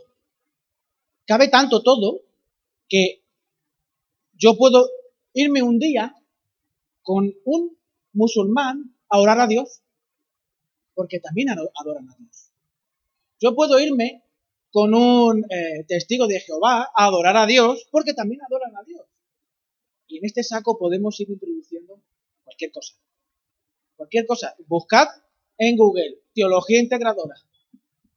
Cabe 1.27 1.47
tanto 1.49 1.83
todo 1.83 2.21
que 2.87 3.23
yo 4.33 4.57
puedo 4.57 4.87
irme 5.33 5.61
un 5.63 5.79
día 5.79 6.15
con 7.01 7.33
un 7.45 7.77
musulmán 8.13 8.95
a 9.09 9.19
orar 9.19 9.39
a 9.39 9.47
Dios, 9.47 9.81
porque 10.93 11.19
también 11.19 11.49
adoran 11.49 12.09
a 12.09 12.15
Dios. 12.17 12.51
Yo 13.39 13.55
puedo 13.55 13.79
irme 13.79 14.23
con 14.71 14.93
un 14.93 15.45
eh, 15.49 15.85
testigo 15.87 16.27
de 16.27 16.39
Jehová 16.39 16.89
a 16.95 17.05
adorar 17.05 17.37
a 17.37 17.45
Dios, 17.45 17.87
porque 17.91 18.13
también 18.13 18.41
adoran 18.43 18.75
a 18.77 18.83
Dios. 18.83 19.05
Y 20.07 20.17
en 20.17 20.25
este 20.25 20.43
saco 20.43 20.77
podemos 20.77 21.19
ir 21.19 21.29
introduciendo 21.29 22.01
cualquier 22.43 22.71
cosa. 22.71 22.95
Cualquier 23.95 24.25
cosa. 24.25 24.55
Buscad 24.67 25.07
en 25.57 25.77
Google 25.77 26.21
teología 26.33 26.79
integradora. 26.79 27.35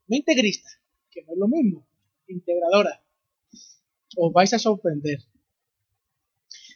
No 0.06 0.16
integrista, 0.16 0.70
que 1.10 1.22
no 1.22 1.32
es 1.32 1.38
lo 1.38 1.48
mismo. 1.48 1.86
Integradora. 2.26 3.02
Os 4.16 4.32
vais 4.32 4.52
a 4.52 4.58
sorprender. 4.58 5.18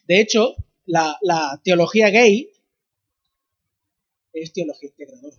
De 0.06 0.20
hecho, 0.20 0.56
la, 0.86 1.60
teología 1.64 2.10
gay 2.10 2.50
es 4.32 4.52
teología 4.52 4.90
integradora. 4.90 5.36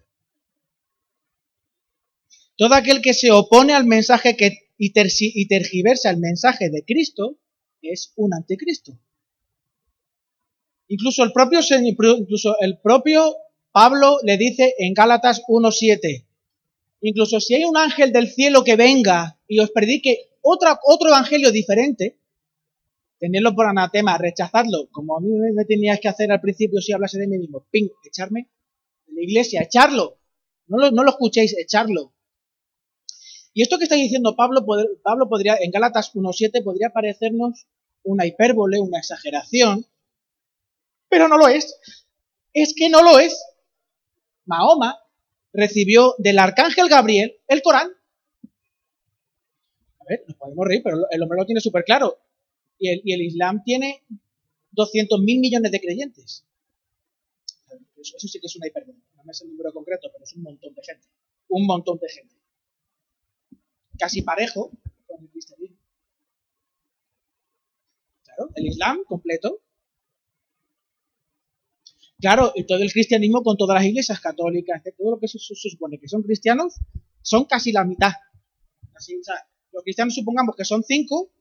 Todo 2.57 2.73
aquel 2.73 3.01
que 3.01 3.13
se 3.13 3.31
opone 3.31 3.73
al 3.73 3.85
mensaje 3.85 4.35
que, 4.35 4.71
y, 4.77 5.47
tergiversa 5.47 6.09
el 6.09 6.17
mensaje 6.17 6.69
de 6.69 6.83
Cristo 6.83 7.37
es 7.81 8.13
un 8.15 8.33
anticristo. 8.33 8.97
Incluso 10.87 11.23
el 11.23 11.31
propio, 11.31 11.59
incluso 11.81 12.55
el 12.59 12.79
propio 12.79 13.35
Pablo 13.71 14.17
le 14.23 14.37
dice 14.37 14.73
en 14.79 14.93
Gálatas 14.93 15.43
1.7, 15.47 16.25
incluso 17.01 17.39
si 17.39 17.55
hay 17.55 17.65
un 17.65 17.77
ángel 17.77 18.11
del 18.11 18.29
cielo 18.29 18.63
que 18.63 18.75
venga 18.75 19.39
y 19.47 19.59
os 19.59 19.69
predique 19.69 20.31
otro 20.41 21.09
evangelio 21.09 21.51
diferente, 21.51 22.17
tenerlo 23.19 23.55
por 23.55 23.65
anatema, 23.65 24.17
rechazarlo, 24.17 24.89
como 24.91 25.17
a 25.17 25.21
mí 25.21 25.29
me 25.53 25.65
tenías 25.65 25.99
que 25.99 26.07
hacer 26.07 26.31
al 26.31 26.41
principio 26.41 26.81
si 26.81 26.93
hablase 26.93 27.19
de 27.19 27.27
mí 27.27 27.37
mismo, 27.37 27.65
ping, 27.71 27.89
echarme 28.05 28.49
de 29.07 29.13
la 29.13 29.21
iglesia, 29.21 29.61
echarlo. 29.61 30.19
No 30.67 30.77
lo, 30.77 30.91
no 30.91 31.03
lo 31.03 31.11
escuchéis, 31.11 31.57
echarlo. 31.57 32.13
Y 33.53 33.63
esto 33.63 33.77
que 33.77 33.85
está 33.85 33.95
diciendo 33.95 34.35
Pablo, 34.35 34.65
Pablo 35.01 35.27
podría, 35.29 35.57
en 35.59 35.71
Gálatas 35.71 36.13
1.7 36.13 36.63
podría 36.63 36.89
parecernos 36.89 37.65
una 38.03 38.25
hipérbole, 38.25 38.79
una 38.79 38.99
exageración, 38.99 39.85
pero 41.09 41.27
no 41.27 41.37
lo 41.37 41.47
es. 41.47 41.79
Es 42.53 42.73
que 42.75 42.89
no 42.89 43.01
lo 43.01 43.19
es. 43.19 43.41
Mahoma 44.45 44.99
recibió 45.53 46.13
del 46.19 46.39
arcángel 46.39 46.87
Gabriel 46.87 47.35
el 47.47 47.61
Corán. 47.61 47.89
A 49.99 50.03
ver, 50.07 50.23
nos 50.27 50.37
podemos 50.37 50.67
reír, 50.67 50.81
pero 50.83 50.97
el 51.09 51.23
hombre 51.23 51.39
lo 51.39 51.45
tiene 51.45 51.59
súper 51.59 51.83
claro. 51.83 52.19
Y 52.79 53.11
el, 53.11 53.21
Islam 53.21 53.63
tiene 53.63 54.03
200 54.71 55.19
mil 55.21 55.39
millones 55.39 55.71
de 55.71 55.79
creyentes. 55.79 56.45
Eso, 57.97 58.27
sí 58.27 58.39
que 58.39 58.45
es 58.45 58.55
una 58.55 58.67
hipérbole. 58.67 58.99
No 59.15 59.23
me 59.23 59.33
sé 59.33 59.45
el 59.45 59.51
número 59.51 59.73
concreto, 59.73 60.09
pero 60.11 60.23
es 60.23 60.33
un 60.33 60.43
montón 60.43 60.73
de 60.73 60.81
gente. 60.83 61.07
Un 61.49 61.65
montón 61.65 61.97
de 61.97 62.09
gente. 62.09 62.35
Casi 63.97 64.21
parejo 64.21 64.71
con 65.07 65.23
el 65.23 65.29
cristianismo. 65.29 65.77
Claro, 68.23 68.51
el 68.55 68.67
Islam 68.67 69.03
completo 69.05 69.61
Claro, 72.19 72.51
y 72.55 72.63
todo 72.63 72.79
el 72.79 72.91
cristianismo 72.91 73.43
con 73.43 73.57
todas 73.57 73.75
las 73.75 73.85
iglesias 73.85 74.19
católicas, 74.19 74.81
todo 74.97 75.11
lo 75.11 75.19
que 75.19 75.27
se, 75.27 75.37
supone 75.37 75.99
que 75.99 76.07
son 76.07 76.23
cristianos, 76.23 76.73
son 77.21 77.45
casi 77.45 77.71
la 77.71 77.85
mitad. 77.85 78.11
los 79.71 79.83
cristianos 79.83 80.15
supongamos 80.15 80.55
que 80.55 80.65
son 80.65 80.83
cinco 80.83 81.31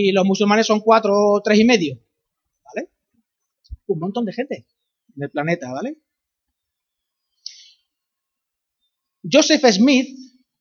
y 0.00 0.12
los 0.12 0.24
musulmanes 0.24 0.64
son 0.64 0.78
cuatro 0.78 1.12
o 1.12 1.42
tres 1.42 1.58
y 1.58 1.64
medio. 1.64 2.00
¿Vale? 2.62 2.88
Un 3.88 3.98
montón 3.98 4.24
de 4.24 4.32
gente 4.32 4.64
en 5.16 5.22
el 5.24 5.28
planeta, 5.28 5.72
¿vale? 5.72 5.98
Joseph 9.28 9.64
Smith, 9.72 10.16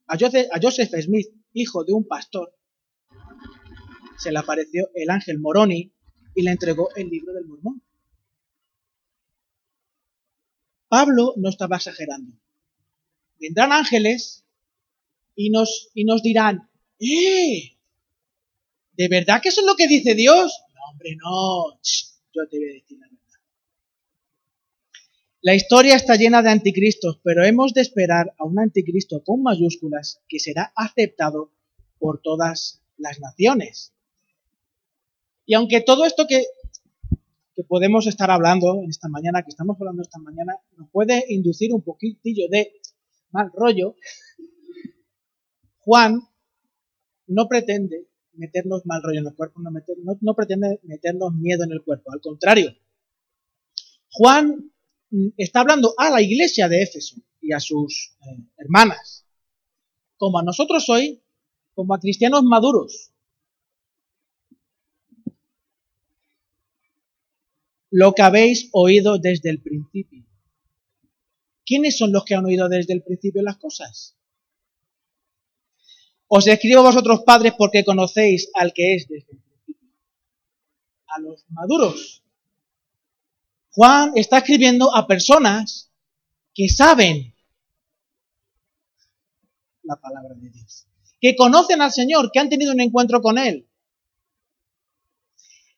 a 0.08 0.18
Joseph, 0.18 0.92
Smith, 1.00 1.28
hijo 1.54 1.84
de 1.84 1.94
un 1.94 2.08
pastor, 2.08 2.52
se 4.18 4.32
le 4.32 4.40
apareció 4.40 4.90
el 4.96 5.12
ángel 5.12 5.38
Moroni 5.38 5.94
y 6.34 6.42
le 6.42 6.50
entregó 6.50 6.90
el 6.96 7.08
libro 7.08 7.32
del 7.34 7.46
mormón. 7.46 7.84
Pablo 10.88 11.36
no 11.38 11.50
estaba 11.50 11.76
exagerando. 11.76 12.34
Vendrán 13.40 13.72
ángeles 13.72 14.48
y 15.36 15.52
nos, 15.52 15.92
y 15.94 16.06
nos 16.06 16.24
dirán, 16.24 16.72
¡eh! 17.00 17.77
¿De 18.98 19.08
verdad 19.10 19.42
que 19.42 19.50
eso 19.50 19.62
es 19.62 19.68
lo 19.68 19.76
que 19.76 19.88
dice 19.88 20.16
Dios? 20.16 20.60
No, 20.74 20.82
hombre, 20.92 21.16
no. 21.18 21.80
yo 22.34 22.50
te 22.50 22.58
voy 22.58 22.70
a 22.70 22.74
decir 22.74 22.98
la 23.00 23.06
verdad. 23.06 23.18
La 25.42 25.54
historia 25.54 25.96
está 25.96 26.16
llena 26.16 26.42
de 26.42 26.50
anticristos, 26.50 27.20
pero 27.24 27.46
hemos 27.46 27.76
de 27.76 27.82
esperar 27.82 28.34
a 28.40 28.44
un 28.44 28.58
anticristo 28.58 29.24
con 29.24 29.44
mayúsculas 29.44 30.24
que 30.28 30.40
será 30.40 30.74
aceptado 30.76 31.52
por 32.00 32.22
todas 32.22 32.82
las 32.98 33.20
naciones. 33.20 33.94
Y 35.46 35.54
aunque 35.54 35.82
todo 35.82 36.06
esto 36.06 36.26
que, 36.28 36.44
que 37.56 37.64
podemos 37.64 38.08
estar 38.08 38.32
hablando 38.32 38.82
esta 38.90 39.10
mañana, 39.10 39.44
que 39.44 39.50
estamos 39.50 39.78
hablando 39.80 40.02
esta 40.02 40.20
mañana, 40.20 40.56
nos 40.76 40.90
puede 40.90 41.24
inducir 41.30 41.72
un 41.72 41.84
poquitillo 41.84 42.48
de 42.50 42.74
mal 43.30 43.52
rollo, 43.54 43.96
Juan 45.78 46.20
no 47.28 47.48
pretende 47.48 48.08
meternos 48.38 48.86
mal 48.86 49.02
rollo 49.04 49.20
en 49.20 49.28
el 49.28 49.36
cuerpo, 49.36 49.60
no, 49.62 49.72
no 50.22 50.36
pretende 50.36 50.80
meternos 50.84 51.34
miedo 51.34 51.64
en 51.64 51.72
el 51.72 51.84
cuerpo, 51.84 52.12
al 52.12 52.22
contrario. 52.22 52.76
Juan 54.10 54.72
Mm, 55.10 55.30
está 55.38 55.62
hablando 55.62 55.94
a 55.98 56.10
la 56.10 56.22
iglesia 56.22 56.68
de 56.68 56.82
Éfeso 56.84 57.16
y 57.42 57.54
a 57.54 57.60
sus 57.60 58.18
eh, 58.22 58.44
hermanas, 58.58 59.26
como 60.18 60.40
a 60.40 60.44
nosotros 60.44 60.90
hoy, 60.90 61.22
como 61.74 61.94
a 61.94 62.00
cristianos 62.00 62.44
maduros. 62.44 63.12
Lo 67.90 68.14
que 68.14 68.22
habéis 68.22 68.70
oído 68.74 69.18
desde 69.18 69.50
el 69.50 69.62
principio. 69.62 70.26
¿Quiénes 71.66 71.98
son 71.98 72.12
los 72.12 72.26
que 72.26 72.36
han 72.36 72.46
oído 72.46 72.68
desde 72.68 72.94
el 72.94 73.04
principio 73.04 73.42
las 73.42 73.58
cosas? 73.58 74.18
Os 76.28 76.48
escribo 76.48 76.80
a 76.80 76.84
vosotros 76.84 77.22
padres 77.24 77.54
porque 77.58 77.86
conocéis 77.86 78.50
al 78.54 78.74
que 78.74 78.96
es 78.96 79.08
desde 79.08 79.32
el 79.32 79.40
principio. 79.40 79.90
A 81.08 81.20
los 81.22 81.46
maduros 81.50 82.22
Juan 83.78 84.14
está 84.16 84.40
escribiendo 84.40 84.96
a 84.96 85.06
personas 85.06 85.92
que 86.56 86.68
saben 86.68 87.36
la 89.84 89.98
palabra 89.98 90.34
de 90.34 90.50
Dios, 90.50 90.88
que 91.22 91.36
conocen 91.36 91.82
al 91.84 91.92
Señor, 91.92 92.32
que 92.32 92.40
han 92.40 92.50
tenido 92.50 92.74
un 92.74 92.82
encuentro 92.82 93.22
con 93.22 93.38
Él. 93.38 93.68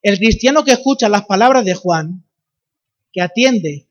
El 0.02 0.18
cristiano 0.18 0.64
que 0.64 0.72
escucha 0.72 1.10
las 1.10 1.26
palabras 1.26 1.66
de 1.66 1.76
Juan, 1.76 2.24
que 3.12 3.22
atiende 3.22 3.89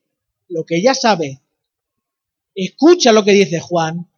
lo 0.49 0.65
que 0.65 0.81
ya 0.81 0.95
sabe, 0.95 1.43
escucha 2.55 3.13
lo 3.13 3.27
que 3.27 3.33
dice 3.33 3.61
Juan, 3.61 4.11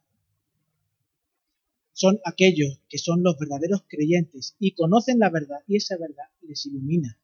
son 1.93 2.19
aquellos 2.25 2.79
que 2.89 2.97
son 2.97 3.23
los 3.23 3.37
verdaderos 3.37 3.83
creyentes 3.87 4.55
y 4.59 4.73
conocen 4.73 5.19
la 5.19 5.29
verdad 5.29 5.59
y 5.67 5.77
esa 5.77 5.97
verdad 5.97 6.25
les 6.41 6.65
ilumina. 6.65 7.19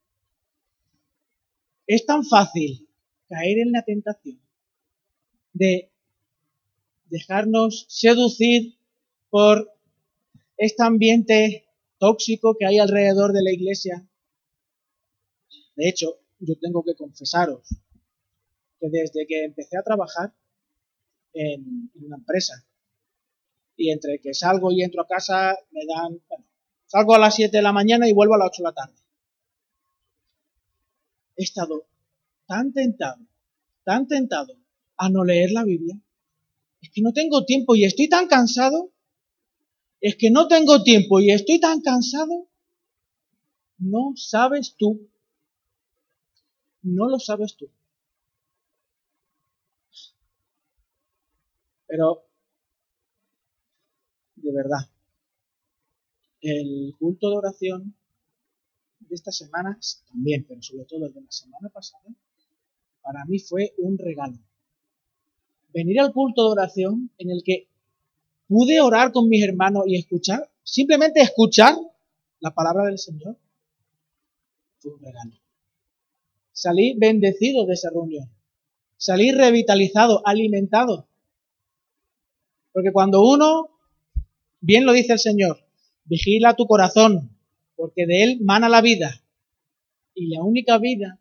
Es 1.86 2.05
tan 2.05 2.24
fácil 2.24 2.88
caer 3.28 3.59
en 3.59 3.72
la 3.72 3.84
tentación 3.84 4.41
de 5.53 5.91
dejarnos 7.05 7.86
seducir 7.89 8.78
por 9.30 9.72
este 10.57 10.84
ambiente 10.84 11.65
tóxico 11.97 12.55
que 12.57 12.65
hay 12.65 12.80
alrededor 12.80 13.34
de 13.34 13.43
la 13.43 13.51
iglesia. 13.51 14.07
De 15.76 15.89
hecho, 15.89 16.20
yo 16.39 16.55
tengo 16.59 16.84
que 16.84 16.95
confesaros 16.95 17.68
que 18.80 18.89
desde 18.89 19.26
que 19.28 19.45
empecé 19.45 19.78
a 19.78 19.84
trabajar 19.84 20.34
en, 21.34 21.91
una 21.95 22.18
empresa 22.18 22.66
y 23.78 23.91
entre 23.91 24.19
que 24.19 24.34
salgo 24.34 24.71
y 24.71 24.82
entro 24.82 25.03
a 25.03 25.07
casa 25.07 25.55
me 25.71 25.86
dan, 25.86 26.19
bueno, 26.28 26.45
salgo 26.88 27.15
a 27.15 27.19
las 27.19 27.36
7 27.36 27.55
de 27.55 27.63
la 27.63 27.71
mañana 27.71 28.09
y 28.09 28.13
vuelvo 28.13 28.36
a 28.36 28.39
las 28.39 28.47
8 28.47 28.63
de 28.63 28.69
la 28.69 28.73
tarde 28.73 28.97
he 31.38 31.43
estado 31.43 31.86
tan 32.47 32.73
tentado, 32.73 33.21
tan 33.84 34.07
tentado 34.07 34.53
a 34.97 35.09
no 35.09 35.23
leer 35.23 35.51
la 35.51 35.63
Biblia. 35.63 35.97
Es 36.82 36.89
que 36.89 37.01
no 37.01 37.13
tengo 37.13 37.45
tiempo 37.45 37.75
y 37.75 37.86
estoy 37.86 38.09
tan 38.09 38.28
cansado. 38.28 38.91
Es 40.01 40.15
que 40.15 40.30
no 40.32 40.47
tengo 40.47 40.84
tiempo 40.84 41.19
y 41.19 41.32
estoy 41.32 41.59
tan 41.59 41.82
cansado. 41.82 42.47
No 43.78 44.13
sabes 44.15 44.75
tú. 44.78 45.09
No 46.82 47.07
lo 47.07 47.19
sabes 47.19 47.55
tú. 47.55 47.69
Pero, 51.88 52.26
de 54.48 54.54
verdad, 54.54 54.89
el 56.41 56.95
culto 56.98 57.30
de 57.30 57.38
oración 57.38 57.95
de 59.00 59.16
estas 59.16 59.38
semanas 59.38 60.04
también, 60.08 60.45
pero 60.48 60.62
sobre 60.62 60.86
todo 60.86 61.06
el 61.06 61.14
de 61.14 61.22
la 61.22 61.32
semana 61.32 61.70
pasada, 61.70 62.06
para 63.02 63.26
mí 63.26 63.39
fue 63.39 63.74
un 63.78 63.98
regalo. 63.98 64.38
Venir 65.74 66.00
al 66.00 66.14
culto 66.14 66.45
de 66.45 66.52
oración 66.52 67.12
en 67.18 67.30
el 67.30 67.43
que 67.43 67.68
pude 68.48 68.80
orar 68.80 69.12
con 69.12 69.28
mis 69.28 69.43
hermanos 69.43 69.84
y 69.88 69.98
escuchar, 69.98 70.50
simplemente 70.64 71.22
escuchar 71.22 71.76
la 72.39 72.54
palabra 72.54 72.86
del 72.86 72.98
Señor, 72.98 73.38
fue 74.80 74.93
un 74.93 75.02
regalo. 75.02 75.34
Salí 76.54 76.95
bendecido 76.98 77.66
de 77.66 77.74
esa 77.74 77.89
reunión. 77.89 78.30
Salí 78.98 79.32
revitalizado, 79.32 80.26
alimentado. 80.26 81.08
Porque 82.74 82.91
cuando 82.91 83.24
uno, 83.24 83.76
bien 84.60 84.86
lo 84.86 84.93
dice 84.93 85.14
el 85.14 85.20
Señor, 85.20 85.64
vigila 86.05 86.55
tu 86.55 86.66
corazón, 86.66 87.38
porque 87.76 88.05
de 88.05 88.24
Él 88.24 88.39
mana 88.41 88.70
la 88.70 88.82
vida. 88.82 89.22
Y 90.14 90.28
la 90.28 90.43
única 90.43 90.78
vida 90.80 91.20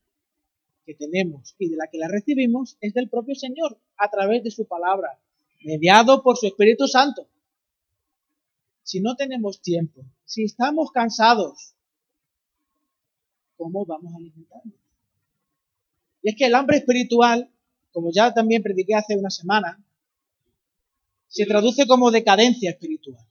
que 0.84 0.94
tenemos 0.94 1.54
y 1.58 1.68
de 1.68 1.76
la 1.76 1.88
que 1.88 1.98
la 1.98 2.08
recibimos 2.08 2.78
es 2.80 2.94
del 2.94 3.08
propio 3.08 3.34
Señor, 3.34 3.78
a 3.96 4.10
través 4.10 4.42
de 4.42 4.50
su 4.50 4.66
palabra, 4.66 5.20
mediado 5.62 6.22
por 6.22 6.36
su 6.36 6.46
Espíritu 6.46 6.86
Santo. 6.86 7.28
Si 8.82 9.00
no 9.00 9.16
tenemos 9.16 9.60
tiempo, 9.60 10.04
si 10.24 10.44
estamos 10.44 10.92
cansados, 10.92 11.74
¿cómo 13.56 13.84
vamos 13.84 14.14
a 14.14 14.16
alimentarnos? 14.16 14.74
Y 16.22 16.30
es 16.30 16.36
que 16.36 16.46
el 16.46 16.54
hambre 16.54 16.78
espiritual, 16.78 17.50
como 17.92 18.10
ya 18.12 18.32
también 18.32 18.62
prediqué 18.62 18.94
hace 18.94 19.16
una 19.16 19.30
semana, 19.30 19.84
se 21.28 21.44
traduce 21.46 21.86
como 21.86 22.10
decadencia 22.10 22.70
espiritual 22.70 23.25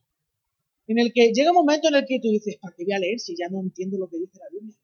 en 0.87 0.99
el 0.99 1.11
que 1.13 1.31
llega 1.33 1.51
un 1.51 1.57
momento 1.57 1.87
en 1.87 1.95
el 1.95 2.05
que 2.05 2.19
tú 2.19 2.29
dices, 2.29 2.57
¿para 2.61 2.75
qué 2.75 2.83
voy 2.83 2.93
a 2.93 2.99
leer 2.99 3.19
si 3.19 3.35
ya 3.35 3.49
no 3.49 3.59
entiendo 3.59 3.97
lo 3.97 4.07
que 4.07 4.17
dice 4.17 4.37
la 4.39 4.49
Biblia? 4.51 4.75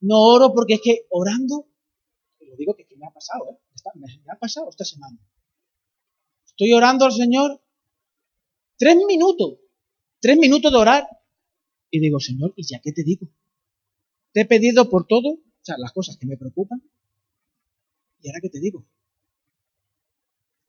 No 0.00 0.20
oro 0.20 0.52
porque 0.52 0.74
es 0.74 0.80
que 0.82 1.06
orando, 1.10 1.68
te 2.38 2.46
lo 2.46 2.56
digo 2.56 2.74
que, 2.74 2.86
me 2.96 3.06
ha 3.06 3.10
pasado, 3.10 3.50
¿eh? 3.50 3.58
me, 3.94 4.32
ha 4.32 4.38
pasado 4.38 4.68
esta 4.70 4.84
semana. 4.84 5.18
Estoy 6.46 6.72
orando 6.72 7.04
al 7.04 7.12
Señor 7.12 7.60
tres 8.76 8.96
minutos, 9.06 9.58
tres 10.20 10.38
minutos 10.38 10.72
de 10.72 10.78
orar, 10.78 11.06
y 11.90 12.00
digo, 12.00 12.18
Señor, 12.18 12.52
¿y 12.56 12.66
ya 12.66 12.80
qué 12.82 12.92
te 12.92 13.04
digo? 13.04 13.28
Te 14.32 14.42
he 14.42 14.46
pedido 14.46 14.90
por 14.90 15.06
todo, 15.06 15.28
o 15.30 15.62
sea, 15.62 15.76
las 15.78 15.92
cosas 15.92 16.16
que 16.16 16.26
me 16.26 16.36
preocupan, 16.36 16.82
¿y 18.20 18.28
ahora 18.28 18.40
qué 18.42 18.50
te 18.50 18.60
digo? 18.60 18.84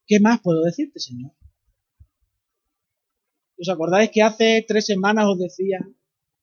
¿Qué 0.05 0.19
más 0.19 0.39
puedo 0.41 0.61
decirte, 0.63 0.99
Señor? 0.99 1.31
¿Os 3.59 3.69
acordáis 3.69 4.11
que 4.13 4.21
hace 4.21 4.63
tres 4.67 4.85
semanas 4.85 5.25
os 5.25 5.39
decía 5.39 5.79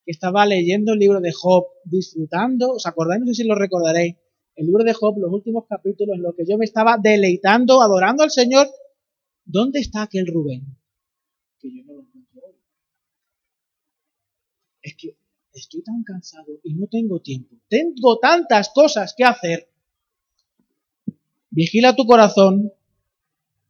que 0.04 0.10
estaba 0.10 0.44
leyendo 0.46 0.92
el 0.92 0.98
libro 0.98 1.20
de 1.20 1.32
Job, 1.32 1.64
disfrutando? 1.84 2.72
¿Os 2.72 2.86
acordáis? 2.86 3.20
No 3.20 3.26
sé 3.28 3.34
si 3.34 3.44
lo 3.44 3.54
recordaréis. 3.54 4.16
El 4.56 4.66
libro 4.66 4.84
de 4.84 4.92
Job, 4.92 5.18
los 5.18 5.32
últimos 5.32 5.64
capítulos 5.68 6.16
en 6.16 6.22
los 6.22 6.34
que 6.34 6.44
yo 6.48 6.58
me 6.58 6.64
estaba 6.64 6.98
deleitando, 7.00 7.82
adorando 7.82 8.22
al 8.24 8.30
Señor. 8.30 8.66
¿Dónde 9.44 9.80
está 9.80 10.02
aquel 10.02 10.26
Rubén? 10.26 10.76
Que 11.58 11.68
yo 11.74 11.84
no 11.84 11.94
lo 11.94 12.00
encuentro 12.00 12.40
hoy. 12.46 12.54
Es 14.82 14.96
que 14.96 15.16
estoy 15.52 15.82
tan 15.82 16.02
cansado 16.02 16.60
y 16.62 16.74
no 16.74 16.86
tengo 16.88 17.20
tiempo. 17.20 17.56
Tengo 17.68 18.18
tantas 18.18 18.70
cosas 18.70 19.14
que 19.16 19.24
hacer. 19.24 19.68
vigila 21.50 21.94
tu 21.94 22.04
corazón, 22.06 22.72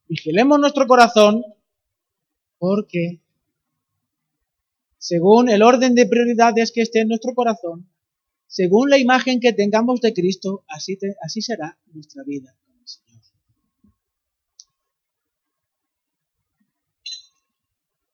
vigilemos 0.08 0.58
nuestro 0.58 0.86
corazón, 0.86 1.44
porque 2.58 3.23
según 5.04 5.50
el 5.50 5.62
orden 5.62 5.94
de 5.94 6.06
prioridades 6.06 6.72
que 6.72 6.80
esté 6.80 7.02
en 7.02 7.08
nuestro 7.08 7.34
corazón, 7.34 7.92
según 8.46 8.88
la 8.88 8.96
imagen 8.96 9.38
que 9.38 9.52
tengamos 9.52 10.00
de 10.00 10.14
Cristo, 10.14 10.64
así, 10.66 10.96
será 11.42 11.78
nuestra 11.92 12.22
vida 12.24 12.56
con 12.64 12.78
el 12.80 12.88
Señor. 12.88 13.20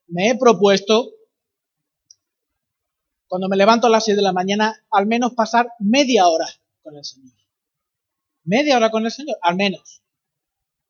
Me 0.09 0.31
he 0.31 0.37
propuesto, 0.37 1.13
cuando 3.29 3.49
me 3.49 3.57
levanto 3.57 3.87
a 3.87 3.91
las 3.91 4.05
6 4.07 4.17
de 4.17 4.23
la 4.25 4.33
mañana, 4.33 4.85
al 4.91 5.07
menos 5.07 5.35
pasar 5.35 5.69
media 5.79 6.27
hora 6.27 6.49
con 6.83 6.97
el 6.97 7.05
Señor. 7.05 7.37
Media 8.43 8.77
hora 8.77 8.91
con 8.91 9.05
el 9.05 9.13
Señor, 9.13 9.37
al 9.43 9.55
menos. 9.55 10.03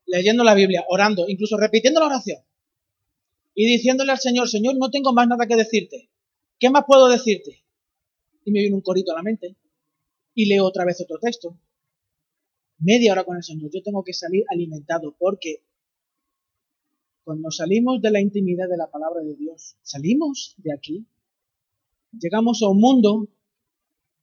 Leyendo 0.07 0.45
la 0.45 0.55
Biblia, 0.55 0.83
orando, 0.89 1.29
incluso 1.29 1.59
repitiendo 1.59 2.01
la 2.01 2.07
oración. 2.07 2.43
Y 3.61 3.67
diciéndole 3.67 4.11
al 4.13 4.19
Señor, 4.19 4.49
Señor, 4.49 4.77
no 4.79 4.91
tengo 4.91 5.13
más 5.13 5.29
nada 5.29 5.47
que 5.47 5.55
decirte. 5.55 6.09
¿Qué 6.59 6.71
más 6.71 6.85
puedo 6.87 7.11
decirte? 7.11 7.63
Y 8.43 8.53
me 8.53 8.61
viene 8.61 8.75
un 8.75 8.81
corito 8.81 9.13
a 9.13 9.17
la 9.17 9.23
mente. 9.23 9.55
Y 10.33 10.47
leo 10.47 10.65
otra 10.65 10.87
vez 10.87 10.99
otro 11.03 11.19
texto. 11.19 11.59
Media 12.79 13.13
hora 13.13 13.25
con 13.25 13.37
el 13.37 13.43
Señor. 13.43 13.71
Yo 13.71 13.83
tengo 13.83 14.03
que 14.03 14.15
salir 14.15 14.45
alimentado 14.49 15.15
porque 15.19 15.63
cuando 17.23 17.51
salimos 17.51 18.01
de 18.01 18.11
la 18.11 18.23
intimidad 18.23 18.67
de 18.67 18.79
la 18.79 18.91
palabra 18.91 19.21
de 19.21 19.37
Dios, 19.37 19.77
salimos 19.83 20.55
de 20.57 20.73
aquí, 20.73 21.07
llegamos 22.19 22.63
a 22.63 22.69
un 22.69 22.81
mundo 22.81 23.29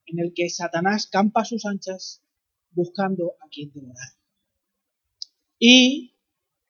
en 0.07 0.17
el 0.17 0.33
que 0.33 0.49
Satanás 0.49 1.05
campa 1.05 1.41
a 1.41 1.45
sus 1.45 1.63
anchas 1.67 2.23
buscando 2.71 3.35
a 3.39 3.47
quien 3.49 3.71
devorar. 3.71 4.09
Y 5.59 6.16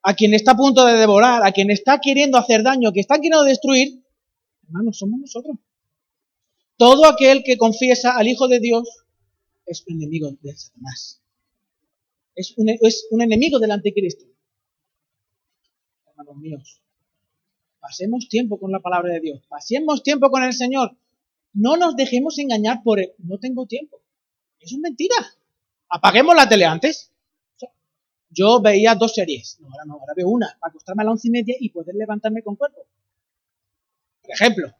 a 0.01 0.13
quien 0.13 0.33
está 0.33 0.51
a 0.51 0.57
punto 0.57 0.85
de 0.85 0.93
devorar, 0.93 1.45
a 1.45 1.51
quien 1.51 1.69
está 1.71 1.99
queriendo 1.99 2.37
hacer 2.37 2.63
daño, 2.63 2.91
que 2.93 2.99
está 2.99 3.15
queriendo 3.15 3.43
destruir, 3.43 4.03
hermanos, 4.63 4.97
somos 4.97 5.19
nosotros. 5.19 5.57
Todo 6.77 7.07
aquel 7.07 7.43
que 7.43 7.57
confiesa 7.57 8.15
al 8.15 8.27
Hijo 8.27 8.47
de 8.47 8.59
Dios 8.59 8.87
es 9.65 9.83
un 9.87 9.95
enemigo 9.95 10.31
de 10.41 10.55
Satanás. 10.55 11.21
Es 12.35 12.53
un, 12.57 12.69
es 12.69 13.07
un 13.09 13.21
enemigo 13.21 13.59
del 13.59 13.71
anticristo. 13.71 14.25
Hermanos 16.05 16.37
míos, 16.37 16.81
pasemos 17.79 18.29
tiempo 18.29 18.59
con 18.59 18.71
la 18.71 18.79
palabra 18.79 19.13
de 19.13 19.19
Dios, 19.19 19.41
pasemos 19.49 20.03
tiempo 20.03 20.29
con 20.29 20.43
el 20.43 20.53
Señor. 20.53 20.95
No 21.53 21.75
nos 21.75 21.95
dejemos 21.95 22.37
engañar 22.37 22.83
por 22.83 22.99
él. 22.99 23.13
No 23.17 23.39
tengo 23.39 23.65
tiempo. 23.65 23.99
Eso 24.59 24.75
es 24.75 24.81
mentira. 24.81 25.15
Apaguemos 25.89 26.35
la 26.35 26.47
tele 26.47 26.65
antes. 26.65 27.11
Yo 28.29 28.61
veía 28.61 28.95
dos 28.95 29.13
series. 29.13 29.57
No, 29.59 29.67
ahora 29.67 29.85
no, 29.85 29.93
ahora 29.93 30.13
veo 30.15 30.27
una, 30.27 30.47
para 30.59 30.71
acostarme 30.71 31.03
a 31.03 31.05
las 31.05 31.11
once 31.13 31.27
y 31.27 31.31
media 31.31 31.55
y 31.59 31.69
poder 31.69 31.95
levantarme 31.95 32.43
con 32.43 32.55
cuerpo. 32.55 32.85
Por 34.21 34.31
ejemplo, 34.31 34.73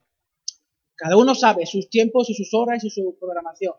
cada 0.96 1.16
uno 1.16 1.36
sabe 1.36 1.66
sus 1.66 1.90
tiempos 1.90 2.30
y 2.30 2.34
sus 2.34 2.54
horas 2.54 2.84
y 2.84 2.90
su 2.90 3.18
programación. 3.20 3.76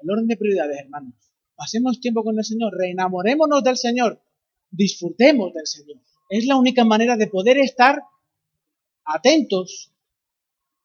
El 0.00 0.10
orden 0.10 0.26
de 0.26 0.36
prioridades, 0.36 0.78
hermanos. 0.78 1.14
Pasemos 1.56 2.00
tiempo 2.00 2.22
con 2.22 2.38
el 2.38 2.44
Señor, 2.44 2.72
reenamorémonos 2.76 3.64
del 3.64 3.76
Señor, 3.76 4.22
disfrutemos 4.70 5.52
del 5.52 5.66
Señor. 5.66 6.00
Es 6.30 6.46
la 6.46 6.56
única 6.56 6.84
manera 6.84 7.16
de 7.16 7.26
poder 7.26 7.58
estar 7.58 8.00
atentos 9.04 9.92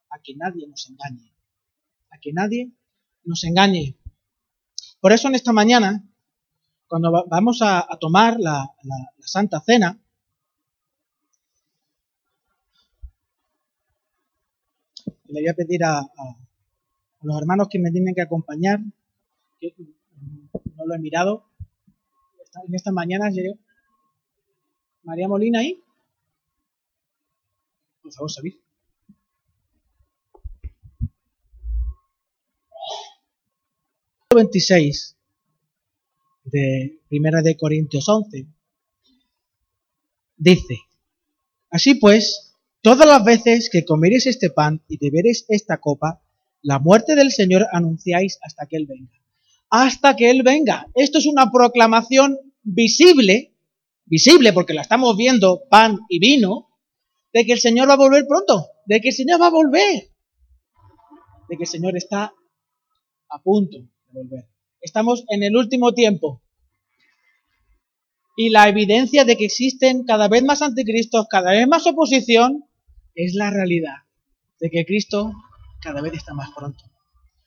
a 0.10 0.20
que 0.20 0.36
nadie 0.36 0.68
nos 0.68 0.90
engañe. 0.90 1.32
A 2.10 2.18
que 2.20 2.34
nadie 2.34 2.72
nos 3.24 3.44
engañe. 3.44 3.96
Por 5.04 5.12
eso 5.12 5.28
en 5.28 5.36
esta 5.36 5.52
mañana, 5.52 6.02
cuando 6.88 7.26
vamos 7.28 7.60
a, 7.62 7.86
tomar 8.00 8.40
la, 8.40 8.74
Santa 9.20 9.60
Cena, 9.60 10.00
le 15.26 15.42
voy 15.42 15.50
a 15.50 15.54
pedir 15.56 15.84
a, 15.84 16.08
los 17.22 17.38
hermanos 17.38 17.68
que 17.70 17.80
me 17.80 17.92
tienen 17.92 18.16
que 18.16 18.22
acompañar, 18.22 18.80
que 19.60 19.76
no 19.78 20.86
lo 20.86 20.96
he 20.96 21.00
mirado, 21.00 21.50
en 22.66 22.74
esta 22.74 22.94
mañana 22.94 23.30
llegué. 23.30 23.60
María 25.04 25.28
Molina 25.28 25.60
ahí. 25.60 25.84
Por 28.02 28.14
favor, 28.14 28.32
sabéis. 28.32 28.63
26 34.34 35.18
de 36.46 37.00
Primera 37.08 37.42
de 37.42 37.56
Corintios 37.56 38.08
11 38.08 38.48
dice, 40.38 40.78
Así 41.74 41.96
pues, 41.96 42.54
todas 42.82 43.08
las 43.08 43.24
veces 43.24 43.70
que 43.72 43.84
comeréis 43.84 44.28
este 44.28 44.52
pan 44.52 44.84
y 44.88 44.98
beberéis 44.98 45.46
esta 45.48 45.80
copa, 45.80 46.22
la 46.62 46.78
muerte 46.78 47.16
del 47.16 47.32
Señor 47.32 47.66
anunciáis 47.72 48.38
hasta 48.44 48.68
que 48.68 48.78
Él 48.78 48.86
venga. 48.86 49.12
Hasta 49.72 50.16
que 50.16 50.30
Él 50.30 50.44
venga. 50.44 50.88
Esto 50.94 51.18
es 51.18 51.26
una 51.26 51.52
proclamación 51.52 52.38
visible, 52.62 53.56
visible 54.06 54.54
porque 54.54 54.76
la 54.76 54.84
estamos 54.84 55.18
viendo, 55.18 55.64
pan 55.68 55.98
y 56.10 56.20
vino, 56.20 56.70
de 57.34 57.44
que 57.44 57.54
el 57.54 57.60
Señor 57.60 57.90
va 57.90 57.94
a 57.94 57.98
volver 57.98 58.28
pronto, 58.28 58.68
de 58.86 59.02
que 59.02 59.10
el 59.10 59.16
Señor 59.16 59.42
va 59.42 59.48
a 59.48 59.52
volver, 59.52 60.12
de 61.50 61.58
que 61.58 61.64
el 61.64 61.68
Señor 61.68 61.98
está 61.98 62.32
a 63.30 63.42
punto 63.42 63.80
volver. 64.14 64.46
Estamos 64.80 65.26
en 65.30 65.44
el 65.44 65.58
último 65.58 65.94
tiempo. 65.94 66.42
Y 68.36 68.50
la 68.50 68.68
evidencia 68.68 69.26
de 69.26 69.36
que 69.38 69.46
existen 69.46 70.06
cada 70.06 70.28
vez 70.28 70.44
más 70.44 70.62
anticristos, 70.62 71.28
cada 71.30 71.52
vez 71.52 71.68
más 71.68 71.86
oposición, 71.86 72.66
es 73.16 73.36
la 73.36 73.52
realidad 73.52 73.98
de 74.60 74.70
que 74.70 74.86
Cristo 74.86 75.34
cada 75.82 76.02
vez 76.02 76.14
está 76.14 76.34
más 76.34 76.50
pronto. 76.56 76.84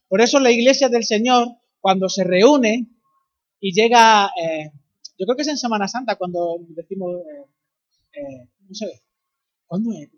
Por 0.09 0.21
eso 0.21 0.39
la 0.39 0.53
iglesia 0.53 0.89
del 0.89 1.05
Señor, 1.05 1.49
cuando 1.81 2.09
se 2.09 2.23
reúne 2.23 2.87
y 3.59 3.73
llega, 3.73 4.27
eh, 4.41 4.71
yo 5.19 5.27
creo 5.27 5.37
que 5.37 5.43
es 5.43 5.49
en 5.49 5.57
Semana 5.57 5.89
Santa 5.89 6.17
cuando 6.17 6.59
decimos, 6.69 7.17
eh, 7.17 8.21
eh, 8.21 8.49
no 8.69 8.75
sé, 8.75 9.03
¿cuándo 9.67 9.91
es? 9.93 10.09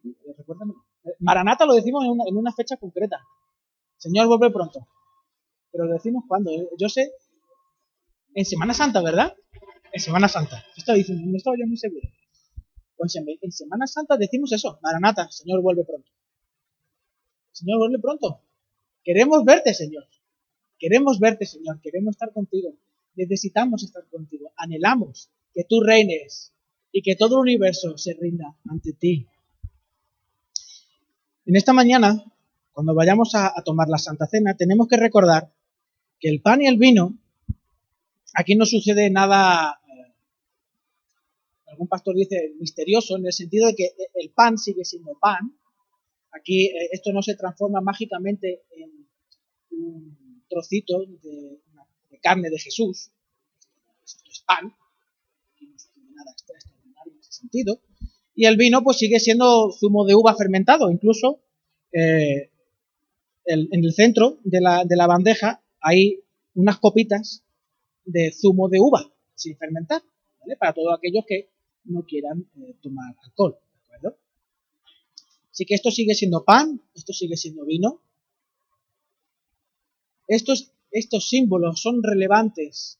Maranata 1.20 1.64
lo 1.64 1.74
decimos 1.74 2.04
en 2.04 2.36
una 2.36 2.52
fecha 2.52 2.76
concreta. 2.76 3.18
Señor 3.96 4.26
vuelve 4.26 4.50
pronto 4.50 4.86
pero 5.72 5.86
decimos 5.86 6.24
cuándo. 6.26 6.50
¿eh? 6.50 6.68
Yo 6.78 6.88
sé, 6.88 7.12
en 8.34 8.44
Semana 8.44 8.74
Santa, 8.74 9.02
¿verdad? 9.02 9.34
En 9.92 10.00
Semana 10.00 10.28
Santa. 10.28 10.64
Estoy 10.76 10.98
diciendo, 10.98 11.24
no 11.26 11.36
estaba 11.36 11.56
yo 11.58 11.66
muy 11.66 11.76
seguro. 11.76 12.08
Pues 12.96 13.14
en 13.16 13.52
Semana 13.52 13.86
Santa 13.86 14.16
decimos 14.16 14.52
eso, 14.52 14.78
Maranata, 14.82 15.30
Señor 15.30 15.62
vuelve 15.62 15.84
pronto. 15.84 16.10
Señor 17.52 17.78
vuelve 17.78 17.98
pronto. 17.98 18.42
Queremos 19.04 19.44
verte, 19.44 19.72
Señor. 19.74 20.06
Queremos 20.78 21.18
verte, 21.18 21.46
Señor. 21.46 21.80
Queremos 21.80 22.12
estar 22.12 22.32
contigo. 22.32 22.74
Necesitamos 23.14 23.82
estar 23.82 24.04
contigo. 24.08 24.52
Anhelamos 24.56 25.30
que 25.54 25.64
tú 25.64 25.80
reines 25.80 26.52
y 26.92 27.02
que 27.02 27.16
todo 27.16 27.36
el 27.36 27.42
universo 27.42 27.96
se 27.98 28.14
rinda 28.14 28.56
ante 28.68 28.92
ti. 28.92 29.26
En 31.46 31.56
esta 31.56 31.72
mañana, 31.72 32.22
cuando 32.72 32.94
vayamos 32.94 33.34
a 33.34 33.54
tomar 33.64 33.88
la 33.88 33.98
Santa 33.98 34.26
Cena, 34.26 34.54
tenemos 34.54 34.86
que 34.86 34.96
recordar 34.96 35.52
que 36.20 36.28
el 36.28 36.40
pan 36.40 36.62
y 36.62 36.66
el 36.66 36.78
vino, 36.78 37.16
aquí 38.34 38.54
no 38.54 38.66
sucede 38.66 39.10
nada, 39.10 39.80
eh, 39.86 40.14
algún 41.66 41.88
pastor 41.88 42.14
dice 42.16 42.54
misterioso, 42.58 43.16
en 43.16 43.26
el 43.26 43.32
sentido 43.32 43.66
de 43.68 43.74
que 43.74 43.90
el 44.14 44.30
pan 44.30 44.58
sigue 44.58 44.84
siendo 44.84 45.16
pan. 45.20 45.58
Aquí 46.32 46.66
eh, 46.66 46.88
esto 46.92 47.12
no 47.12 47.22
se 47.22 47.36
transforma 47.36 47.80
mágicamente 47.80 48.62
en 48.70 49.08
un 49.70 50.44
trocito 50.48 51.00
de, 51.22 51.60
carne 52.20 52.50
de 52.50 52.58
Jesús. 52.58 53.12
Esto 54.04 54.30
es 54.30 54.40
pan. 54.40 54.74
Aquí 55.54 55.66
no 55.66 55.78
sucede 55.78 56.04
nada 56.12 56.32
extraordinario 56.32 57.12
en 57.12 57.20
ese 57.20 57.32
sentido. 57.32 57.80
Y 58.34 58.46
el 58.46 58.56
vino 58.56 58.82
pues 58.82 58.98
sigue 58.98 59.20
siendo 59.20 59.70
zumo 59.70 60.04
de 60.04 60.16
uva 60.16 60.34
fermentado. 60.34 60.90
Incluso 60.90 61.40
eh, 61.92 62.50
en 63.44 63.84
el 63.84 63.92
centro 63.94 64.38
de 64.42 64.60
la, 64.60 64.84
de 64.84 64.96
la 64.96 65.06
bandeja 65.06 65.62
hay 65.80 66.20
unas 66.54 66.78
copitas 66.78 67.44
de 68.04 68.32
zumo 68.32 68.68
de 68.68 68.80
uva 68.80 69.10
sin 69.34 69.56
fermentar, 69.56 70.02
¿vale? 70.40 70.56
Para 70.56 70.72
todos 70.72 70.96
aquellos 70.96 71.24
que 71.26 71.50
no 71.84 72.04
quieran 72.04 72.48
eh, 72.56 72.74
tomar 72.80 73.14
alcohol, 73.22 73.58
¿de? 73.88 74.16
Así 75.50 75.64
que 75.64 75.74
esto 75.74 75.90
sigue 75.90 76.14
siendo 76.14 76.44
pan, 76.44 76.80
esto 76.94 77.12
sigue 77.12 77.36
siendo 77.36 77.64
vino. 77.64 78.00
Estos, 80.26 80.72
estos 80.90 81.28
símbolos 81.28 81.80
son 81.80 82.02
relevantes 82.02 82.98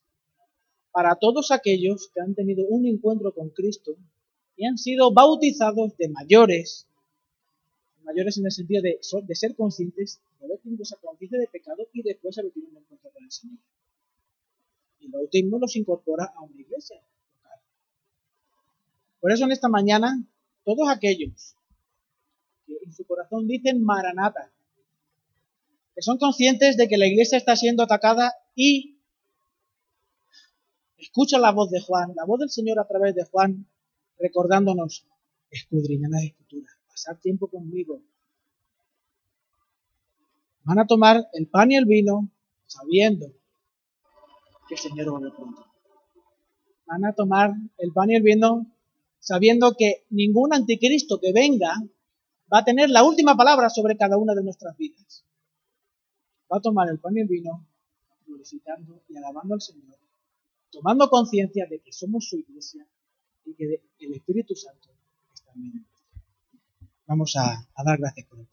para 0.90 1.14
todos 1.16 1.52
aquellos 1.52 2.10
que 2.12 2.20
han 2.20 2.34
tenido 2.34 2.66
un 2.66 2.86
encuentro 2.86 3.32
con 3.32 3.50
Cristo 3.50 3.96
y 4.56 4.66
han 4.66 4.78
sido 4.78 5.12
bautizados 5.12 5.96
de 5.96 6.08
mayores, 6.08 6.87
mayores 8.08 8.38
en 8.38 8.46
el 8.46 8.52
sentido 8.52 8.80
de, 8.82 8.98
de 9.26 9.34
ser 9.34 9.54
conscientes 9.54 10.20
haber 10.42 10.58
tenido 10.60 10.82
esa 10.82 10.96
conciencia 10.96 11.38
de 11.38 11.46
pecado 11.46 11.86
y 11.92 12.02
después 12.02 12.38
haber 12.38 12.52
tenido 12.52 12.70
un 12.72 12.78
encuentro 12.78 13.10
con 13.10 13.22
el 13.22 13.30
Señor. 13.30 13.58
y 15.00 15.06
el 15.06 15.12
bautismo 15.12 15.58
los 15.58 15.76
incorpora 15.76 16.32
a 16.34 16.40
una 16.40 16.58
iglesia 16.58 16.96
Por 19.20 19.30
eso 19.30 19.44
en 19.44 19.52
esta 19.52 19.68
mañana, 19.68 20.24
todos 20.64 20.88
aquellos 20.88 21.54
que 22.66 22.78
en 22.82 22.92
su 22.94 23.04
corazón 23.04 23.46
dicen 23.46 23.84
Maranata, 23.84 24.50
que 25.94 26.00
son 26.00 26.16
conscientes 26.16 26.78
de 26.78 26.88
que 26.88 26.96
la 26.96 27.06
iglesia 27.06 27.36
está 27.36 27.56
siendo 27.56 27.82
atacada 27.82 28.32
y 28.54 28.98
escuchan 30.96 31.42
la 31.42 31.52
voz 31.52 31.70
de 31.70 31.80
Juan, 31.80 32.14
la 32.14 32.24
voz 32.24 32.40
del 32.40 32.50
Señor 32.50 32.78
a 32.78 32.86
través 32.86 33.14
de 33.14 33.24
Juan, 33.24 33.66
recordándonos, 34.18 35.04
escudriñar 35.50 36.10
las 36.10 36.22
escrituras, 36.22 36.77
pasar 36.98 37.20
tiempo 37.20 37.48
conmigo. 37.48 38.02
Van 40.64 40.80
a 40.80 40.86
tomar 40.86 41.28
el 41.32 41.46
pan 41.46 41.70
y 41.70 41.76
el 41.76 41.84
vino 41.84 42.28
sabiendo 42.66 43.28
que 44.68 44.74
el 44.74 44.80
Señor 44.80 45.10
vuelve 45.10 45.30
pronto. 45.30 45.64
Van 46.86 47.04
a 47.04 47.12
tomar 47.12 47.52
el 47.78 47.92
pan 47.92 48.10
y 48.10 48.16
el 48.16 48.22
vino 48.22 48.66
sabiendo 49.20 49.74
que 49.78 50.06
ningún 50.10 50.52
anticristo 50.52 51.20
que 51.20 51.32
venga 51.32 51.72
va 52.52 52.58
a 52.58 52.64
tener 52.64 52.90
la 52.90 53.04
última 53.04 53.36
palabra 53.36 53.70
sobre 53.70 53.96
cada 53.96 54.18
una 54.18 54.34
de 54.34 54.42
nuestras 54.42 54.76
vidas. 54.76 55.24
Va 56.52 56.58
a 56.58 56.60
tomar 56.60 56.88
el 56.88 56.98
pan 56.98 57.16
y 57.16 57.20
el 57.20 57.28
vino 57.28 57.64
glorificando 58.26 59.02
y 59.08 59.16
alabando 59.16 59.54
al 59.54 59.60
Señor, 59.60 59.98
tomando 60.70 61.08
conciencia 61.08 61.66
de 61.66 61.78
que 61.78 61.92
somos 61.92 62.28
su 62.28 62.38
iglesia 62.38 62.86
y 63.44 63.54
que 63.54 63.82
el 64.00 64.14
Espíritu 64.14 64.56
Santo 64.56 64.90
está 65.32 65.52
en 65.52 65.86
Vamos 67.08 67.36
a, 67.36 67.66
dar 67.82 67.96
gracias 67.96 68.26
por 68.26 68.38
el 68.38 68.46